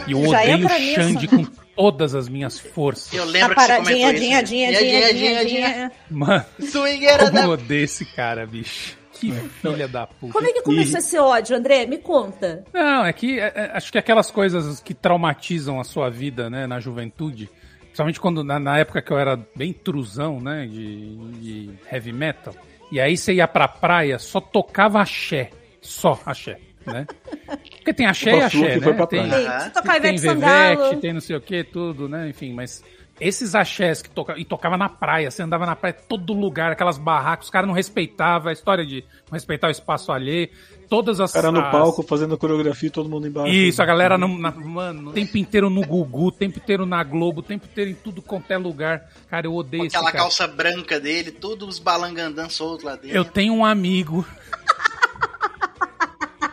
[0.10, 0.95] E eu Já odeio o entra nisso.
[0.95, 1.44] Xande com
[1.76, 3.14] todas as minhas forças.
[3.14, 4.45] Eu A lembro que você paradinha, comentou dinha, isso.
[4.52, 5.91] dinha, Dinha, dinha, dinha, dinha, dinha, dinha.
[6.10, 7.44] Mano, Swingueira como da...
[7.44, 8.98] eu odeio esse cara, bicho.
[9.14, 10.31] Que filha da puta.
[10.31, 11.86] Como é que começou esse ódio, André?
[11.86, 12.64] Me conta.
[12.73, 16.65] Não, é que é- é- acho que aquelas coisas que traumatizam a sua vida, né,
[16.65, 17.49] na juventude,
[17.81, 22.56] principalmente quando na, na época que eu era bem truzão, né, de, de heavy metal,
[22.94, 25.49] e aí você ia pra praia, só tocava axé,
[25.81, 26.57] só axé,
[26.90, 27.07] né?
[27.78, 28.82] Porque tem axé e axé, que né?
[28.82, 29.24] foi pra tem,
[29.74, 30.78] tocar tem Ivete Sangalo.
[30.84, 32.30] Vevete, tem não sei o que, tudo, né?
[32.30, 32.84] Enfim, mas
[33.20, 36.98] esses axés que tocava, e tocava na praia, você andava na praia, todo lugar, aquelas
[36.98, 40.48] barracas, os caras não respeitavam, a história de não respeitar o espaço alheio,
[40.88, 41.34] todas as...
[41.34, 43.52] Cara no as- palco fazendo coreografia e todo mundo embaixo.
[43.53, 47.03] Isso, a galera, não, na- mano, o tempo inteiro no Gugu, o tempo inteiro na
[47.03, 49.10] Globo, o tempo inteiro em tudo quanto é lugar.
[49.30, 50.24] Cara, eu odeio Com esse aquela cara.
[50.24, 53.18] calça branca dele, todos os balangandãs soltos lá dentro.
[53.18, 54.26] Eu tenho um amigo.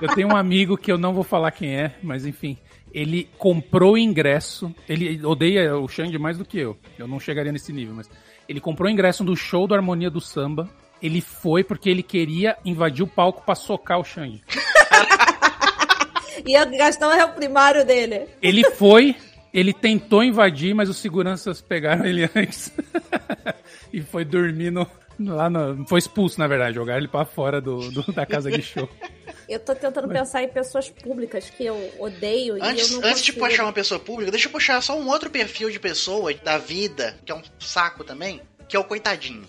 [0.00, 2.58] Eu tenho um amigo que eu não vou falar quem é, mas enfim.
[2.92, 4.74] Ele comprou o ingresso.
[4.88, 6.76] Ele odeia o Xande mais do que eu.
[6.98, 8.10] Eu não chegaria nesse nível, mas.
[8.48, 10.68] Ele comprou o ingresso do show do Harmonia do Samba.
[11.02, 14.42] Ele foi porque ele queria invadir o palco pra socar o Xande.
[16.78, 18.28] Gastar o réu primário dele.
[18.40, 19.16] Ele foi,
[19.52, 22.72] ele tentou invadir, mas os seguranças pegaram ele antes.
[23.92, 24.86] e foi dormir no,
[25.18, 25.86] lá no.
[25.86, 28.88] Foi expulso, na verdade, jogaram ele pra fora do, do- da casa de show.
[29.48, 33.22] Eu tô tentando pensar em pessoas públicas que eu odeio Antes, e eu não antes
[33.22, 33.46] de consigo.
[33.46, 37.16] puxar uma pessoa pública, deixa eu puxar só um outro perfil de pessoa da vida,
[37.24, 39.46] que é um saco também, que é o coitadinho.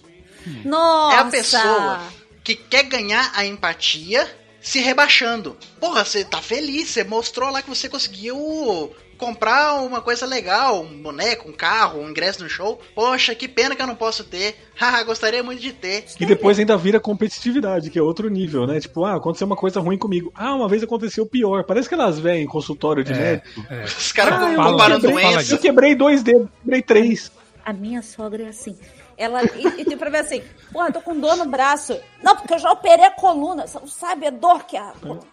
[0.63, 1.15] Nossa!
[1.15, 1.99] É a pessoa
[2.43, 4.29] que quer ganhar a empatia
[4.61, 5.57] se rebaixando.
[5.79, 11.01] Porra, você tá feliz, você mostrou lá que você conseguiu comprar uma coisa legal, um
[11.01, 12.79] boneco, um carro, um ingresso no show.
[12.95, 14.55] Poxa, que pena que eu não posso ter.
[14.79, 16.05] Haha, gostaria muito de ter.
[16.19, 18.79] E depois ainda vira competitividade, que é outro nível, né?
[18.79, 20.31] Tipo, ah, aconteceu uma coisa ruim comigo.
[20.35, 21.63] Ah, uma vez aconteceu pior.
[21.63, 23.65] Parece que elas vêm em consultório de É, médico.
[23.69, 23.83] é.
[23.97, 25.51] Os caras Ah, quebrei- doenças.
[25.51, 27.31] Eu quebrei dois dedos, quebrei três.
[27.65, 28.77] A minha sogra é assim.
[29.17, 31.99] Ela, e, e tem pra ver assim, porra, tô com dor no braço.
[32.23, 33.65] Não, porque eu já operei a coluna.
[33.87, 34.83] Sabe a dor que é.
[35.01, 35.27] Você não sabe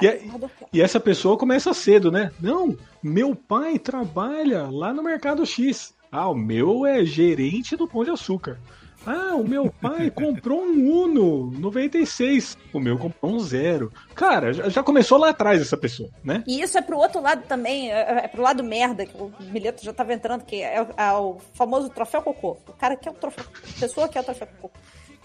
[0.00, 0.50] E, é- a é.
[0.72, 2.30] e essa pessoa começa cedo, né?
[2.40, 5.94] Não, meu pai trabalha lá no Mercado X.
[6.10, 8.58] Ah, o meu é gerente do Pão de Açúcar.
[9.04, 12.56] Ah, o meu pai comprou um Uno 96.
[12.72, 13.92] O meu comprou um zero.
[14.14, 16.42] Cara, já, começou lá atrás essa pessoa, né?
[16.46, 19.84] E isso é pro outro lado também, é, é pro lado merda, que o Mileto
[19.84, 22.56] já tava entrando, que é, o- é o famoso troféu cocô.
[22.68, 23.44] O cara quer o troféu.
[23.76, 24.70] A pessoa quer o troféu cocô.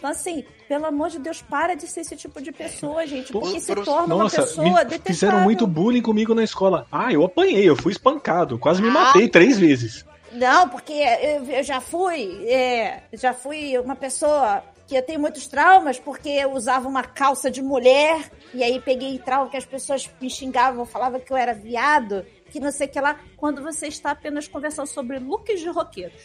[0.01, 3.31] Então, assim, pelo amor de Deus, para de ser esse tipo de pessoa, gente.
[3.31, 5.03] Porque se Por- torna Nossa, uma pessoa me detestável.
[5.13, 6.87] fizeram muito bullying comigo na escola.
[6.91, 8.57] Ah, eu apanhei, eu fui espancado.
[8.57, 8.93] Quase me Ah.
[8.93, 10.03] matei três vezes.
[10.31, 15.45] Não, porque eu, eu já fui, é, já fui uma pessoa que eu tenho muitos
[15.45, 20.09] traumas porque eu usava uma calça de mulher e aí peguei trauma que as pessoas
[20.19, 23.87] me xingavam, falavam que eu era viado, que não sei o que lá, quando você
[23.87, 26.21] está apenas conversando sobre looks de roqueiros.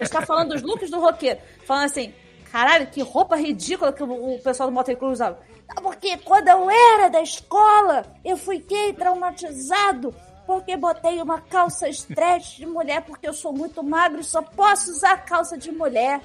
[0.00, 2.14] Está falando dos looks do roqueiro, falando assim,
[2.50, 5.38] caralho, que roupa ridícula que o, o pessoal do Motley Crue usava.
[5.68, 10.14] Não, porque quando eu era da escola, eu fiquei traumatizado
[10.46, 14.90] porque botei uma calça stretch de mulher porque eu sou muito magro e só posso
[14.90, 16.20] usar calça de mulher.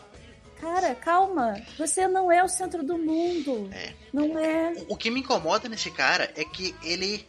[0.60, 1.56] Cara, calma.
[1.78, 3.70] Você não é o centro do mundo.
[3.74, 3.94] É.
[4.12, 4.74] Não é.
[4.90, 7.26] O que me incomoda nesse cara é que ele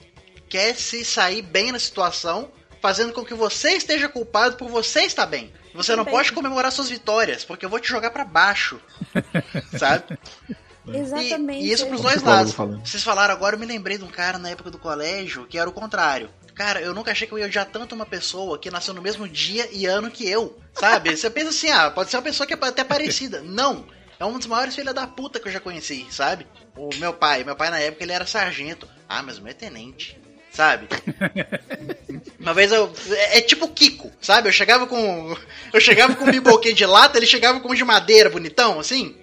[0.48, 2.50] quer se sair bem na situação,
[2.80, 5.52] fazendo com que você esteja culpado por você estar bem.
[5.74, 6.14] Você não Também.
[6.14, 8.80] pode comemorar suas vitórias, porque eu vou te jogar pra baixo.
[9.78, 10.18] Sabe?
[10.88, 11.64] Exatamente.
[11.64, 12.54] E, e isso pros Como dois lados.
[12.84, 15.68] Vocês falaram agora, eu me lembrei de um cara na época do colégio que era
[15.68, 16.30] o contrário.
[16.54, 19.28] Cara, eu nunca achei que eu ia odiar tanto uma pessoa que nasceu no mesmo
[19.28, 20.58] dia e ano que eu.
[20.74, 21.16] Sabe?
[21.16, 23.40] Você pensa assim, ah, pode ser uma pessoa que é até parecida.
[23.40, 23.86] Não.
[24.18, 26.46] É um dos maiores filha da puta que eu já conheci, sabe?
[26.76, 28.86] O meu pai, meu pai na época ele era sargento.
[29.08, 30.19] Ah, mas o meu é tenente.
[30.52, 30.88] Sabe?
[32.38, 32.92] Uma vez eu.
[33.10, 34.48] É, é tipo Kiko, sabe?
[34.48, 35.36] Eu chegava com.
[35.72, 39.14] Eu chegava com um biboquê de lata, ele chegava com um de madeira bonitão, assim.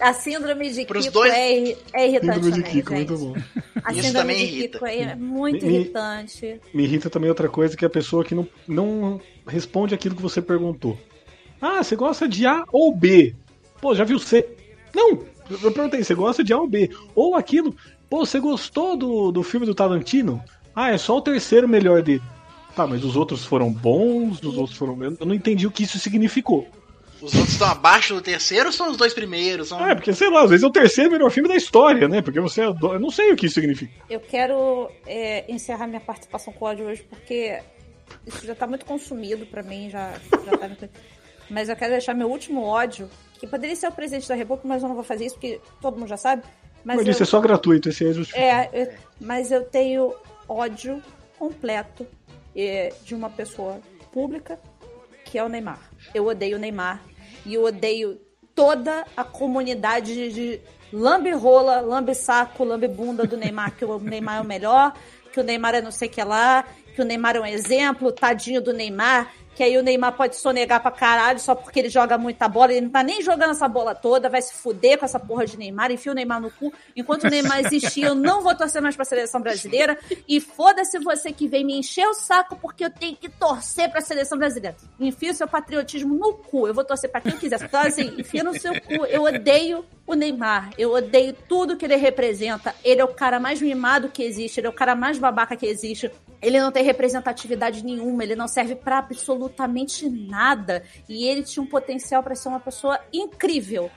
[0.00, 3.08] A síndrome de Pros Kiko dois- é, é irritante Síndrome de também, Kiko, gente.
[3.10, 3.34] muito bom.
[3.84, 4.78] A Isso síndrome também de irrita.
[4.78, 6.60] Kiko é muito me- irritante.
[6.74, 10.22] Me irrita também outra coisa que é a pessoa que não, não responde aquilo que
[10.22, 10.98] você perguntou.
[11.60, 13.34] Ah, você gosta de A ou B?
[13.80, 14.46] Pô, já viu C?
[14.94, 15.24] Não!
[15.62, 16.90] Eu perguntei, você gosta de A ou B?
[17.14, 17.74] Ou aquilo,
[18.08, 20.42] pô, você gostou do, do filme do Tarantino?
[20.74, 22.22] Ah, é só o terceiro melhor dele.
[22.74, 24.96] Tá, mas os outros foram bons, os outros foram.
[25.02, 26.68] Eu não entendi o que isso significou.
[27.20, 29.68] Os outros estão abaixo do terceiro ou são os dois primeiros?
[29.68, 29.84] São...
[29.84, 32.22] É porque, sei lá, às vezes é o terceiro melhor filme da história, né?
[32.22, 32.94] Porque você adora.
[32.94, 33.92] Eu não sei o que isso significa.
[34.08, 37.60] Eu quero é, encerrar minha participação com o ódio hoje, porque
[38.24, 40.12] isso já tá muito consumido pra mim, já,
[40.44, 40.88] já tá muito...
[41.50, 43.10] Mas eu quero deixar meu último ódio,
[43.40, 45.98] que poderia ser o presidente da República, mas eu não vou fazer isso, porque todo
[45.98, 46.44] mundo já sabe.
[46.84, 48.46] Mas Mas eu, isso é só gratuito, esse é justificado.
[48.46, 50.14] é, eu- mas eu tenho
[50.48, 51.02] ódio
[51.38, 52.06] completo
[52.56, 53.78] é, de uma pessoa
[54.12, 54.58] pública,
[55.24, 55.78] que é o Neymar.
[56.14, 57.02] Eu odeio o Neymar
[57.44, 58.20] e eu odeio
[58.54, 60.60] toda a comunidade de, de
[60.92, 64.92] lambe-rola, lambe-saco, lambe-bunda do Neymar, que o Neymar é o melhor,
[65.32, 66.64] que o Neymar é não sei o que lá,
[66.94, 70.80] que o Neymar é um exemplo, tadinho do Neymar, que aí o Neymar pode sonegar
[70.80, 73.92] pra caralho só porque ele joga muita bola, ele não tá nem jogando essa bola
[73.92, 76.72] toda, vai se fuder com essa porra de Neymar, enfia o Neymar no cu.
[76.94, 79.98] Enquanto o Neymar existir, eu não vou torcer mais pra seleção brasileira.
[80.28, 84.00] E foda-se você que vem me encher o saco porque eu tenho que torcer pra
[84.00, 84.76] seleção brasileira.
[85.00, 86.68] Enfia o seu patriotismo no cu.
[86.68, 87.60] Eu vou torcer pra quem quiser.
[87.60, 89.06] Então, assim, enfia no seu cu.
[89.06, 90.70] Eu odeio o Neymar.
[90.78, 92.74] Eu odeio tudo que ele representa.
[92.82, 94.58] Ele é o cara mais mimado que existe.
[94.58, 96.10] Ele é o cara mais babaca que existe.
[96.40, 98.24] Ele não tem representatividade nenhuma.
[98.24, 100.82] Ele não serve pra absolutamente nada.
[101.06, 103.90] E ele tinha um potencial pra ser uma pessoa incrível.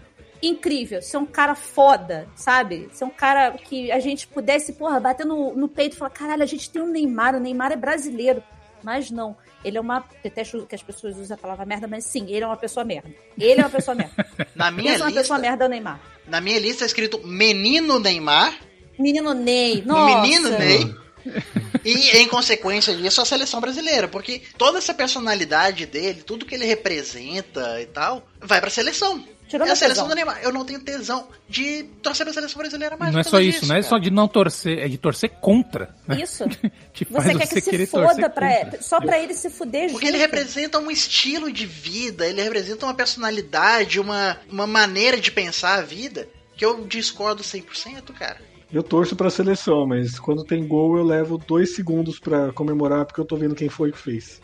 [0.43, 2.89] Incrível, ser um cara foda, sabe?
[2.91, 6.41] Ser um cara que a gente pudesse, porra, bater no, no peito e falar: caralho,
[6.41, 8.41] a gente tem um Neymar, o Neymar é brasileiro.
[8.83, 10.03] Mas não, ele é uma.
[10.23, 13.09] Detesto que as pessoas usam a palavra merda, mas sim, ele é uma pessoa merda.
[13.37, 14.25] Ele é uma pessoa merda.
[14.55, 15.99] Na minha Pensa uma lista, pessoa merda é o Neymar.
[16.27, 18.53] na minha lista é escrito Menino Neymar,
[18.99, 20.21] Menino Ney, nossa.
[20.21, 20.95] Menino Ney.
[21.83, 26.65] E em consequência disso, a seleção brasileira, porque toda essa personalidade dele, tudo que ele
[26.65, 29.23] representa e tal, vai pra seleção.
[29.55, 30.09] É meu a seleção tesão.
[30.09, 30.39] do Neymar.
[30.43, 33.13] Eu não tenho tesão de torcer pra seleção brasileira mais.
[33.13, 35.95] não é só isso, disso, não é só de não torcer, é de torcer contra.
[36.07, 36.21] né?
[36.21, 36.43] Isso.
[37.09, 38.81] Você quer que se foda pra contra.
[38.81, 42.93] Só pra ele se fuder Porque ele representa um estilo de vida, ele representa uma
[42.93, 48.37] personalidade, uma, uma maneira de pensar a vida que eu discordo 100%, cara.
[48.71, 53.19] Eu torço pra seleção, mas quando tem gol eu levo dois segundos pra comemorar porque
[53.19, 54.39] eu tô vendo quem foi que fez.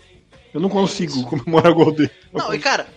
[0.53, 2.11] Eu não consigo comemorar gol dele.
[2.34, 2.88] Não, e cara,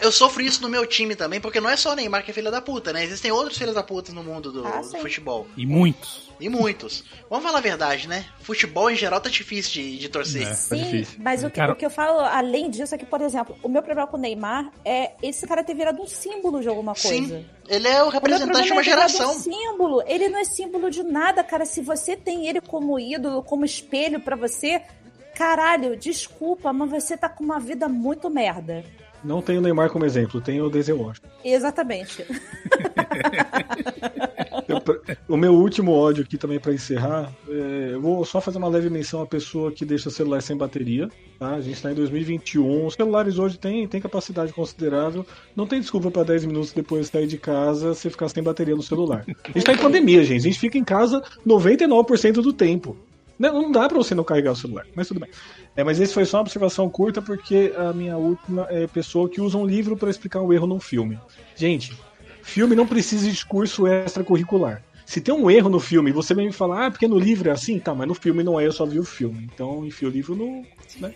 [0.00, 2.34] eu sofro isso no meu time também, porque não é só o Neymar que é
[2.34, 3.04] filho da puta, né?
[3.04, 5.46] Existem outros filhos da puta no mundo do, Ah, do futebol.
[5.56, 6.28] E muitos.
[6.40, 7.04] E muitos.
[7.28, 8.24] Vamos falar a verdade, né?
[8.40, 10.46] Futebol em geral tá difícil de, de torcer.
[10.48, 10.54] É.
[10.54, 11.18] Sim, difícil.
[11.22, 13.68] mas o que, Cara- o que eu falo além disso é que, por exemplo, o
[13.68, 17.08] meu problema com o Neymar é esse cara ter virado um símbolo de alguma coisa.
[17.38, 19.32] Sim, ele é o O meu representante de problema uma é geração.
[19.32, 20.02] Um símbolo.
[20.06, 21.64] Ele não é símbolo de nada, cara.
[21.66, 24.80] Se você tem ele como ídolo, como espelho pra você,
[25.40, 28.84] caralho, desculpa, mas você tá com uma vida muito merda.
[29.24, 31.28] Não tenho o Neymar como exemplo, tenho o Denzel Washington.
[31.42, 32.26] Exatamente.
[35.28, 38.88] O meu último ódio aqui também pra encerrar, é, eu vou só fazer uma leve
[38.88, 41.08] menção à pessoa que deixa o celular sem bateria.
[41.38, 41.54] Tá?
[41.54, 45.26] A gente tá em 2021, os celulares hoje têm, têm capacidade considerável.
[45.54, 48.76] Não tem desculpa pra 10 minutos depois de sair de casa você ficar sem bateria
[48.76, 49.24] no celular.
[49.44, 50.40] A gente tá em pandemia, gente.
[50.40, 52.96] A gente fica em casa 99% do tempo.
[53.40, 55.30] Não, não dá pra você não carregar o celular, mas tudo bem.
[55.74, 59.40] É, mas esse foi só uma observação curta porque a minha última é pessoa que
[59.40, 61.18] usa um livro pra explicar um erro num filme.
[61.56, 61.98] Gente,
[62.42, 64.82] filme não precisa de discurso extracurricular.
[65.06, 67.52] Se tem um erro no filme, você vem me falar, ah, porque no livro é
[67.52, 69.48] assim, tá, mas no filme não é, eu só vi o filme.
[69.52, 70.64] Então, enfia o livro no.
[71.00, 71.12] Né?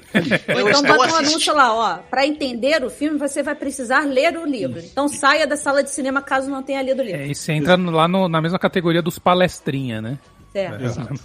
[0.48, 1.98] Eu então estou bota um anúncio lá, ó.
[2.10, 4.80] Pra entender o filme, você vai precisar ler o livro.
[4.80, 7.20] Então saia da sala de cinema caso não tenha lido o livro.
[7.20, 10.18] É, e você entra lá no- na mesma categoria dos palestrinha, né?
[10.54, 10.84] Certo.
[10.84, 11.20] Exato.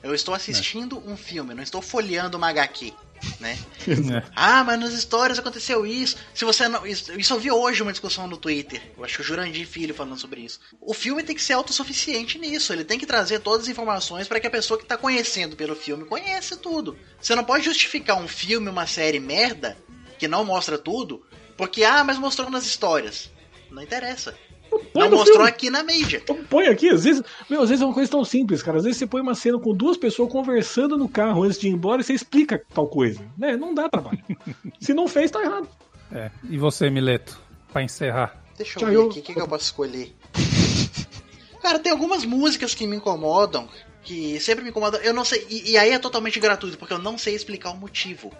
[0.00, 2.92] Eu estou assistindo um filme, não estou folheando uma HQ,
[3.40, 3.58] né?
[3.88, 4.22] É.
[4.36, 6.16] Ah, mas nas histórias aconteceu isso.
[6.32, 6.86] Se você não.
[6.86, 8.80] Isso, isso eu vi hoje uma discussão no Twitter.
[8.96, 10.60] Eu acho que o Jurandir Filho falando sobre isso.
[10.80, 12.72] O filme tem que ser autossuficiente nisso.
[12.72, 15.74] Ele tem que trazer todas as informações para que a pessoa que tá conhecendo pelo
[15.74, 16.96] filme conheça tudo.
[17.20, 19.76] Você não pode justificar um filme, uma série merda,
[20.16, 21.26] que não mostra tudo,
[21.56, 23.30] porque, ah, mas mostrou nas histórias.
[23.68, 24.36] Não interessa.
[24.78, 25.48] Põe Não mostrou filme.
[25.48, 26.20] aqui na mídia.
[26.22, 28.78] Então, Põe aqui, às vezes, meu, às vezes é uma coisa tão simples, cara.
[28.78, 31.72] Às vezes você põe uma cena com duas pessoas conversando no carro antes de ir
[31.72, 33.20] embora e você explica tal coisa.
[33.36, 33.56] Né?
[33.56, 34.18] Não dá trabalho.
[34.80, 35.68] Se não fez, tá errado.
[36.12, 36.30] É.
[36.48, 37.40] E você, Mileto?
[37.72, 38.42] Pra encerrar.
[38.56, 40.14] Deixa eu Tchau, ver eu- aqui, o que, que eu posso escolher?
[41.62, 43.68] Cara, tem algumas músicas que me incomodam,
[44.02, 45.00] que sempre me incomodam.
[45.00, 47.76] Eu não sei, e, e aí é totalmente gratuito, porque eu não sei explicar o
[47.76, 48.30] motivo.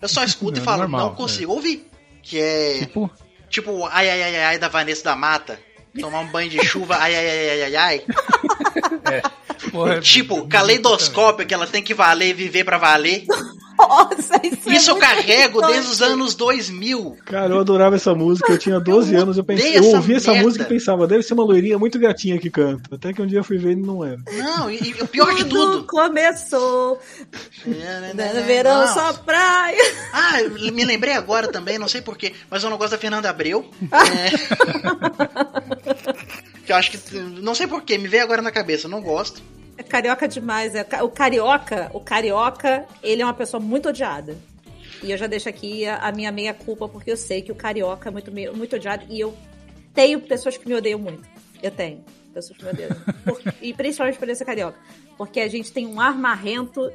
[0.00, 1.86] Eu só escuto e É falo, normal, não consigo ouvir.
[2.22, 3.10] Que é Tipo,
[3.48, 5.58] tipo, ai ai ai ai ai da Vanessa da Mata.
[5.98, 8.02] Tomar um banho de chuva, ai ai ai ai ai ai.
[9.72, 13.24] porra, é- Tipo, caleidoscópio que ela tem que valer e viver pra valer.
[13.88, 17.16] Nossa, isso, é Isso eu muito carrego desde os anos 2000.
[17.24, 18.52] Cara, eu adorava essa música.
[18.52, 20.46] Eu tinha 12 anos, eu pensei, eu essa ouvi essa merda.
[20.46, 22.94] música e pensava, deve ser uma loirinha muito gatinha que canta.
[22.94, 24.18] Até que um dia eu fui ver e não era.
[24.32, 25.84] Não, e, e o pior de tudo.
[25.84, 27.00] começou.
[27.64, 28.94] No verão Não.
[28.94, 29.78] só praia.
[30.12, 33.30] Ah, eu me lembrei agora também, não sei porquê, mas eu não gosto da Fernanda
[33.30, 33.68] Abreu.
[34.00, 34.30] É...
[36.64, 37.18] que eu acho que.
[37.18, 39.42] Não sei porquê, me veio agora na cabeça, eu não gosto.
[39.80, 40.74] É carioca demais.
[40.74, 40.86] É.
[41.02, 44.36] O carioca, o carioca, ele é uma pessoa muito odiada.
[45.02, 47.54] E eu já deixo aqui a, a minha meia culpa, porque eu sei que o
[47.54, 49.06] carioca é muito, muito odiado.
[49.08, 49.34] E eu
[49.94, 51.26] tenho pessoas que me odeiam muito.
[51.62, 52.04] Eu tenho.
[52.34, 52.90] Pessoas que me odeiam.
[53.24, 54.78] Por- e principalmente por esse carioca.
[55.16, 56.92] Porque a gente tem um ar marrento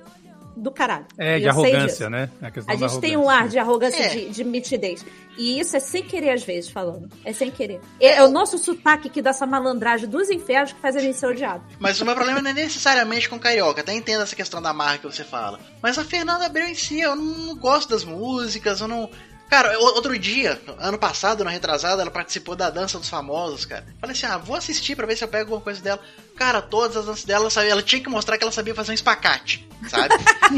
[0.56, 1.06] do caralho.
[1.18, 2.30] É, de arrogância, né?
[2.42, 4.10] A, questão A da gente tem um ar de arrogância, É.
[4.10, 5.06] de, de mitidez.
[5.38, 7.10] E isso é sem querer, às vezes, falando.
[7.26, 7.82] É sem querer.
[8.00, 11.18] É, é o nosso sotaque que dá essa malandragem dos infernos que faz a gente
[11.18, 11.64] ser odiado.
[11.78, 15.08] Mas o meu problema não é necessariamente com carioca, até entendo essa questão da marca
[15.10, 15.60] que você fala.
[15.82, 19.10] Mas a Fernanda Abreu em si, eu não gosto das músicas, eu não.
[19.50, 23.86] Cara, outro dia, ano passado, no retrasado, ela participou da Dança dos Famosos, cara.
[24.02, 26.00] Falei assim, ah, vou assistir pra ver se eu pego alguma coisa dela.
[26.36, 28.92] Cara, todas as danças dela, ela, sabia, ela tinha que mostrar que ela sabia fazer
[28.92, 30.14] um espacate, sabe?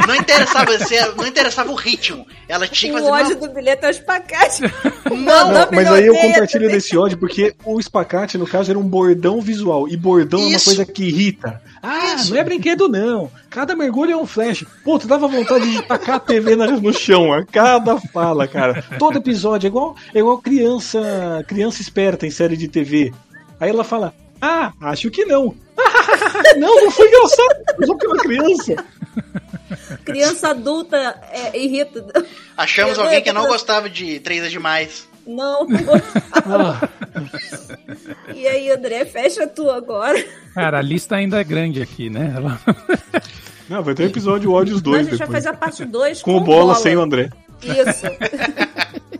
[0.07, 0.71] não interessava
[1.15, 2.25] não interessava o ritmo.
[2.49, 3.47] Ela tinha que O fazer ódio uma...
[3.47, 4.61] do bilhete é o espacate.
[5.05, 6.87] Não, Não, mas aí eu compartilho desse.
[6.89, 9.87] desse ódio porque o espacate, no caso, era um bordão visual.
[9.87, 10.65] E bordão é uma Isso.
[10.65, 11.61] coisa que irrita.
[11.81, 12.33] Ah, Isso.
[12.33, 13.31] não é brinquedo, não.
[13.49, 14.65] Cada mergulho é um flash.
[14.83, 18.83] Pô, tu dava vontade de tacar a TV no chão a cada fala, cara.
[18.97, 23.13] Todo episódio é igual, é igual criança, criança esperta em série de TV.
[23.59, 25.55] Aí ela fala: Ah, acho que não.
[26.57, 27.55] não, não foi engraçado.
[27.85, 28.75] Só porque uma criança.
[30.05, 30.97] Criança adulta
[31.31, 32.05] é, irrita.
[32.55, 35.07] Achamos Eu- alguém que não gostava de Três é Demais.
[35.25, 36.89] Não, não gostava.
[36.89, 40.23] Ah, E aí, André, fecha tu agora.
[40.53, 42.33] Cara, a lista ainda é grande aqui, né?
[42.35, 42.59] Ela-
[43.69, 45.43] não, vai ter um episódio ódio os Mas a gente vai depois.
[45.43, 47.29] fazer a parte 2 Com o bola sem o André.
[47.61, 48.05] Isso.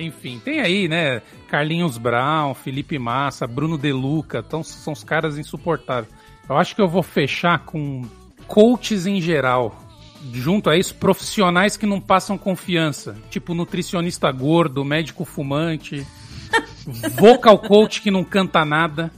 [0.00, 1.22] Enfim, tem aí, né?
[1.48, 6.12] Carlinhos Brown, Felipe Massa, Bruno Deluca, então são os caras insuportáveis.
[6.48, 8.06] Eu acho que eu vou fechar com
[8.46, 9.84] coaches em geral.
[10.32, 13.16] Junto a isso, profissionais que não passam confiança.
[13.30, 16.06] Tipo nutricionista gordo, médico fumante,
[17.14, 19.12] vocal coach que não canta nada.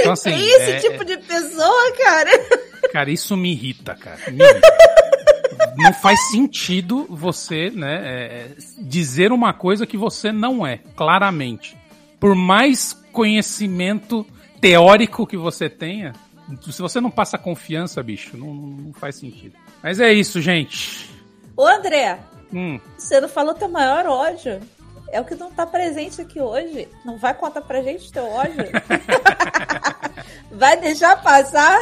[0.00, 0.90] Então, assim, é esse é...
[0.90, 2.30] tipo de pessoa, cara.
[2.92, 4.18] Cara, isso me irrita, cara.
[4.30, 4.68] Me irrita.
[5.76, 8.48] Não faz sentido você, né, é,
[8.78, 11.76] dizer uma coisa que você não é, claramente.
[12.18, 14.26] Por mais conhecimento
[14.60, 16.12] teórico que você tenha,
[16.70, 19.54] se você não passa confiança, bicho, não, não faz sentido.
[19.82, 21.10] Mas é isso, gente.
[21.56, 22.18] Ô, André,
[22.52, 24.60] Hum, você não falou teu maior ódio.
[25.10, 26.88] É o que não tá presente aqui hoje.
[27.04, 28.64] Não vai contar pra gente teu ódio?
[30.52, 31.80] vai deixar passar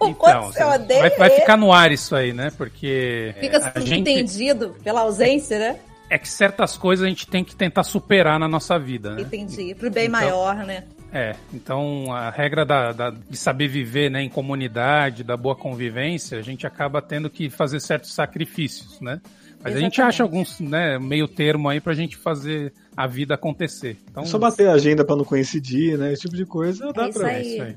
[0.00, 2.50] o então, quanto você odeia vai, vai ficar no ar isso aí, né?
[2.56, 5.80] Porque Fica a gente, entendido pela ausência, né?
[6.10, 9.20] é que certas coisas a gente tem que tentar superar na nossa vida, né?
[9.20, 9.74] Entendi.
[9.74, 10.84] Pro bem Então- maior, né?
[11.12, 16.38] É, então a regra da, da- de saber viver né, em comunidade, da boa convivência,
[16.38, 19.20] a gente acaba tendo que fazer certos sacrifícios, né?
[19.62, 20.00] Mas a gente Exatamente.
[20.02, 23.96] acha alguns né, meio termo aí pra gente fazer a vida acontecer.
[24.10, 26.12] Então, É só bater a agenda pra não coincidir, né?
[26.12, 27.32] Esse tipo de coisa dá É isso pra.
[27.32, 27.52] é aí.
[27.54, 27.74] isso aí.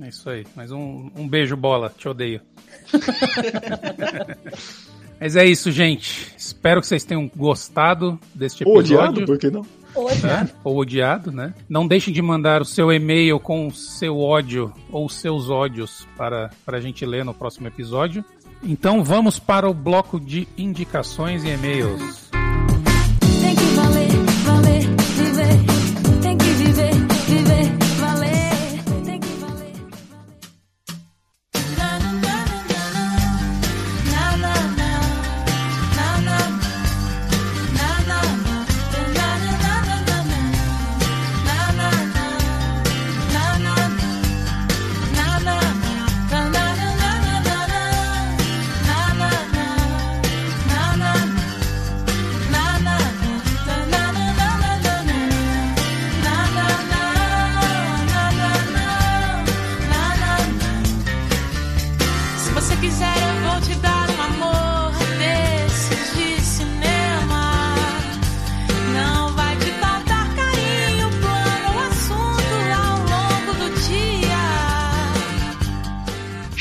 [0.00, 0.46] É isso aí.
[0.54, 1.92] Mas um, um beijo, bola.
[1.96, 2.40] Te odeio.
[5.20, 6.32] Mas é isso, gente.
[6.36, 9.10] Espero que vocês tenham gostado deste Ou episódio.
[9.10, 9.66] odiado, por que não?
[9.94, 10.48] Hoje, né?
[10.62, 11.52] Ou odiado, né?
[11.68, 16.06] Não deixem de mandar o seu e-mail com o seu ódio ou os seus ódios
[16.16, 18.24] para, para a gente ler no próximo episódio.
[18.62, 22.27] Então vamos para o bloco de indicações e e-mails.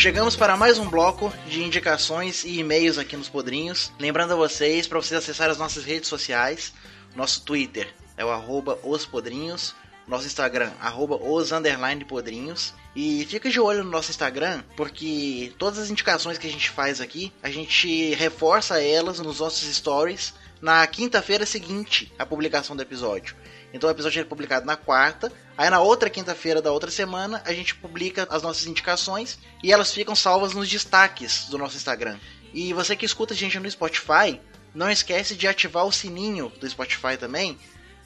[0.07, 3.91] Chegamos para mais um bloco de indicações e e-mails aqui nos Podrinhos.
[3.99, 6.71] Lembrando a vocês, para vocês acessarem as nossas redes sociais,
[7.13, 9.75] nosso Twitter é o arroba os podrinhos,
[10.07, 12.73] nosso Instagram, arroba os underline podrinhos.
[12.95, 17.01] E fica de olho no nosso Instagram, porque todas as indicações que a gente faz
[17.01, 23.35] aqui, a gente reforça elas nos nossos stories na quinta-feira seguinte à publicação do episódio.
[23.77, 27.53] Então o episódio é publicado na quarta, aí na outra quinta-feira da outra semana a
[27.53, 32.17] gente publica as nossas indicações e elas ficam salvas nos destaques do nosso Instagram.
[32.51, 34.41] E você que escuta a gente no Spotify,
[34.73, 37.55] não esquece de ativar o sininho do Spotify também,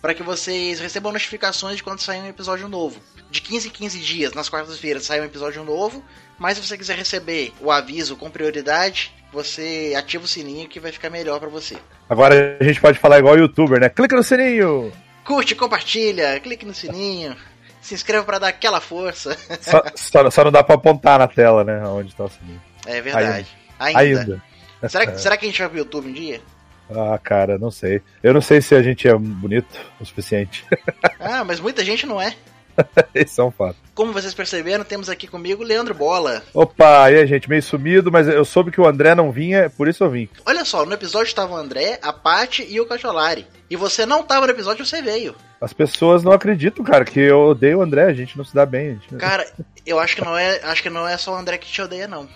[0.01, 2.99] para que vocês recebam notificações de quando sair um episódio novo.
[3.29, 6.03] De 15 em 15 dias, nas quartas-feiras, sai um episódio novo,
[6.37, 10.91] mas se você quiser receber o aviso com prioridade, você ativa o sininho que vai
[10.91, 11.77] ficar melhor para você.
[12.09, 13.87] Agora a gente pode falar igual youtuber, né?
[13.87, 14.91] Clica no sininho!
[15.25, 17.35] Curte, compartilha, clique no sininho,
[17.81, 19.37] se inscreva para dar aquela força.
[19.61, 21.79] Só, só- só não dá pra apontar na tela, né?
[21.87, 22.61] Onde tá o sininho.
[22.85, 23.47] É verdade.
[23.79, 23.99] Ainda.
[23.99, 24.19] Ainda.
[24.21, 24.89] Ainda.
[24.89, 26.41] Será, que, será que a gente vai pro YouTube um dia?
[26.89, 28.01] Ah, cara, não sei.
[28.23, 30.65] Eu não sei se a gente é bonito o suficiente.
[31.19, 32.35] Ah, mas muita gente não é.
[33.13, 33.75] Esse é um fato.
[33.93, 36.41] Como vocês perceberam, temos aqui comigo o Leandro Bola.
[36.53, 39.87] Opa, e aí, gente, meio sumido, mas eu soube que o André não vinha, por
[39.87, 40.29] isso eu vim.
[40.45, 43.45] Olha só, no episódio estava o André, a Paty e o Cacholari.
[43.69, 45.35] E você não tava no episódio, você veio.
[45.59, 48.65] As pessoas não acreditam, cara, que eu odeio o André, a gente não se dá
[48.65, 48.93] bem.
[48.93, 49.45] gente- Cara,
[49.85, 52.07] eu acho que não é, acho que não é só o André que te odeia
[52.07, 52.27] não.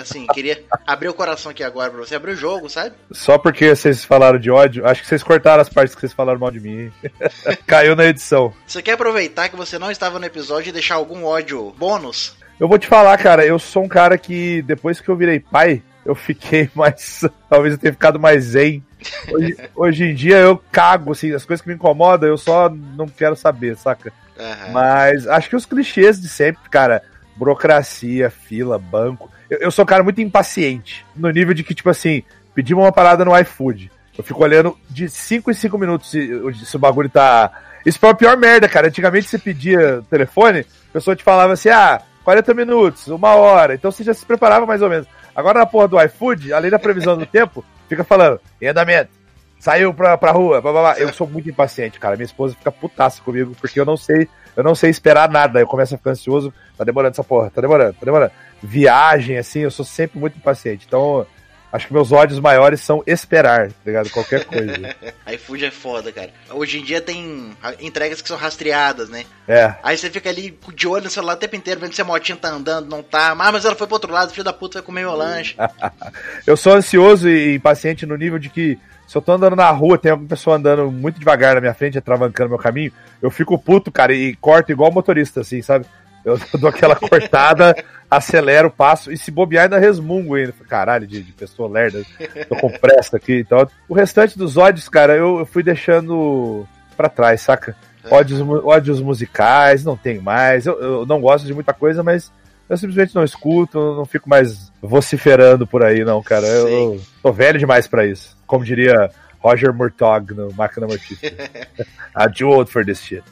[0.00, 2.94] Assim, queria abrir o coração aqui agora pra você abrir o jogo, sabe?
[3.10, 6.38] Só porque vocês falaram de ódio, acho que vocês cortaram as partes que vocês falaram
[6.38, 6.92] mal de mim.
[7.66, 8.52] Caiu na edição.
[8.66, 12.36] Você quer aproveitar que você não estava no episódio e deixar algum ódio bônus?
[12.58, 15.82] Eu vou te falar, cara, eu sou um cara que depois que eu virei pai,
[16.04, 17.24] eu fiquei mais.
[17.48, 18.82] Talvez eu tenha ficado mais zen.
[19.30, 23.06] Hoje, hoje em dia eu cago, assim, as coisas que me incomodam, eu só não
[23.06, 24.12] quero saber, saca?
[24.38, 24.72] Aham.
[24.72, 27.02] Mas acho que os clichês de sempre, cara,
[27.36, 29.30] burocracia, fila, banco.
[29.54, 31.04] Eu, eu sou um cara muito impaciente.
[31.14, 32.22] No nível de que, tipo assim,
[32.54, 33.90] pedimos uma parada no iFood.
[34.16, 36.28] Eu fico olhando de 5 em 5 minutos se,
[36.64, 37.50] se o bagulho tá.
[37.84, 38.88] Isso foi a pior merda, cara.
[38.88, 43.74] Antigamente você pedia telefone, a pessoa te falava assim, ah, 40 minutos, uma hora.
[43.74, 45.06] Então você já se preparava mais ou menos.
[45.34, 49.10] Agora na porra do iFood, além da previsão do tempo, fica falando, em andamento.
[49.58, 50.98] Saiu pra, pra rua, blá, blá, blá.
[50.98, 52.16] Eu sou muito impaciente, cara.
[52.16, 55.58] Minha esposa fica putaça comigo, porque eu não sei, eu não sei esperar nada.
[55.58, 58.32] Eu começo a ficar ansioso, tá demorando essa porra, tá demorando, tá demorando.
[58.62, 60.86] Viagem, assim, eu sou sempre muito impaciente.
[60.86, 61.26] Então,
[61.74, 64.08] Acho que meus ódios maiores são esperar, tá ligado?
[64.08, 64.94] Qualquer coisa.
[65.34, 66.30] iFood é foda, cara.
[66.48, 67.50] Hoje em dia tem
[67.80, 69.24] entregas que são rastreadas, né?
[69.48, 69.74] É.
[69.82, 72.36] Aí você fica ali de olho no celular o tempo inteiro, vendo se a motinha
[72.36, 73.32] tá andando, não tá.
[73.36, 75.56] Ah, mas ela foi pro outro lado, filho da puta vai comer meu lanche.
[76.46, 78.78] eu sou ansioso e impaciente no nível de que
[79.08, 81.98] se eu tô andando na rua, tem alguma pessoa andando muito devagar na minha frente,
[81.98, 85.86] atravancando meu caminho, eu fico puto, cara, e corto igual motorista, assim, sabe?
[86.24, 87.74] Eu dou aquela cortada,
[88.16, 90.52] acelero, passo, e se bobear ainda resmungo ainda.
[90.68, 92.02] Caralho, de, de pessoa lerda,
[92.48, 93.38] tô com pressa aqui.
[93.40, 96.66] Então, o restante dos ódios, cara, eu, eu fui deixando
[96.96, 97.76] pra trás, saca?
[98.10, 100.66] Ódios, mu- ódios musicais, não tem mais.
[100.66, 102.30] Eu, eu não gosto de muita coisa, mas
[102.68, 106.46] eu simplesmente não escuto, não fico mais vociferando por aí, não, cara.
[106.46, 108.36] Eu, eu tô velho demais pra isso.
[108.46, 109.10] Como diria
[109.40, 111.50] Roger Murtaugh no Máquina Mortífera.
[112.16, 113.22] I'm too old for this shit.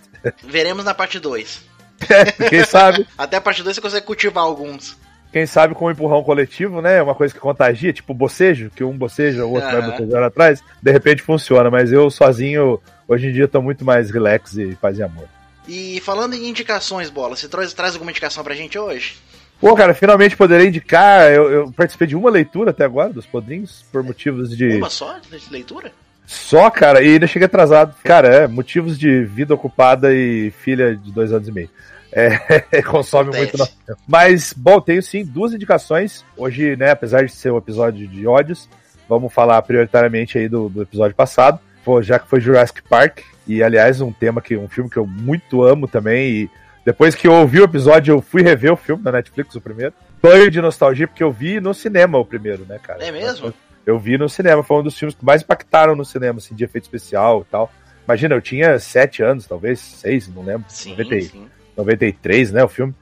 [0.47, 1.65] Veremos na parte 2.
[2.49, 4.97] Quem sabe, Até a parte 2 você consegue cultivar alguns.
[5.33, 7.03] quem sabe com o empurrão coletivo, né?
[7.03, 9.91] Uma coisa que contagia, tipo bocejo, que um boceja, o outro vai Aham.
[9.91, 14.57] bocejar atrás, de repente funciona, mas eu sozinho, hoje em dia, tô muito mais relax
[14.59, 15.29] e paz e amor.
[15.67, 19.15] E falando em indicações, Bola, você traz, traz alguma indicação pra gente hoje?
[19.61, 21.31] Pô, cara, finalmente poderei indicar.
[21.31, 24.77] Eu, eu participei de uma leitura até agora dos podrinhos, por motivos de.
[24.77, 25.93] Uma só de leitura?
[26.27, 27.95] Só, cara, e ainda cheguei atrasado.
[28.03, 31.71] Cara, é, motivos de vida ocupada e filha de dois anos e meio.
[32.13, 33.43] É, consome Acontece.
[33.43, 33.99] muito nosso tempo.
[34.07, 36.25] Mas, bom, tenho sim duas indicações.
[36.37, 38.69] Hoje, né, apesar de ser um episódio de ódios,
[39.09, 41.59] vamos falar prioritariamente aí do, do episódio passado.
[41.85, 45.07] Pô, já que foi Jurassic Park, e aliás, um tema que, um filme que eu
[45.07, 46.51] muito amo também, e
[46.85, 49.93] depois que eu ouvi o episódio, eu fui rever o filme na Netflix, o primeiro.
[50.23, 53.05] Banho de nostalgia, porque eu vi no cinema o primeiro, né, cara?
[53.05, 53.53] É mesmo?
[53.87, 56.65] Eu vi no cinema, foi um dos filmes que mais impactaram no cinema, assim, de
[56.65, 57.73] efeito especial e tal.
[58.05, 60.65] Imagina, eu tinha sete anos, talvez, seis, não lembro.
[60.69, 61.47] Sim, 90 e- sim.
[61.77, 62.95] 93, né, o filme.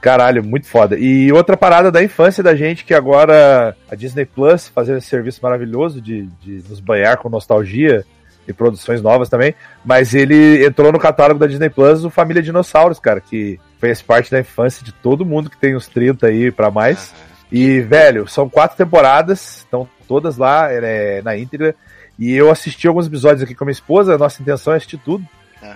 [0.00, 0.96] Caralho, muito foda.
[0.96, 5.40] E outra parada da infância da gente, que agora a Disney Plus fazendo esse serviço
[5.42, 8.04] maravilhoso de, de nos banhar com nostalgia
[8.46, 9.54] e produções novas também.
[9.84, 14.30] Mas ele entrou no catálogo da Disney Plus o Família Dinossauros, cara, que fez parte
[14.30, 17.12] da infância de todo mundo que tem uns 30 aí pra mais.
[17.50, 21.74] E, velho, são quatro temporadas, estão todas lá é, na íntegra.
[22.18, 24.98] E eu assisti alguns episódios aqui com a minha esposa, a nossa intenção é assistir
[24.98, 25.24] tudo.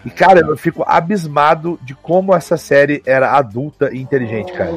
[0.04, 4.70] E, cara, eu fico abismado de como essa série era adulta e inteligente, cara.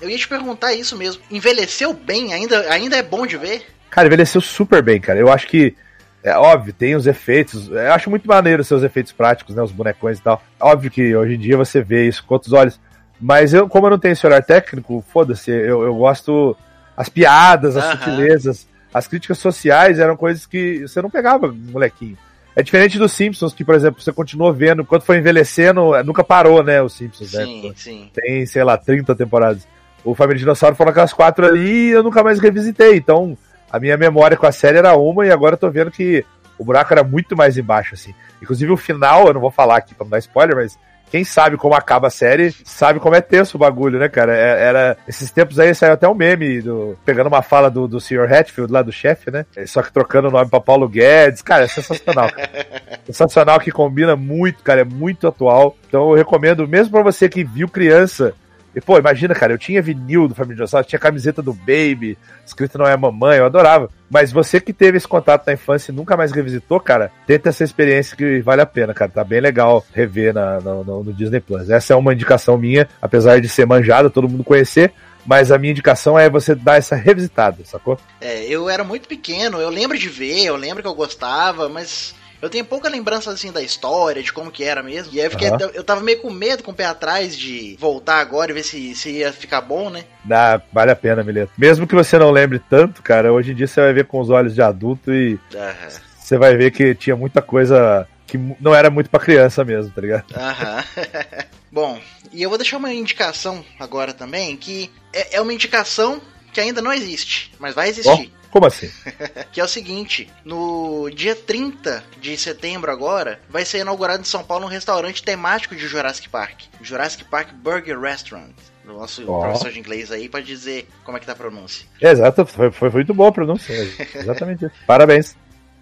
[0.00, 1.22] Eu ia te perguntar isso mesmo.
[1.30, 2.32] Envelheceu bem?
[2.32, 3.64] Ainda, ainda é bom de ver?
[3.90, 5.18] Cara, envelheceu super bem, cara.
[5.18, 5.74] Eu acho que,
[6.22, 7.68] é óbvio, tem os efeitos.
[7.68, 9.62] Eu acho muito maneiro os seus efeitos práticos, né?
[9.62, 10.42] Os bonecões e tal.
[10.60, 12.78] Óbvio que hoje em dia você vê isso com outros olhos.
[13.20, 16.56] Mas eu, como eu não tenho esse olhar técnico, foda-se, eu, eu gosto.
[16.96, 22.16] As piadas, as sutilezas, as críticas sociais eram coisas que você não pegava, molequinho.
[22.54, 26.62] É diferente dos Simpsons, que, por exemplo, você continuou vendo, enquanto foi envelhecendo, nunca parou,
[26.62, 27.44] né, os Simpsons, né?
[27.44, 28.10] Sim, sim.
[28.14, 29.68] tem, sei lá, 30 temporadas.
[30.02, 32.96] O Família Dinossauro foram aquelas quatro ali e eu nunca mais revisitei.
[32.96, 33.36] Então,
[33.70, 36.24] a minha memória com a série era uma e agora eu tô vendo que
[36.58, 38.14] o buraco era muito mais embaixo, assim.
[38.40, 40.78] Inclusive o final, eu não vou falar aqui pra não dar spoiler, mas
[41.16, 44.36] quem sabe como acaba a série, sabe como é tenso o bagulho, né, cara?
[44.36, 44.96] É- Era.
[45.08, 48.30] Esses tempos aí saiu até um meme do, pegando uma fala do, do Sr.
[48.30, 49.46] Hatfield lá do chefe, né?
[49.66, 51.40] Só que trocando o nome pra Paulo Guedes.
[51.40, 52.30] Cara, é sensacional.
[52.30, 52.50] cara.
[53.06, 55.74] sensacional que combina muito, cara, é muito atual.
[55.88, 58.34] Então eu recomendo, mesmo pra você que viu criança.
[58.76, 62.76] E, pô, imagina, cara, eu tinha vinil do Família Dinossauro, tinha camiseta do Baby, escrito
[62.76, 63.88] não é mamãe, eu adorava.
[64.10, 67.64] Mas você que teve esse contato na infância e nunca mais revisitou, cara, tenta essa
[67.64, 69.10] experiência que vale a pena, cara.
[69.10, 71.70] Tá bem legal rever na, no, no- no Disney Plus.
[71.70, 74.92] Essa é uma indicação minha, apesar de ser manjada, todo mundo conhecer.
[75.24, 77.98] Mas a minha indicação é você dar essa revisitada, sacou?
[78.20, 82.14] É, eu era muito pequeno, eu lembro de ver, eu lembro que eu gostava, mas
[82.40, 85.12] eu tenho pouca lembrança assim da história, de como que era mesmo.
[85.14, 85.70] E aí eu, fiquei, Aham.
[85.74, 88.94] eu, tava meio com medo, com o pé atrás de voltar agora e ver se,
[88.94, 90.04] se ia ficar bom, né?
[90.24, 91.52] Dá, vale a pena, Mileto.
[91.56, 94.30] Mesmo que você não lembre tanto, cara, hoje em dia você vai ver com os
[94.30, 95.88] olhos de adulto e Aham.
[96.18, 100.00] você vai ver que tinha muita coisa que não era muito pra criança mesmo, tá
[100.00, 100.24] ligado?
[100.34, 100.84] Aham.
[101.70, 102.00] Bom,
[102.32, 106.20] e eu vou deixar uma indicação agora também, que é, é uma indicação
[106.56, 108.32] que ainda não existe, mas vai existir.
[108.50, 108.90] como assim?
[109.52, 114.42] que é o seguinte, no dia 30 de setembro agora, vai ser inaugurado em São
[114.42, 116.62] Paulo um restaurante temático de Jurassic Park.
[116.80, 118.54] Jurassic Park Burger Restaurant.
[118.86, 119.40] O nosso Ó.
[119.42, 121.86] professor de inglês aí pode dizer como é que tá a pronúncia.
[122.00, 123.74] Exato, foi, foi muito bom a pronúncia.
[124.16, 124.74] Exatamente isso.
[124.86, 125.36] Parabéns.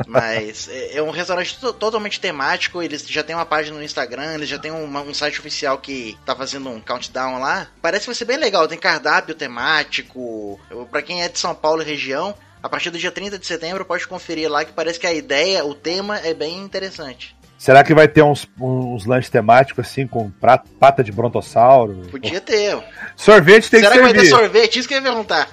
[0.07, 2.83] Mas é é um restaurante to- totalmente temático.
[2.83, 6.35] Eles já tem uma página no Instagram, eles já tem um site oficial que tá
[6.35, 7.69] fazendo um countdown lá.
[7.81, 8.66] Parece que vai ser bem legal.
[8.69, 10.61] Tem cardápio temático.
[10.91, 13.85] Pra quem é de São Paulo e região, a partir do dia 30 de setembro
[13.85, 17.37] pode conferir lá que parece que a ideia, o tema é bem interessante.
[17.65, 21.95] Será que vai ter uns, uns lanches temáticos assim, com pra- pata de brontossauro?
[22.11, 22.77] Podia ter.
[23.16, 24.78] Sorvete tem Será que que vai ter sorvete?
[24.81, 25.49] Isso que eu ia perguntar.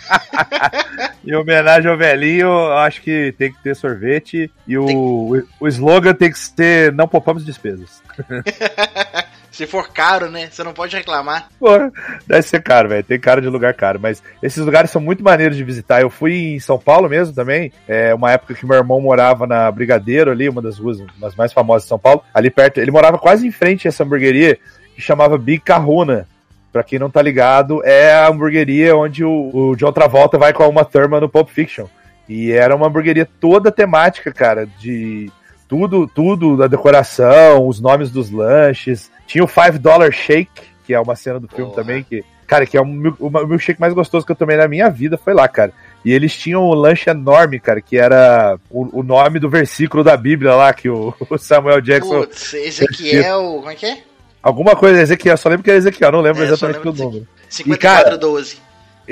[1.26, 4.52] Em homenagem ao velhinho, eu acho que tem que ter sorvete.
[4.68, 8.04] E o, o, o slogan tem que ser não poupamos despesas.
[9.52, 10.48] Se for caro, né?
[10.50, 11.50] Você não pode reclamar.
[11.60, 11.92] Porra,
[12.26, 13.04] deve ser caro, velho.
[13.04, 14.00] Tem cara de lugar caro.
[14.02, 16.02] Mas esses lugares são muito maneiros de visitar.
[16.02, 17.72] Eu fui em São Paulo mesmo também.
[17.86, 21.00] É uma época que meu irmão morava na Brigadeiro ali, uma das ruas
[21.36, 22.24] mais famosas de São Paulo.
[22.34, 22.80] Ali perto.
[22.80, 24.58] Ele morava quase em frente a essa hamburgueria
[24.96, 26.28] que chamava Big Carruna.
[26.72, 30.64] Pra quem não tá ligado, é a hamburgueria onde o, o John Travolta vai com
[30.64, 31.88] a Uma Thurman no Pulp Fiction.
[32.30, 35.30] E era uma hamburgueria toda temática, cara, de
[35.72, 39.10] tudo, tudo da decoração, os nomes dos lanches.
[39.26, 42.76] Tinha o Five Dollar Shake, que é uma cena do filme também, que, cara, que
[42.76, 45.72] é o, milkshake mais gostoso que eu tomei na minha vida, foi lá, cara.
[46.04, 50.18] E eles tinham um lanche enorme, cara, que era o, o nome do versículo da
[50.18, 52.20] Bíblia lá, que o, o Samuel Jackson.
[52.20, 53.42] Putz, Ezequiel.
[53.60, 54.04] Como é que é?
[54.44, 57.26] Alguma coisa, Ezequiel, só lembro que era Ezequiel, não lembro É, exatamente o número.
[57.48, 58.58] 5412.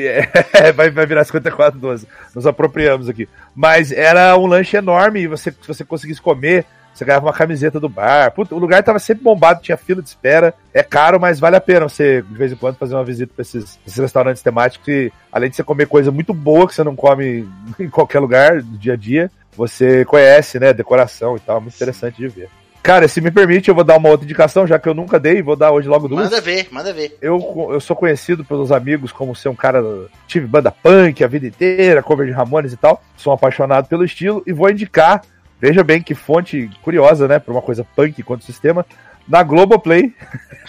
[0.53, 2.07] É, vai, vai virar 5412.
[2.35, 3.27] Nos apropriamos aqui.
[3.55, 7.79] Mas era um lanche enorme e você, se você conseguisse comer, você ganhava uma camiseta
[7.79, 8.31] do bar.
[8.31, 10.53] Puta, o lugar tava sempre bombado, tinha fila de espera.
[10.73, 13.41] É caro, mas vale a pena você, de vez em quando, fazer uma visita pra
[13.41, 14.87] esses, esses restaurantes temáticos.
[14.87, 17.47] E, além de você comer coisa muito boa que você não come
[17.79, 20.73] em qualquer lugar do dia a dia, você conhece, né?
[20.73, 21.61] Decoração e tal.
[21.61, 22.49] Muito interessante de ver.
[22.81, 25.41] Cara, se me permite, eu vou dar uma outra indicação, já que eu nunca dei,
[25.41, 26.25] vou dar hoje logo duas.
[26.25, 27.17] Manda ver, manda ver.
[27.21, 29.83] Eu, eu sou conhecido pelos amigos como ser um cara.
[30.27, 33.03] Tive banda punk a vida inteira, cover de Ramones e tal.
[33.17, 35.21] Sou um apaixonado pelo estilo e vou indicar.
[35.59, 37.37] Veja bem que fonte curiosa, né?
[37.37, 38.85] Pra uma coisa punk quanto sistema.
[39.27, 40.13] Na Globoplay,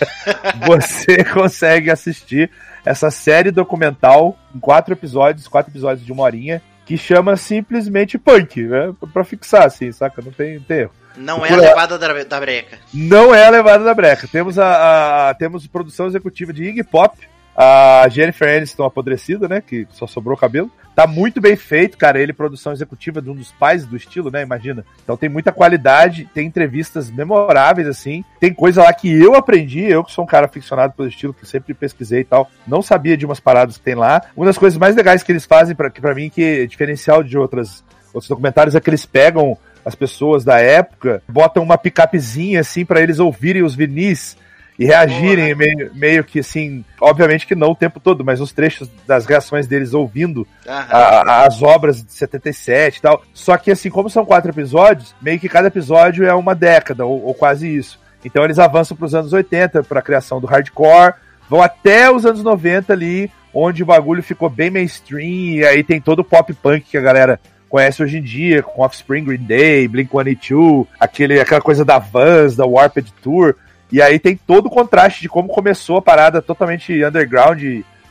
[0.66, 2.51] você consegue assistir
[2.85, 8.62] essa série documental em quatro episódios, quatro episódios de uma horinha, que chama simplesmente Punk,
[8.62, 8.93] né?
[9.12, 10.20] Pra fixar, assim, saca?
[10.20, 10.99] Não tem, não tem erro.
[11.16, 12.78] Não é a levada da, da breca.
[12.95, 14.28] não é a levada da breca.
[14.28, 17.16] Temos a, a- temos produção executiva de Iggy Pop,
[17.57, 20.70] a Jennifer Aniston apodrecida, né, que só sobrou o cabelo.
[20.95, 22.20] Tá muito bem feito, cara.
[22.20, 24.85] Ele produção executiva de um dos pais do estilo, né, imagina.
[25.03, 28.24] Então tem muita qualidade, tem entrevistas memoráveis assim.
[28.39, 31.47] Tem coisa lá que eu aprendi, eu que sou um cara aficionado pelo estilo, que
[31.47, 34.20] sempre pesquisei e tal, não sabia de umas paradas que tem lá.
[34.37, 37.85] Uma das coisas mais legais que eles fazem para mim que é diferencial de outras
[38.12, 43.01] outros documentários é que eles pegam as pessoas da época, botam uma picapezinha assim para
[43.01, 44.36] eles ouvirem os vinis
[44.78, 48.89] e reagirem meio, meio que assim, obviamente que não o tempo todo, mas os trechos
[49.07, 53.23] das reações deles ouvindo a- a- as obras de 77 e tal.
[53.35, 57.23] Só que assim, como são quatro episódios, meio que cada episódio é uma década ou,
[57.27, 58.01] ou quase isso.
[58.24, 61.12] Então eles avançam para os anos 80 para a criação do hardcore,
[61.48, 66.01] vão até os anos 90 ali, onde o bagulho ficou bem mainstream e aí tem
[66.01, 67.39] todo o pop punk que a galera
[67.71, 72.67] conhece hoje em dia, com Offspring, Green Day, Blink-182, aquele, aquela coisa da Vans, da
[72.67, 73.55] Warped Tour.
[73.91, 77.63] E aí tem todo o contraste de como começou a parada totalmente underground,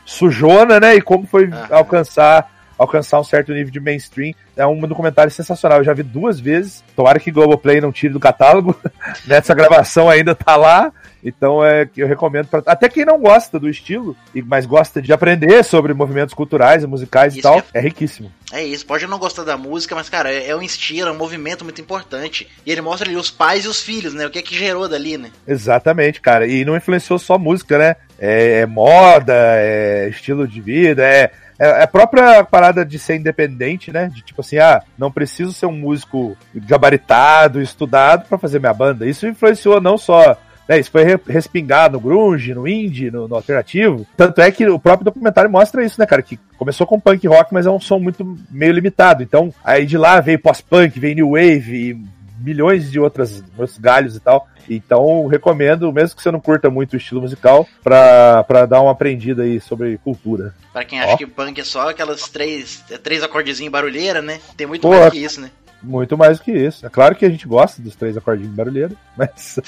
[0.04, 0.96] sujona, né?
[0.96, 2.50] E como foi alcançar
[2.80, 4.32] alcançar um certo nível de mainstream.
[4.56, 5.78] É um documentário sensacional.
[5.78, 6.82] Eu já vi duas vezes.
[6.96, 8.74] Tomara que Globoplay não tire do catálogo.
[9.28, 10.90] Nessa gravação ainda tá lá.
[11.24, 15.00] Então é que eu recomendo para até quem não gosta do estilo, e mas gosta
[15.00, 18.32] de aprender sobre movimentos culturais e musicais e tal, é riquíssimo.
[18.52, 21.16] É isso, pode não gostar da música, mas, cara, é, é um estilo, é um
[21.16, 22.48] movimento muito importante.
[22.66, 24.26] E ele mostra ali os pais e os filhos, né?
[24.26, 25.30] O que é que gerou dali, né?
[25.46, 26.46] Exatamente, cara.
[26.46, 27.96] E não influenciou só música, né?
[28.18, 31.30] É, é moda, é estilo de vida, é,
[31.60, 34.10] é a própria parada de ser independente, né?
[34.12, 39.06] De tipo assim, ah, não preciso ser um músico gabaritado, estudado pra fazer minha banda.
[39.06, 40.36] Isso influenciou não só.
[40.68, 44.06] Né, isso foi re- respingado no grunge, no indie, no, no alternativo.
[44.16, 46.22] Tanto é que o próprio documentário mostra isso, né, cara?
[46.22, 49.22] Que começou com punk rock, mas é um som muito meio limitado.
[49.22, 52.04] Então, aí de lá veio pós-punk, veio new wave e
[52.42, 54.46] milhões de outras, outros galhos e tal.
[54.68, 58.92] Então, recomendo, mesmo que você não curta muito o estilo musical, pra, pra dar uma
[58.92, 60.54] aprendida aí sobre cultura.
[60.72, 61.16] Pra quem acha Ó.
[61.16, 64.38] que punk é só aquelas três, três acordezinhos barulheira, né?
[64.56, 65.00] Tem muito Porra.
[65.00, 65.50] mais que isso, né?
[65.82, 66.84] Muito mais do que isso.
[66.84, 69.58] É claro que a gente gosta dos três acordinhos barulheiro, mas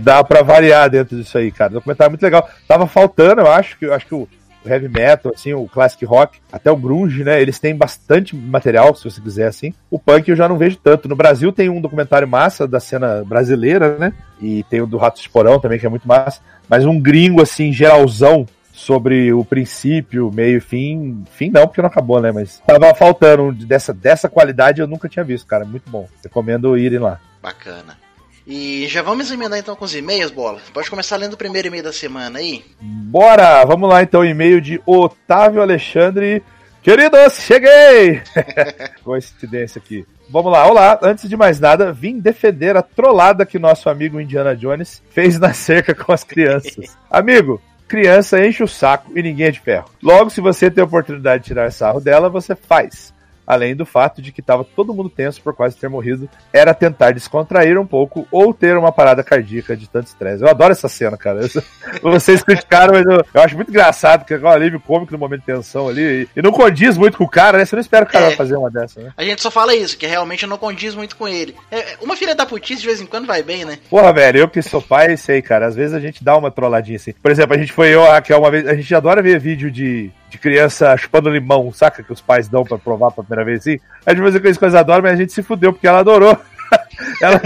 [0.00, 1.70] dá pra variar dentro disso aí, cara.
[1.70, 2.48] O documentário é muito legal.
[2.66, 4.28] Tava faltando, eu acho que eu acho que o
[4.66, 7.40] heavy metal, assim, o classic rock, até o grunge, né?
[7.40, 9.74] Eles têm bastante material, se você quiser, assim.
[9.90, 11.08] O punk eu já não vejo tanto.
[11.08, 14.12] No Brasil tem um documentário massa da cena brasileira, né?
[14.40, 16.40] E tem o do Ratos de Porão também, que é muito massa.
[16.68, 21.24] Mas um gringo, assim, geralzão, sobre o princípio, meio e fim.
[21.30, 22.32] Fim não, porque não acabou, né?
[22.32, 25.64] Mas tava faltando dessa, dessa qualidade eu nunca tinha visto, cara.
[25.64, 26.08] Muito bom.
[26.22, 27.20] Recomendo irem lá.
[27.40, 27.96] Bacana.
[28.44, 30.60] E já vamos emendar então com os e-mails, bola?
[30.74, 32.64] Pode começar lendo o primeiro e-mail da semana aí?
[32.80, 33.64] Bora!
[33.64, 36.42] Vamos lá então, e-mail de Otávio Alexandre.
[36.82, 38.22] Queridos, cheguei!
[39.02, 40.04] Coincidência aqui.
[40.28, 40.98] Vamos lá, olá.
[41.02, 45.54] Antes de mais nada, vim defender a trollada que nosso amigo Indiana Jones fez na
[45.54, 46.98] cerca com as crianças.
[47.10, 47.62] amigo,
[47.94, 49.88] criança enche o saco e ninguém é de ferro.
[50.02, 53.14] Logo, se você tem a oportunidade de tirar sarro dela, você faz.
[53.46, 57.12] Além do fato de que estava todo mundo tenso por quase ter morrido, era tentar
[57.12, 60.42] descontrair um pouco ou ter uma parada cardíaca de tanto estresse.
[60.42, 61.40] Eu adoro essa cena, cara.
[61.42, 61.62] Eu-
[62.10, 65.40] Vocês criticaram, mas eu, eu acho muito engraçado, que é um alívio cômico no momento
[65.40, 66.02] de tensão ali.
[66.34, 67.64] E, e não condiz muito com o cara, né?
[67.64, 68.28] Você não espera que o cara É.
[68.28, 69.12] vai fazer uma dessa, né?
[69.16, 71.54] A gente só fala isso, que realmente não condiz muito com ele.
[71.70, 73.78] É, uma filha da putice de vez em quando vai bem, né?
[73.90, 75.66] Porra, velho, eu que sou pai, sei, cara.
[75.66, 77.12] Às vezes a gente dá uma trolladinha assim.
[77.12, 78.66] Por exemplo, a gente foi eu, a Raquel, uma vez.
[78.66, 82.02] A gente adora ver vídeo de, de criança chupando limão, saca?
[82.02, 83.78] Que os pais dão pra provar pela primeira vez assim.
[84.04, 86.36] A gente fazia coisas que eles adoram, mas a gente se fudeu, porque ela adorou.
[87.22, 87.40] ela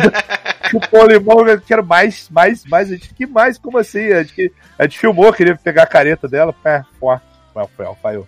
[0.71, 2.89] chupou limão, eu quero mais, mais, mais.
[2.91, 3.59] A gente, que mais?
[3.59, 4.11] Como assim?
[4.11, 6.55] A gente, a gente filmou, queria pegar a careta dela.
[6.65, 7.15] É, pô,
[7.77, 8.27] foi, falhou.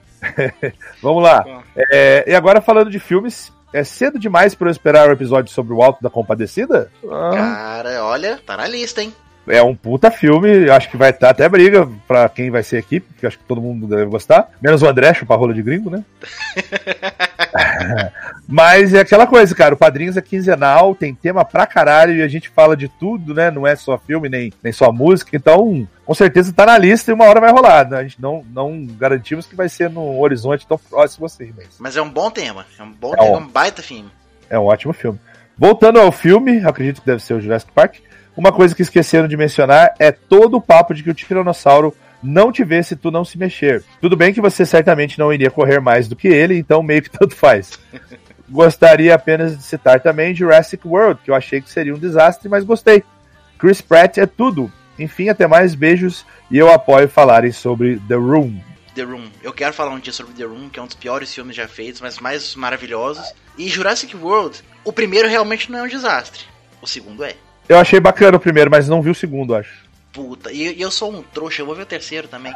[1.03, 1.62] Vamos lá.
[1.91, 3.51] É, e agora falando de filmes.
[3.73, 6.91] É cedo demais pra eu esperar o episódio sobre o Alto da Compadecida?
[7.09, 7.31] Ah.
[7.32, 9.15] Cara, olha, tá na lista, hein?
[9.48, 12.78] É um puta filme, acho que vai estar até briga pra quem vai ser a
[12.80, 14.48] equipe, porque acho que todo mundo deve gostar.
[14.62, 16.04] Menos o André, chupa rola de gringo, né?
[18.46, 22.28] Mas é aquela coisa, cara, o Padrinhos é quinzenal, tem tema pra caralho e a
[22.28, 23.50] gente fala de tudo, né?
[23.50, 25.30] Não é só filme, nem, nem só música.
[25.36, 27.88] Então, com certeza tá na lista e uma hora vai rolar.
[27.88, 27.98] Né?
[27.98, 31.96] A gente não, não garantimos que vai ser num horizonte tão próximo assim, mas Mas
[31.96, 32.66] é um bom tema.
[32.78, 34.10] É um bom É tema, um- é um baita filme.
[34.48, 35.18] é um ótimo filme.
[35.56, 37.96] Voltando ao filme, acredito que deve ser o Jurassic Park.
[38.40, 42.50] Uma coisa que esqueceram de mencionar é todo o papo de que o Tiranossauro não
[42.50, 43.84] te vê se tu não se mexer.
[44.00, 47.10] Tudo bem que você certamente não iria correr mais do que ele, então meio que
[47.12, 47.78] tanto faz.
[48.48, 52.64] Gostaria apenas de citar também Jurassic World, que eu achei que seria um desastre, mas
[52.64, 53.04] gostei.
[53.58, 54.72] Chris Pratt é tudo.
[54.98, 58.58] Enfim, até mais beijos e eu apoio falarem sobre The Room.
[58.94, 59.28] The Room.
[59.42, 61.68] Eu quero falar um dia sobre The Room, que é um dos piores filmes já
[61.68, 63.34] feitos, mas mais maravilhosos.
[63.58, 66.44] E Jurassic World, o primeiro realmente não é um desastre.
[66.80, 67.36] O segundo é.
[67.70, 69.84] Eu achei bacana o primeiro, mas não vi o segundo, acho.
[70.12, 72.52] Puta, e, e eu sou um trouxa, eu vou ver o terceiro também.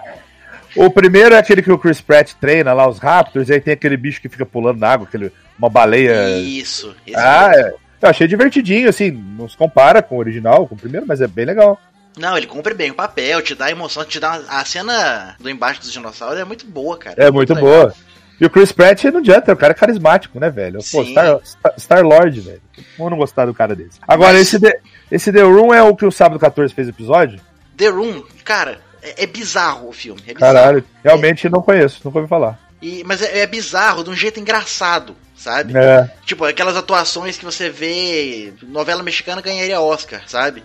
[0.75, 3.75] O primeiro é aquele que o Chris Pratt treina lá, os Raptors, e aí tem
[3.75, 6.37] aquele bicho que fica pulando na água, aquele, uma baleia.
[6.41, 6.97] Isso.
[7.15, 7.75] Ah, é.
[8.03, 11.29] Eu achei divertidinho, assim, não se compara com o original, com o primeiro, mas é
[11.29, 11.81] bem legal.
[12.19, 14.41] Não, ele cumpre bem o papel, te dá emoção, te dá.
[14.49, 17.23] A cena do embaixo dos dinossauros é muito boa, cara.
[17.23, 17.71] É muito legal.
[17.71, 17.95] boa.
[18.41, 20.81] E o Chris Pratt não adianta, o cara é carismático, né, velho?
[20.91, 21.05] Pô.
[21.05, 22.63] Star, Star, Star Lord, velho.
[22.97, 23.99] Como não gostar do cara desse?
[24.07, 24.81] Agora, esse, The,
[25.15, 27.41] esse The Room é o que o Sábado 14 fez episódio?
[27.77, 30.21] The Room, cara, é, é bizarro o filme.
[30.27, 30.55] É bizarro.
[30.55, 32.59] Caralho, realmente não conheço, nunca ouvi falar.
[32.81, 35.77] E- mas é, é bizarro de um jeito engraçado, sabe?
[35.77, 36.09] É.
[36.27, 38.53] Tipo, aquelas atuações que você vê.
[38.63, 40.63] Novela mexicana ganharia Oscar, sabe?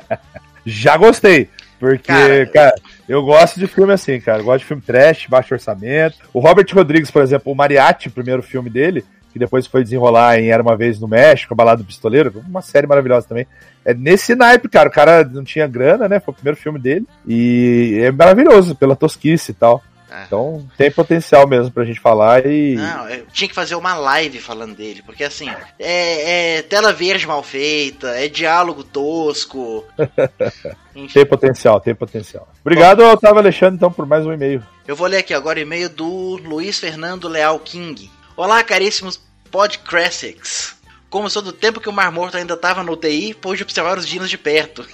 [0.64, 1.48] Já gostei.
[1.78, 2.74] Porque, Cara, cara,
[3.08, 4.38] eu gosto de filme assim, cara.
[4.40, 6.16] Eu gosto de filme trash, baixo orçamento.
[6.32, 10.38] O Robert Rodrigues, por exemplo, o Mariachi, o primeiro filme dele, que depois foi desenrolar
[10.38, 13.46] em Era Uma Vez no México, a Balada do Pistoleiro, uma série maravilhosa também.
[13.84, 14.88] É nesse naipe, cara.
[14.88, 16.20] O cara não tinha grana, né?
[16.20, 17.06] Foi o primeiro filme dele.
[17.26, 19.82] E é maravilhoso pela tosquice e tal.
[20.26, 22.74] Então tem potencial mesmo pra gente falar e.
[22.74, 25.48] Não, eu tinha que fazer uma live falando dele, porque assim,
[25.78, 29.84] é, é tela verde mal feita, é diálogo tosco.
[31.12, 32.46] tem potencial, tem potencial.
[32.60, 34.62] Obrigado, Otávio Alexandre, então, por mais um e-mail.
[34.86, 38.10] Eu vou ler aqui agora o e-mail do Luiz Fernando Leal King.
[38.42, 39.20] Olá, caríssimos
[39.52, 40.74] podcrassics.
[41.08, 44.04] Como sou do tempo que o Mar Morto ainda estava no UTI, pude observar os
[44.04, 44.84] dinos de perto.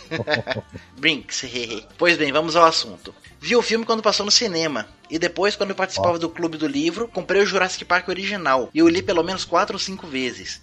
[0.99, 1.83] Brinks, hehe.
[1.97, 3.15] Pois bem, vamos ao assunto.
[3.41, 4.87] Vi o filme quando passou no cinema.
[5.09, 8.69] E depois, quando eu participava do Clube do Livro, comprei o Jurassic Park original.
[8.75, 10.61] E eu li pelo menos 4 ou 5 vezes.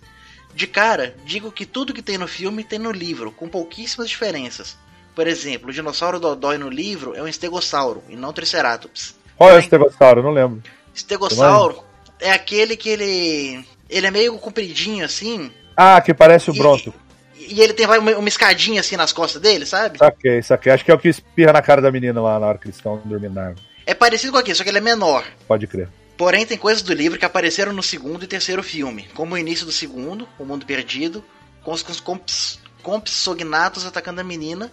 [0.54, 4.78] De cara, digo que tudo que tem no filme tem no livro, com pouquíssimas diferenças.
[5.16, 9.16] Por exemplo, o dinossauro Dodói no livro é um estegossauro, e não Triceratops.
[9.36, 10.22] Qual é o estegossauro?
[10.22, 10.62] Não lembro.
[10.94, 11.84] Estegossauro
[12.20, 13.66] é aquele que ele.
[13.90, 15.52] Ele é meio compridinho assim.
[15.76, 16.94] Ah, que parece o Bronto.
[17.38, 20.00] E ele tem vai, uma, uma escadinha assim nas costas dele, sabe?
[20.00, 20.72] Saquei, saquei.
[20.72, 22.78] Acho que é o que espirra na cara da menina lá na hora que eles
[22.78, 23.66] estão dormindo na árvore.
[23.86, 25.24] É parecido com aquele, só que ele é menor.
[25.48, 25.90] Pode crer.
[26.18, 29.66] Porém, tem coisas do livro que apareceram no segundo e terceiro filme, como o início
[29.66, 31.24] do segundo, O Mundo Perdido,
[31.62, 34.72] com os comps, compsognatos atacando a menina,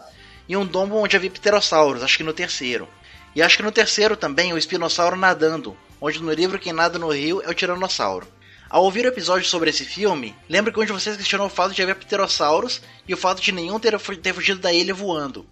[0.49, 2.89] e um domo onde havia pterossauros, acho que no terceiro.
[3.35, 7.13] E acho que no terceiro também o espinossauro nadando, onde no livro quem nada no
[7.13, 8.27] rio é o tiranossauro.
[8.69, 11.73] Ao ouvir o episódio sobre esse filme, lembro que um de vocês questionou o fato
[11.73, 15.47] de haver pterossauros e o fato de nenhum ter, ter fugido da ilha voando.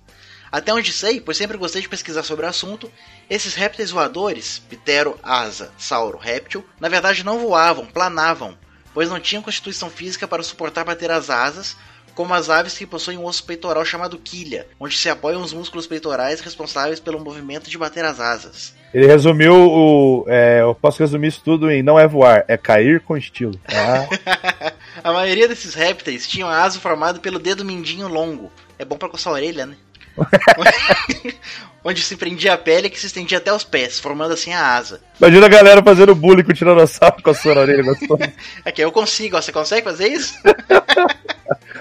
[0.50, 2.90] Até onde sei, pois sempre gostei de pesquisar sobre o assunto,
[3.28, 8.58] esses répteis voadores, ptero, asa, sauro, réptil, na verdade não voavam, planavam,
[8.92, 11.76] pois não tinham constituição física para suportar bater as asas,
[12.12, 15.86] como as aves que possuem um osso peitoral chamado quilha, onde se apoiam os músculos
[15.86, 18.79] peitorais responsáveis pelo movimento de bater as asas.
[18.92, 20.24] Ele resumiu o.
[20.28, 23.54] é, eu posso resumir isso tudo em não é voar, é cair com estilo.
[23.68, 24.72] Ah,
[25.02, 28.50] A maioria desses répteis tinham a asa formada pelo dedo mindinho longo.
[28.78, 29.76] É bom pra coçar a orelha, né?
[31.82, 35.00] Onde se prendia a pele que se estendia até os pés, formando assim a asa.
[35.18, 38.30] imagina a galera fazendo bullying com o tiranossauro com a sua orelha gostosa.
[38.64, 39.40] Aqui eu consigo, ó.
[39.40, 40.34] Você consegue fazer isso?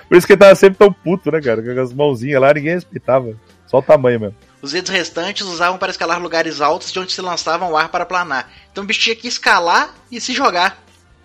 [0.08, 1.62] Por isso que ele tava sempre tão puto, né, cara?
[1.62, 3.36] Com as mãozinhas lá, ninguém respeitava.
[3.68, 4.36] Só o tamanho mesmo.
[4.62, 8.06] Os dedos restantes usavam para escalar lugares altos de onde se lançava o ar para
[8.06, 8.52] planar.
[8.72, 10.78] Então o bicho tinha que escalar e se jogar.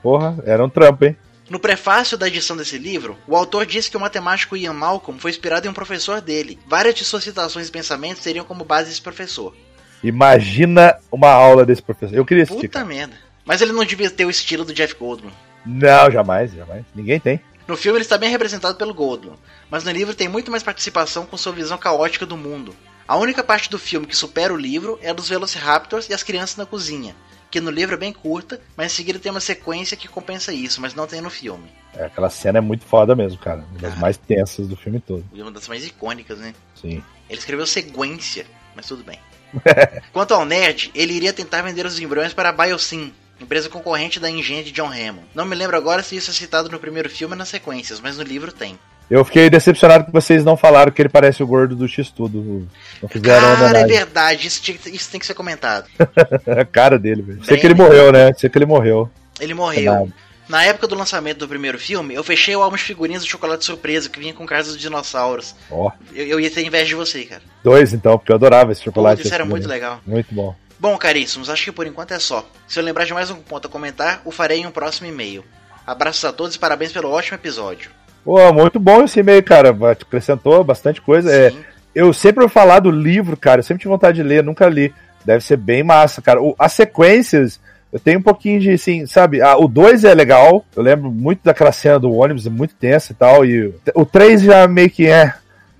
[0.02, 1.16] Porra, era um trampo, hein?
[1.48, 5.30] No prefácio da edição desse livro, o autor disse que o matemático Ian Malcolm foi
[5.30, 6.58] inspirado em um professor dele.
[6.66, 9.54] Várias de suas citações e pensamentos teriam como base esse professor.
[10.02, 12.14] Imagina uma aula desse professor.
[12.14, 12.68] Eu queria assistir.
[12.68, 12.86] Puta cara.
[12.86, 13.14] merda.
[13.44, 15.30] Mas ele não devia ter o estilo do Jeff Goldblum.
[15.66, 16.84] Não, jamais, jamais.
[16.94, 17.40] Ninguém tem.
[17.66, 19.36] No filme ele está bem representado pelo Goldblum,
[19.70, 22.74] mas no livro tem muito mais participação com sua visão caótica do mundo.
[23.06, 26.22] A única parte do filme que supera o livro é a dos Velociraptors e as
[26.22, 27.14] crianças na cozinha,
[27.50, 30.80] que no livro é bem curta, mas em seguida tem uma sequência que compensa isso,
[30.80, 31.70] mas não tem no filme.
[31.94, 33.64] É, aquela cena é muito foda mesmo, cara.
[33.70, 35.24] Uma das mais tensas do filme todo.
[35.32, 36.54] Uma das mais icônicas, né?
[36.74, 37.02] Sim.
[37.28, 39.18] Ele escreveu sequência, mas tudo bem.
[40.12, 44.30] Quanto ao Nerd, ele iria tentar vender os embriões para a Biosyn, empresa concorrente da
[44.30, 45.26] engenharia de John Hammond.
[45.34, 48.16] Não me lembro agora se isso é citado no primeiro filme ou nas sequências, mas
[48.16, 48.78] no livro tem.
[49.10, 52.66] Eu fiquei decepcionado que vocês não falaram que ele parece o gordo do X-Tudo.
[53.02, 55.86] Não fizeram Cara, é verdade, isso, tinha isso tem que ser comentado.
[56.58, 57.44] a cara dele, velho.
[57.44, 58.32] Sei que ele morreu, né?
[58.34, 59.10] Sei que ele morreu.
[59.40, 60.10] Ele morreu.
[60.48, 63.64] Na época do lançamento do primeiro filme, eu fechei o álbum de figurinhas do chocolate
[63.64, 65.54] surpresa que vinha com caras dos dinossauros.
[65.70, 67.42] Ó, Eu, eu ia ter inveja de você, cara.
[67.62, 69.16] dois então, porque eu adorava esse chocolate.
[69.16, 70.00] Putz, isso era muito legal.
[70.06, 70.54] Muito bom.
[70.78, 72.46] Bom, caríssimos, acho que por enquanto é só.
[72.68, 75.42] Se eu lembrar de mais algum ponto a comentar, o farei em um próximo e-mail.
[75.86, 77.90] Abraços a todos e parabéns pelo ótimo episódio.
[78.24, 79.76] Pô, muito bom esse e-mail, cara.
[79.90, 81.30] Acrescentou bastante coisa.
[81.32, 81.52] É,
[81.94, 83.58] eu sempre vou falar do livro, cara.
[83.60, 84.92] Eu sempre tive vontade de ler, nunca li.
[85.24, 86.40] Deve ser bem massa, cara.
[86.42, 87.60] O- as sequências,
[87.92, 89.40] eu tenho um pouquinho de, assim, sabe?
[89.42, 90.64] ah, o 2 é legal.
[90.74, 93.44] Eu lembro muito daquela cena do ônibus, é muito tensa e tal.
[93.44, 95.34] E o 3 já meio que é.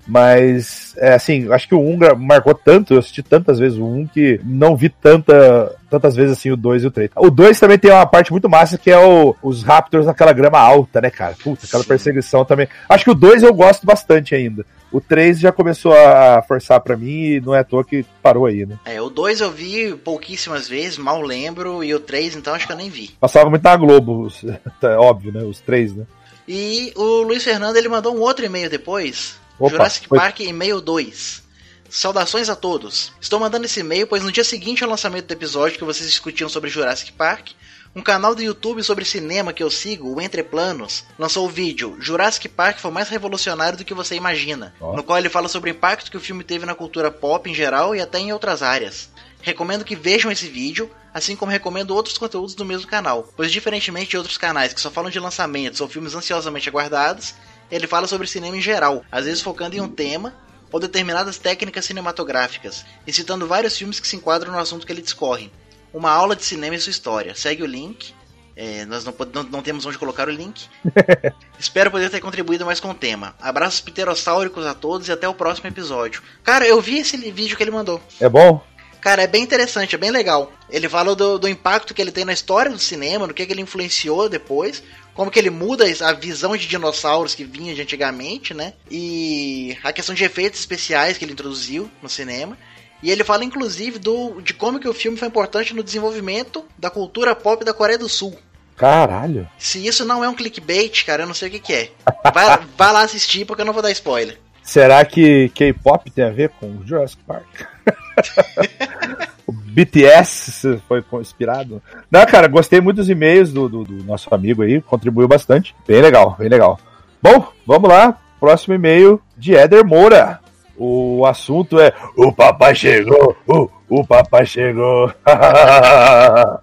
[0.07, 3.85] Mas, é assim, acho que o 1 gra- marcou tanto, eu assisti tantas vezes o
[3.85, 7.09] 1 que não vi tanta, tantas vezes assim o 2 e o 3.
[7.15, 10.59] O 2 também tem uma parte muito massa que é o- os Raptors naquela grama
[10.59, 11.35] alta, né, cara?
[11.43, 12.67] Puta, aquela perseguição também.
[12.87, 14.65] Acho que o 2 eu gosto bastante ainda.
[14.91, 18.45] O 3 já começou a forçar pra mim e não é à toa que parou
[18.45, 18.77] aí, né?
[18.85, 22.71] É, o 2 eu vi pouquíssimas vezes, mal lembro, e o 3 então acho que
[22.71, 23.09] eu nem vi.
[23.19, 24.29] Passava muito na Globo,
[24.79, 25.43] tá óbvio, né?
[25.43, 26.05] Os três, né?
[26.47, 29.43] E o Luiz Fernando ele mandou um outro e-mail depois.
[29.59, 31.43] Opa, Jurassic foi- Park e-mail 2.
[31.89, 33.13] Saudações a todos.
[33.21, 36.49] Estou mandando esse e-mail pois no dia seguinte ao lançamento do episódio que vocês discutiam
[36.49, 37.51] sobre Jurassic Park,
[37.95, 41.95] um canal do YouTube sobre cinema que eu sigo, o Entre Planos, lançou o vídeo
[42.01, 45.73] Jurassic Park foi mais revolucionário do que você imagina, no qual ele fala sobre o
[45.73, 49.09] impacto que o filme teve na cultura pop em geral e até em outras áreas.
[49.41, 54.09] Recomendo que vejam esse vídeo, assim como recomendo outros conteúdos do mesmo canal, pois diferentemente
[54.09, 57.33] de outros canais que só falam de lançamentos ou filmes ansiosamente aguardados,
[57.71, 60.33] ele fala sobre cinema em geral, às vezes focando em um tema
[60.71, 65.01] ou determinadas técnicas cinematográficas, e citando vários filmes que se enquadram no assunto que ele
[65.01, 65.51] discorre.
[65.93, 67.33] Uma aula de cinema e sua história.
[67.35, 68.13] Segue o link.
[68.57, 70.65] É, nós não, não- não temos onde colocar o link.
[71.59, 73.35] Espero poder ter contribuído mais com o tema.
[73.39, 76.21] Abraços pterossáuricos a todos e até o próximo episódio.
[76.43, 78.01] Cara, eu vi esse vídeo que ele mandou.
[78.19, 78.61] É bom?
[78.99, 80.51] Cara, é bem interessante, é bem legal.
[80.69, 83.53] Ele fala do, do impacto que ele tem na história do cinema, no que, que
[83.53, 84.81] ele influenciou depois,
[85.15, 88.73] como que ele muda a visão de dinossauros que vinha de antigamente, né?
[88.91, 92.57] E a questão de efeitos especiais que ele introduziu no cinema.
[93.01, 96.89] E ele fala, inclusive, do, de como que o filme foi importante no desenvolvimento da
[96.89, 98.37] cultura pop da Coreia do Sul.
[98.75, 99.47] Caralho.
[99.57, 101.91] Se isso não é um clickbait, cara, eu não sei o que, que é.
[102.33, 104.37] Vai, vai lá assistir, porque eu não vou dar spoiler.
[104.61, 107.45] Será que K-pop tem a ver com Jurassic Park?
[109.47, 111.81] o BTS foi inspirado?
[112.09, 115.75] Não, cara, gostei muito dos e-mails do, do- do nosso amigo aí, contribuiu bastante.
[115.87, 116.79] Bem legal, bem legal.
[117.21, 118.17] Bom, vamos lá.
[118.39, 120.39] Próximo e-mail de Éder Moura.
[120.77, 123.35] O assunto é: O papai chegou!
[123.47, 125.09] O, o papai chegou!
[125.25, 126.59] ah,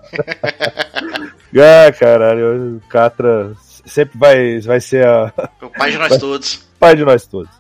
[1.99, 3.53] caralho, o Catra
[3.87, 5.33] sempre vai, vai ser a.
[5.63, 6.69] O pai de nós vai- todos.
[6.79, 7.51] Pai de nós todos.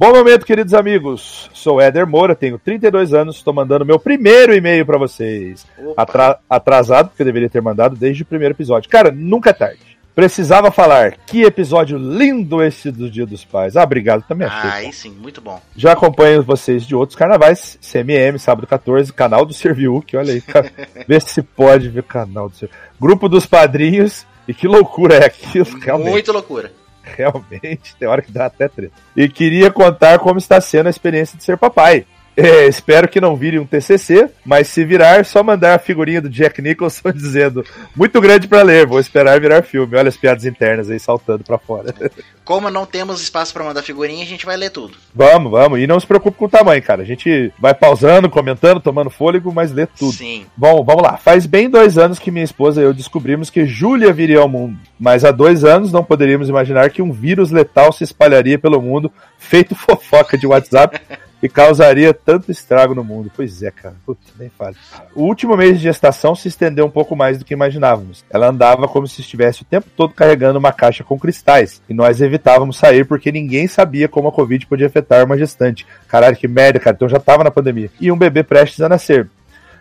[0.00, 1.50] Bom momento, queridos amigos.
[1.52, 5.66] Sou Éder Moura, tenho 32 anos, estou mandando meu primeiro e-mail para vocês.
[5.94, 8.88] Atra- atrasado, porque eu deveria ter mandado desde o primeiro episódio.
[8.88, 9.98] Cara, nunca é tarde.
[10.14, 11.18] Precisava falar.
[11.26, 13.76] Que episódio lindo esse do Dia dos Pais.
[13.76, 14.70] Ah, obrigado, também achei.
[14.70, 15.60] Ah, aí sim, muito bom.
[15.76, 20.40] Já acompanho vocês de outros carnavais, CMM, sábado 14, canal do Serviu, que olha aí,
[20.40, 20.72] cara,
[21.06, 22.74] vê se pode ver o canal do Serviu.
[22.98, 26.10] Grupo dos padrinhos, e que loucura é aquilo, realmente.
[26.10, 26.72] Muito loucura.
[27.16, 28.94] Realmente, tem hora que dá até treta.
[29.16, 32.06] E queria contar como está sendo a experiência de ser papai.
[32.36, 36.28] É, espero que não vire um TCC, mas se virar, só mandar a figurinha do
[36.28, 39.96] Jack Nicholson dizendo muito grande pra ler, vou esperar virar filme.
[39.96, 41.94] Olha as piadas internas aí saltando pra fora.
[42.44, 44.96] Como não temos espaço pra mandar figurinha, a gente vai ler tudo.
[45.14, 45.78] Vamos, vamos.
[45.78, 47.02] E não se preocupe com o tamanho, cara.
[47.02, 50.14] A gente vai pausando, comentando, tomando fôlego, mas lê tudo.
[50.16, 50.46] Sim.
[50.56, 51.16] Bom, vamos lá.
[51.16, 54.76] Faz bem dois anos que minha esposa e eu descobrimos que Júlia viria ao mundo.
[54.98, 59.12] Mas há dois anos não poderíamos imaginar que um vírus letal se espalharia pelo mundo,
[59.38, 61.00] feito fofoca de WhatsApp,
[61.42, 63.30] e causaria tanto estrago no mundo.
[63.34, 63.94] Pois é, cara.
[64.04, 64.76] Putz, nem fale.
[65.14, 68.24] O último mês de gestação se estendeu um pouco mais do que imaginávamos.
[68.30, 71.80] Ela andava como se estivesse o tempo todo carregando uma caixa com cristais.
[71.88, 75.86] E nós evitávamos sair porque ninguém sabia como a Covid podia afetar uma gestante.
[76.08, 76.94] Caralho, que merda, cara.
[76.94, 77.90] Então já tava na pandemia.
[78.00, 79.28] E um bebê prestes a nascer.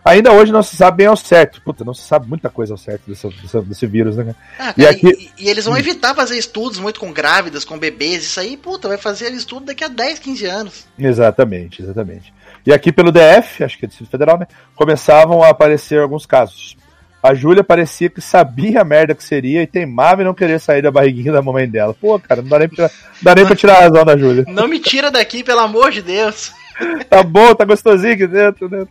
[0.03, 1.61] Ainda hoje não se sabe bem ao certo.
[1.61, 4.23] Puta, não se sabe muita coisa ao certo desse, desse, desse vírus, né?
[4.23, 4.35] cara?
[4.59, 7.77] Ah, E cara, aqui- e, e eles vão evitar fazer estudos muito com grávidas, com
[7.77, 8.23] bebês.
[8.23, 10.88] Isso aí, puta, vai fazer estudo daqui a 10, 15 anos.
[10.97, 12.34] Exatamente, exatamente.
[12.65, 14.47] E aqui pelo DF, acho que é Distrito Federal, né?
[14.76, 16.77] Começavam a aparecer alguns casos.
[17.21, 20.81] A Júlia parecia que sabia a merda que seria e teimava em não querer sair
[20.81, 21.93] da barriguinha da mamãe dela.
[21.93, 24.45] Pô, cara, não dá nem pra, não dá nem pra tirar a razão da Júlia.
[24.47, 26.53] Não me tira daqui, pelo amor de Deus.
[27.10, 28.85] Tá bom, tá gostosinho aqui dentro, né?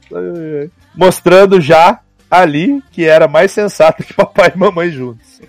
[0.94, 2.00] Mostrando já
[2.30, 5.40] ali que era mais sensato que papai e mamãe juntos.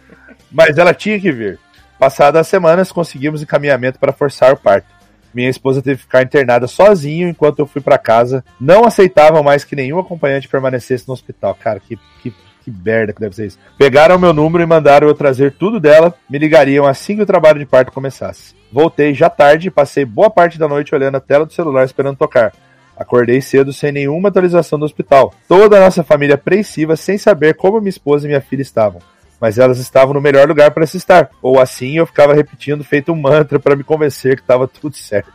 [0.52, 1.60] Mas ela tinha que vir.
[2.00, 4.88] Passadas as semanas, conseguimos encaminhamento para forçar o parto.
[5.34, 8.44] Minha esposa teve que ficar internada sozinho enquanto eu fui para casa.
[8.60, 11.56] Não aceitavam mais que nenhum acompanhante permanecesse no hospital.
[11.56, 12.34] Cara, que, que,
[12.64, 13.60] que merda que deve ser isso.
[13.78, 16.14] Pegaram meu número e mandaram eu trazer tudo dela.
[16.30, 18.56] Me ligariam assim que o trabalho de parto começasse.
[18.72, 22.18] Voltei já tarde e passei boa parte da noite olhando a tela do celular esperando
[22.18, 22.54] tocar.
[22.96, 25.34] Acordei cedo sem nenhuma atualização do hospital.
[25.48, 29.02] Toda a nossa família apreensiva sem saber como minha esposa e minha filha estavam.
[29.40, 31.30] Mas elas estavam no melhor lugar para se estar.
[31.42, 35.32] Ou assim eu ficava repetindo feito um mantra para me convencer que estava tudo certo.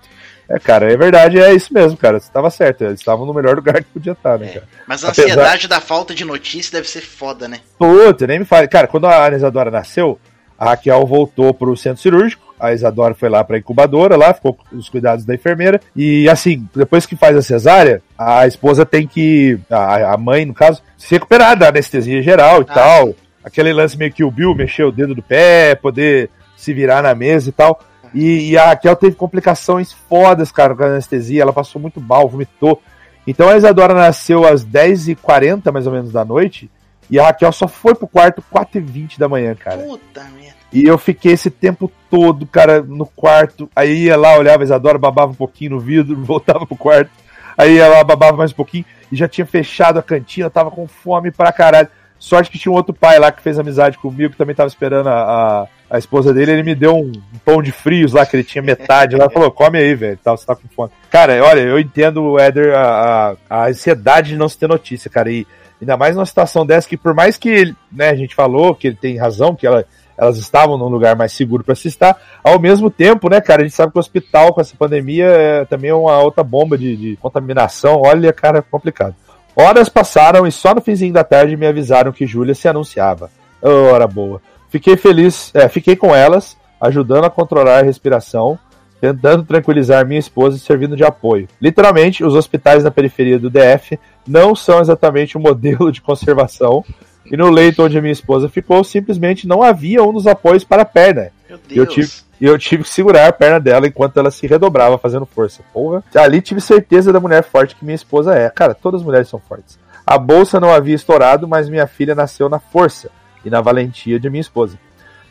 [0.49, 2.21] É, cara, é verdade, é isso mesmo, cara.
[2.21, 4.69] Você estava certo, eles estavam no melhor lugar que podia estar, né, cara?
[4.87, 7.61] Mas a Apesar- ansiedade da falta de notícia deve ser foda, né?
[7.79, 8.69] Puta, nem me fale.
[8.69, 10.19] Cara, quando a Isadora nasceu,
[10.59, 12.45] a Raquel voltou pro centro cirúrgico.
[12.61, 15.81] A Isadora foi lá pra incubadora, lá, ficou com os cuidados da enfermeira.
[15.95, 19.59] E assim, depois que faz a cesárea, a esposa tem que.
[19.69, 23.15] A, a mãe, no caso, se recuperar da anestesia geral e tal.
[23.43, 27.15] Aquele lance meio que o Bill mexer o dedo do pé, poder se virar na
[27.15, 27.79] mesa e tal.
[28.15, 31.43] E, e a Raquel teve complicações fodas, cara, com a anestesia.
[31.43, 32.81] Ela passou muito mal, vomitou.
[33.27, 36.70] Então a Isadora nasceu às 10h40, mais ou menos, da noite.
[37.11, 39.78] E a Raquel só foi pro quarto 4h20 da manhã, cara.
[39.78, 40.55] Puta merda.
[40.73, 43.69] E eu fiquei esse tempo todo, cara, no quarto.
[43.74, 47.11] Aí ia lá, olhava a Isadora, babava um pouquinho no vidro, voltava pro quarto.
[47.57, 48.85] Aí ia lá, babava mais um pouquinho.
[49.11, 51.89] E já tinha fechado a cantina, tava com fome pra caralho.
[52.19, 55.09] Sorte que tinha um outro pai lá que fez amizade comigo, que também tava esperando
[55.09, 56.53] a, a, esposa dele.
[56.53, 59.29] Ele me deu um, um pão de frios lá, que ele tinha metade lá.
[59.31, 60.91] Falou, come aí, velho, tal, você tá com fome.
[61.11, 65.31] Cara, olha, eu entendo, Éder, a, a, ansiedade de não se ter notícia, cara.
[65.31, 65.47] E
[65.81, 68.97] ainda mais numa situação dessa que, por mais que né, a gente falou que ele
[68.97, 69.85] tem razão, que ela,
[70.16, 73.65] elas estavam num lugar mais seguro para se estar, ao mesmo tempo, né, cara, a
[73.65, 77.16] gente sabe que o hospital com essa pandemia é também uma outra bomba de, de
[77.16, 78.03] contaminação.
[78.05, 79.15] Olha, cara, complicado.
[79.57, 83.31] Horas passaram e só no finzinho da tarde me avisaram que Júlia se anunciava.
[83.62, 84.43] Hora boa.
[84.74, 88.59] Fiquei feliz, é, fiquei com elas, ajudando a controlar a respiração,
[89.01, 91.46] tentando tranquilizar minha esposa e servindo de apoio.
[91.62, 93.96] Literalmente, os hospitais na periferia do DF
[94.26, 96.84] não são exatamente um modelo de conservação.
[97.24, 100.82] E no leito onde a minha esposa ficou, simplesmente não havia um dos apoios para
[100.82, 101.30] a perna.
[101.70, 102.10] E eu tive,
[102.40, 105.62] eu tive que segurar a perna dela enquanto ela se redobrava fazendo força.
[105.72, 106.02] Porra.
[106.16, 108.51] Ali tive certeza da mulher forte que minha esposa é.
[108.51, 109.78] Cara, todas as mulheres são fortes.
[110.05, 113.09] A bolsa não havia estourado, mas minha filha nasceu na força
[113.45, 114.79] e na valentia de minha esposa.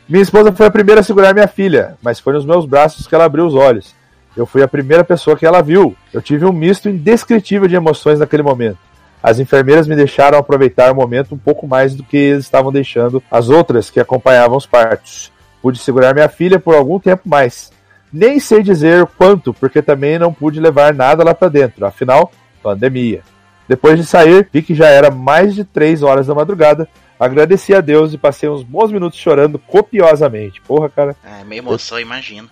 [0.08, 3.14] Minha esposa foi a primeira a segurar minha filha, mas foi nos meus braços que
[3.14, 3.94] ela abriu os olhos.
[4.36, 5.96] Eu fui a primeira pessoa que ela viu.
[6.12, 8.78] Eu tive um misto indescritível de emoções naquele momento.
[9.22, 13.48] As enfermeiras me deixaram aproveitar o momento um pouco mais do que estavam deixando as
[13.48, 15.32] outras que acompanhavam os partos.
[15.62, 17.72] Pude segurar minha filha por algum tempo mais.
[18.12, 21.86] Nem sei dizer quanto, porque também não pude levar nada lá para dentro.
[21.86, 22.30] Afinal,
[22.62, 23.22] pandemia.
[23.66, 26.86] Depois de sair, vi que já era mais de 3 horas da madrugada.
[27.18, 30.60] Agradeci a Deus e passei uns bons minutos chorando copiosamente.
[30.60, 31.16] Porra, cara.
[31.24, 32.48] É, meio emoção, imagino.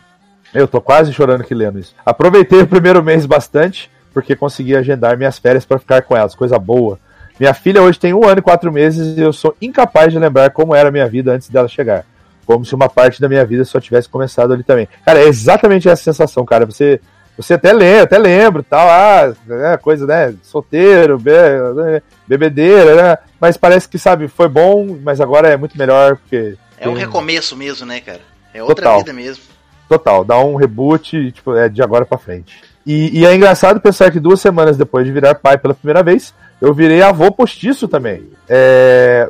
[0.54, 1.94] Eu tô quase chorando aqui lendo isso.
[2.04, 6.58] Aproveitei o primeiro mês bastante, porque consegui agendar minhas férias para ficar com elas, coisa
[6.58, 6.98] boa.
[7.40, 10.50] Minha filha hoje tem um ano e quatro meses e eu sou incapaz de lembrar
[10.50, 12.04] como era a minha vida antes dela chegar.
[12.44, 14.88] Como se uma parte da minha vida só tivesse começado ali também.
[15.04, 16.66] Cara, é exatamente essa sensação, cara.
[16.66, 17.00] Você,
[17.42, 19.34] você até lembra, até lembra, tal, ah,
[19.72, 23.18] é, coisa, né, solteiro, be, né, bebedeira, né?
[23.40, 26.56] Mas parece que, sabe, foi bom, mas agora é muito melhor, porque...
[26.78, 28.20] É um tem- recomeço mesmo, né, cara?
[28.54, 28.98] É outra Total.
[28.98, 29.44] vida mesmo.
[29.88, 32.62] Total, dá um reboot, tipo, é de agora pra frente.
[32.86, 36.34] E, e é engraçado pensar que duas semanas depois de virar pai pela primeira vez,
[36.60, 38.28] eu virei avô postiço também.
[38.48, 39.28] É...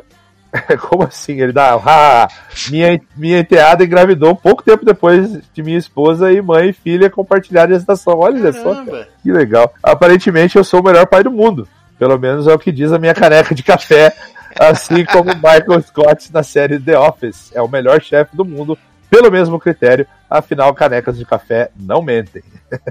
[0.87, 1.41] Como assim?
[1.41, 1.79] Ele dá.
[1.85, 2.27] Ah,
[2.69, 7.75] minha, minha enteada engravidou pouco tempo depois de minha esposa e mãe e filha compartilharem
[7.75, 8.19] a gestação.
[8.19, 8.85] Olha só.
[8.85, 9.73] cara, Que legal.
[9.81, 11.67] Aparentemente eu sou o melhor pai do mundo.
[11.97, 14.13] Pelo menos é o que diz a minha caneca de café.
[14.59, 17.51] Assim como Michael Scott na série The Office.
[17.55, 18.77] É o melhor chefe do mundo,
[19.09, 20.05] pelo mesmo critério.
[20.29, 22.43] Afinal, canecas de café não mentem.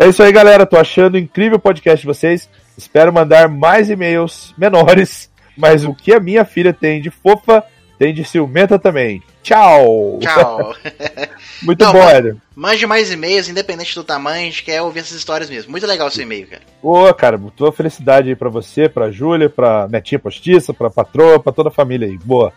[0.00, 0.64] É isso aí, galera.
[0.64, 2.48] Tô achando incrível o podcast de vocês.
[2.76, 5.28] Espero mandar mais e-mails menores.
[5.58, 7.64] Mas o que a minha filha tem de fofa,
[7.98, 9.22] tem de ciumenta também.
[9.42, 10.18] Tchau!
[10.22, 10.74] Tchau.
[11.62, 12.40] Muito Não, bom, Hélio.
[12.54, 15.70] Mande mais e-mails, independente do tamanho, a gente quer ouvir essas histórias mesmo.
[15.70, 16.62] Muito legal seu e-mail, cara.
[16.82, 21.52] Ô, cara, toda felicidade aí pra você, pra Júlia, pra netinha postiça, pra patroa, pra
[21.52, 22.16] toda a família aí.
[22.18, 22.52] Boa.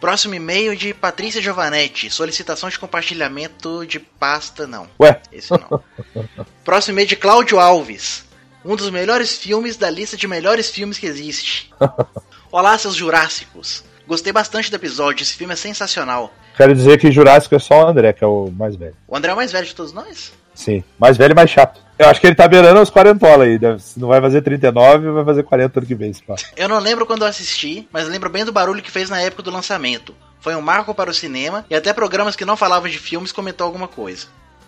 [0.00, 2.10] Próximo e-mail de Patrícia Giovanetti.
[2.10, 4.86] Solicitação de compartilhamento de pasta, não.
[5.00, 5.20] Ué.
[5.32, 5.80] Esse não.
[6.64, 8.25] Próximo e-mail de Cláudio Alves.
[8.66, 11.72] Um dos melhores filmes da lista de melhores filmes que existe.
[12.50, 13.84] Olá, seus jurássicos.
[14.08, 16.34] Gostei bastante do episódio, esse filme é sensacional.
[16.56, 18.96] Quero dizer que Jurássico é só o André, que é o mais velho.
[19.06, 20.32] O André é o mais velho de todos nós?
[20.52, 21.80] Sim, mais velho e mais chato.
[21.96, 23.56] Eu acho que ele tá beirando os 40 aí.
[23.56, 26.12] Deve, se não vai fazer 39, vai fazer 40 ano que vem.
[26.56, 29.44] Eu não lembro quando eu assisti, mas lembro bem do barulho que fez na época
[29.44, 30.12] do lançamento.
[30.40, 33.64] Foi um marco para o cinema e até programas que não falavam de filmes comentou
[33.64, 34.26] alguma coisa.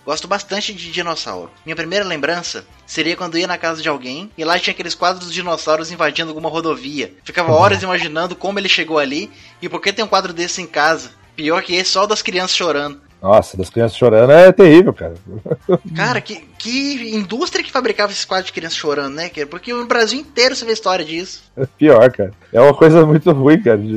[0.08, 1.50] Gosto bastante de dinossauro.
[1.66, 5.26] Minha primeira lembrança seria quando ia na casa de alguém e lá tinha aqueles quadros
[5.26, 7.12] dos dinossauros invadindo alguma rodovia.
[7.22, 9.30] Ficava horas imaginando como ele chegou ali
[9.60, 11.10] e por que tem um quadro desse em casa.
[11.36, 13.02] Pior que esse, só das crianças chorando.
[13.20, 15.14] Nossa, das crianças chorando é terrível, cara.
[15.96, 19.28] Cara, que, que indústria que fabricava esses quadros de crianças chorando, né?
[19.28, 19.46] cara?
[19.46, 21.42] Porque no Brasil inteiro você vê história disso.
[21.56, 22.32] É pior, cara.
[22.52, 23.78] É uma coisa muito ruim, cara.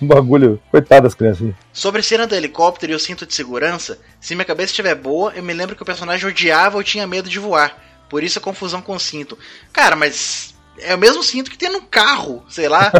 [0.00, 0.60] Um bagulho.
[0.70, 1.52] Coitado das crianças.
[1.72, 5.42] Sobre cena do helicóptero e o cinto de segurança, se minha cabeça estiver boa, eu
[5.42, 7.76] me lembro que o personagem odiava ou tinha medo de voar.
[8.08, 9.38] Por isso a confusão com o cinto.
[9.72, 12.90] Cara, mas é o mesmo cinto que tem no carro, sei lá.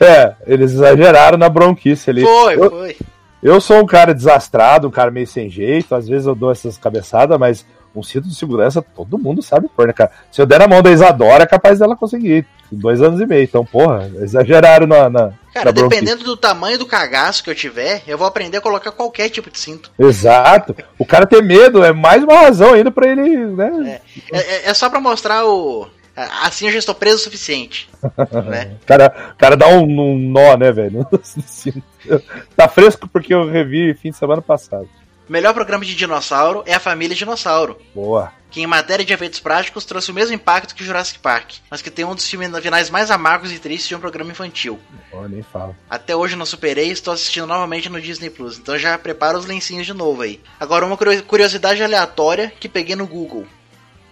[0.00, 2.22] É, eles exageraram na bronquice ali.
[2.22, 2.96] Foi, eu, foi.
[3.42, 5.94] Eu sou um cara desastrado, um cara meio sem jeito.
[5.94, 9.86] Às vezes eu dou essas cabeçadas, mas um cinto de segurança todo mundo sabe pôr,
[9.86, 10.10] né, cara?
[10.30, 12.46] Se eu der na mão da Isadora, é capaz dela conseguir.
[12.74, 13.42] Dois anos e meio.
[13.44, 15.10] Então, porra, exageraram na.
[15.10, 18.60] na Cara, na dependendo do tamanho do cagaço que eu tiver, eu vou aprender a
[18.62, 19.90] colocar qualquer tipo de cinto.
[19.98, 20.74] Exato.
[20.98, 24.00] O cara ter medo é mais uma razão ainda pra ele, né?
[24.32, 25.86] É, é- é só pra mostrar o.
[26.14, 27.88] Assim eu já estou preso o suficiente.
[28.48, 28.76] né?
[28.82, 31.06] O cara, cara dá um, um nó, né, velho?
[32.56, 34.88] tá fresco porque eu revi fim de semana passado.
[35.28, 37.78] O melhor programa de dinossauro é a família Dinossauro.
[37.94, 38.32] Boa.
[38.50, 41.90] que em matéria de efeitos práticos trouxe o mesmo impacto que Jurassic Park, mas que
[41.90, 44.78] tem um dos filmes finais mais amargos e tristes de um programa infantil.
[45.12, 45.74] Oh, nem fala.
[45.88, 49.46] Até hoje não superei e estou assistindo novamente no Disney Plus, então já prepara os
[49.46, 50.40] lencinhos de novo aí.
[50.60, 53.46] Agora uma curio- curiosidade aleatória que peguei no Google.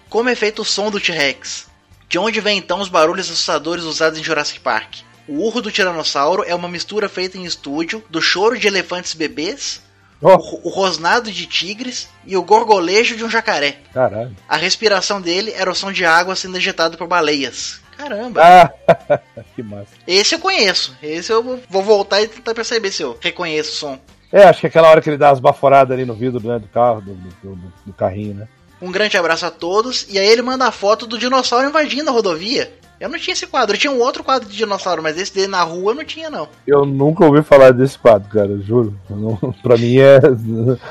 [0.08, 1.68] Como é feito o som do T-Rex?
[2.10, 4.96] De onde vem então os barulhos assustadores usados em Jurassic Park?
[5.28, 9.80] O urro do tiranossauro é uma mistura feita em estúdio do choro de elefantes bebês,
[10.20, 13.78] o, o rosnado de tigres e o gorgolejo de um jacaré.
[13.94, 14.36] Caralho.
[14.48, 17.80] A respiração dele era o som de água sendo ejetado por baleias.
[17.96, 18.40] Caramba!
[18.42, 19.20] Ah,
[19.54, 19.92] que massa.
[20.04, 20.96] Esse eu conheço.
[21.00, 24.00] Esse eu vou- vou voltar e tentar perceber se eu reconheço o som.
[24.32, 26.58] É, acho que é aquela hora que ele dá as baforadas ali no vidro né,
[26.58, 28.48] do carro, do, do- do- do carrinho, né?
[28.80, 30.06] Um grande abraço a todos.
[30.08, 32.72] E aí ele manda a foto do dinossauro invadindo a rodovia.
[32.98, 33.74] Eu não tinha esse quadro.
[33.74, 36.28] Eu tinha um outro quadro de dinossauro, mas esse dele na rua eu não tinha,
[36.28, 36.46] não.
[36.66, 38.94] Eu nunca ouvi falar desse quadro, cara, juro.
[39.08, 40.18] Eu Não, pra mim é.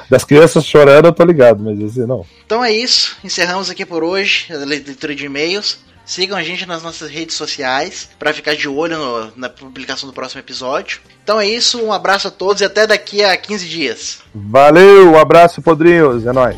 [0.10, 2.26] Das crianças chorando, eu tô ligado, mas esse não.
[2.46, 3.16] Então é isso.
[3.24, 5.78] Encerramos aqui por hoje a leitura de e-mails.
[6.04, 10.14] Sigam a gente nas nossas redes sociais para ficar de olho no- na publicação do
[10.14, 11.02] próximo episódio.
[11.24, 11.80] Então é isso.
[11.80, 14.18] Um abraço a todos e até daqui a 15 dias.
[14.34, 16.56] Valeu, um abraço, podrinhos, é nóis.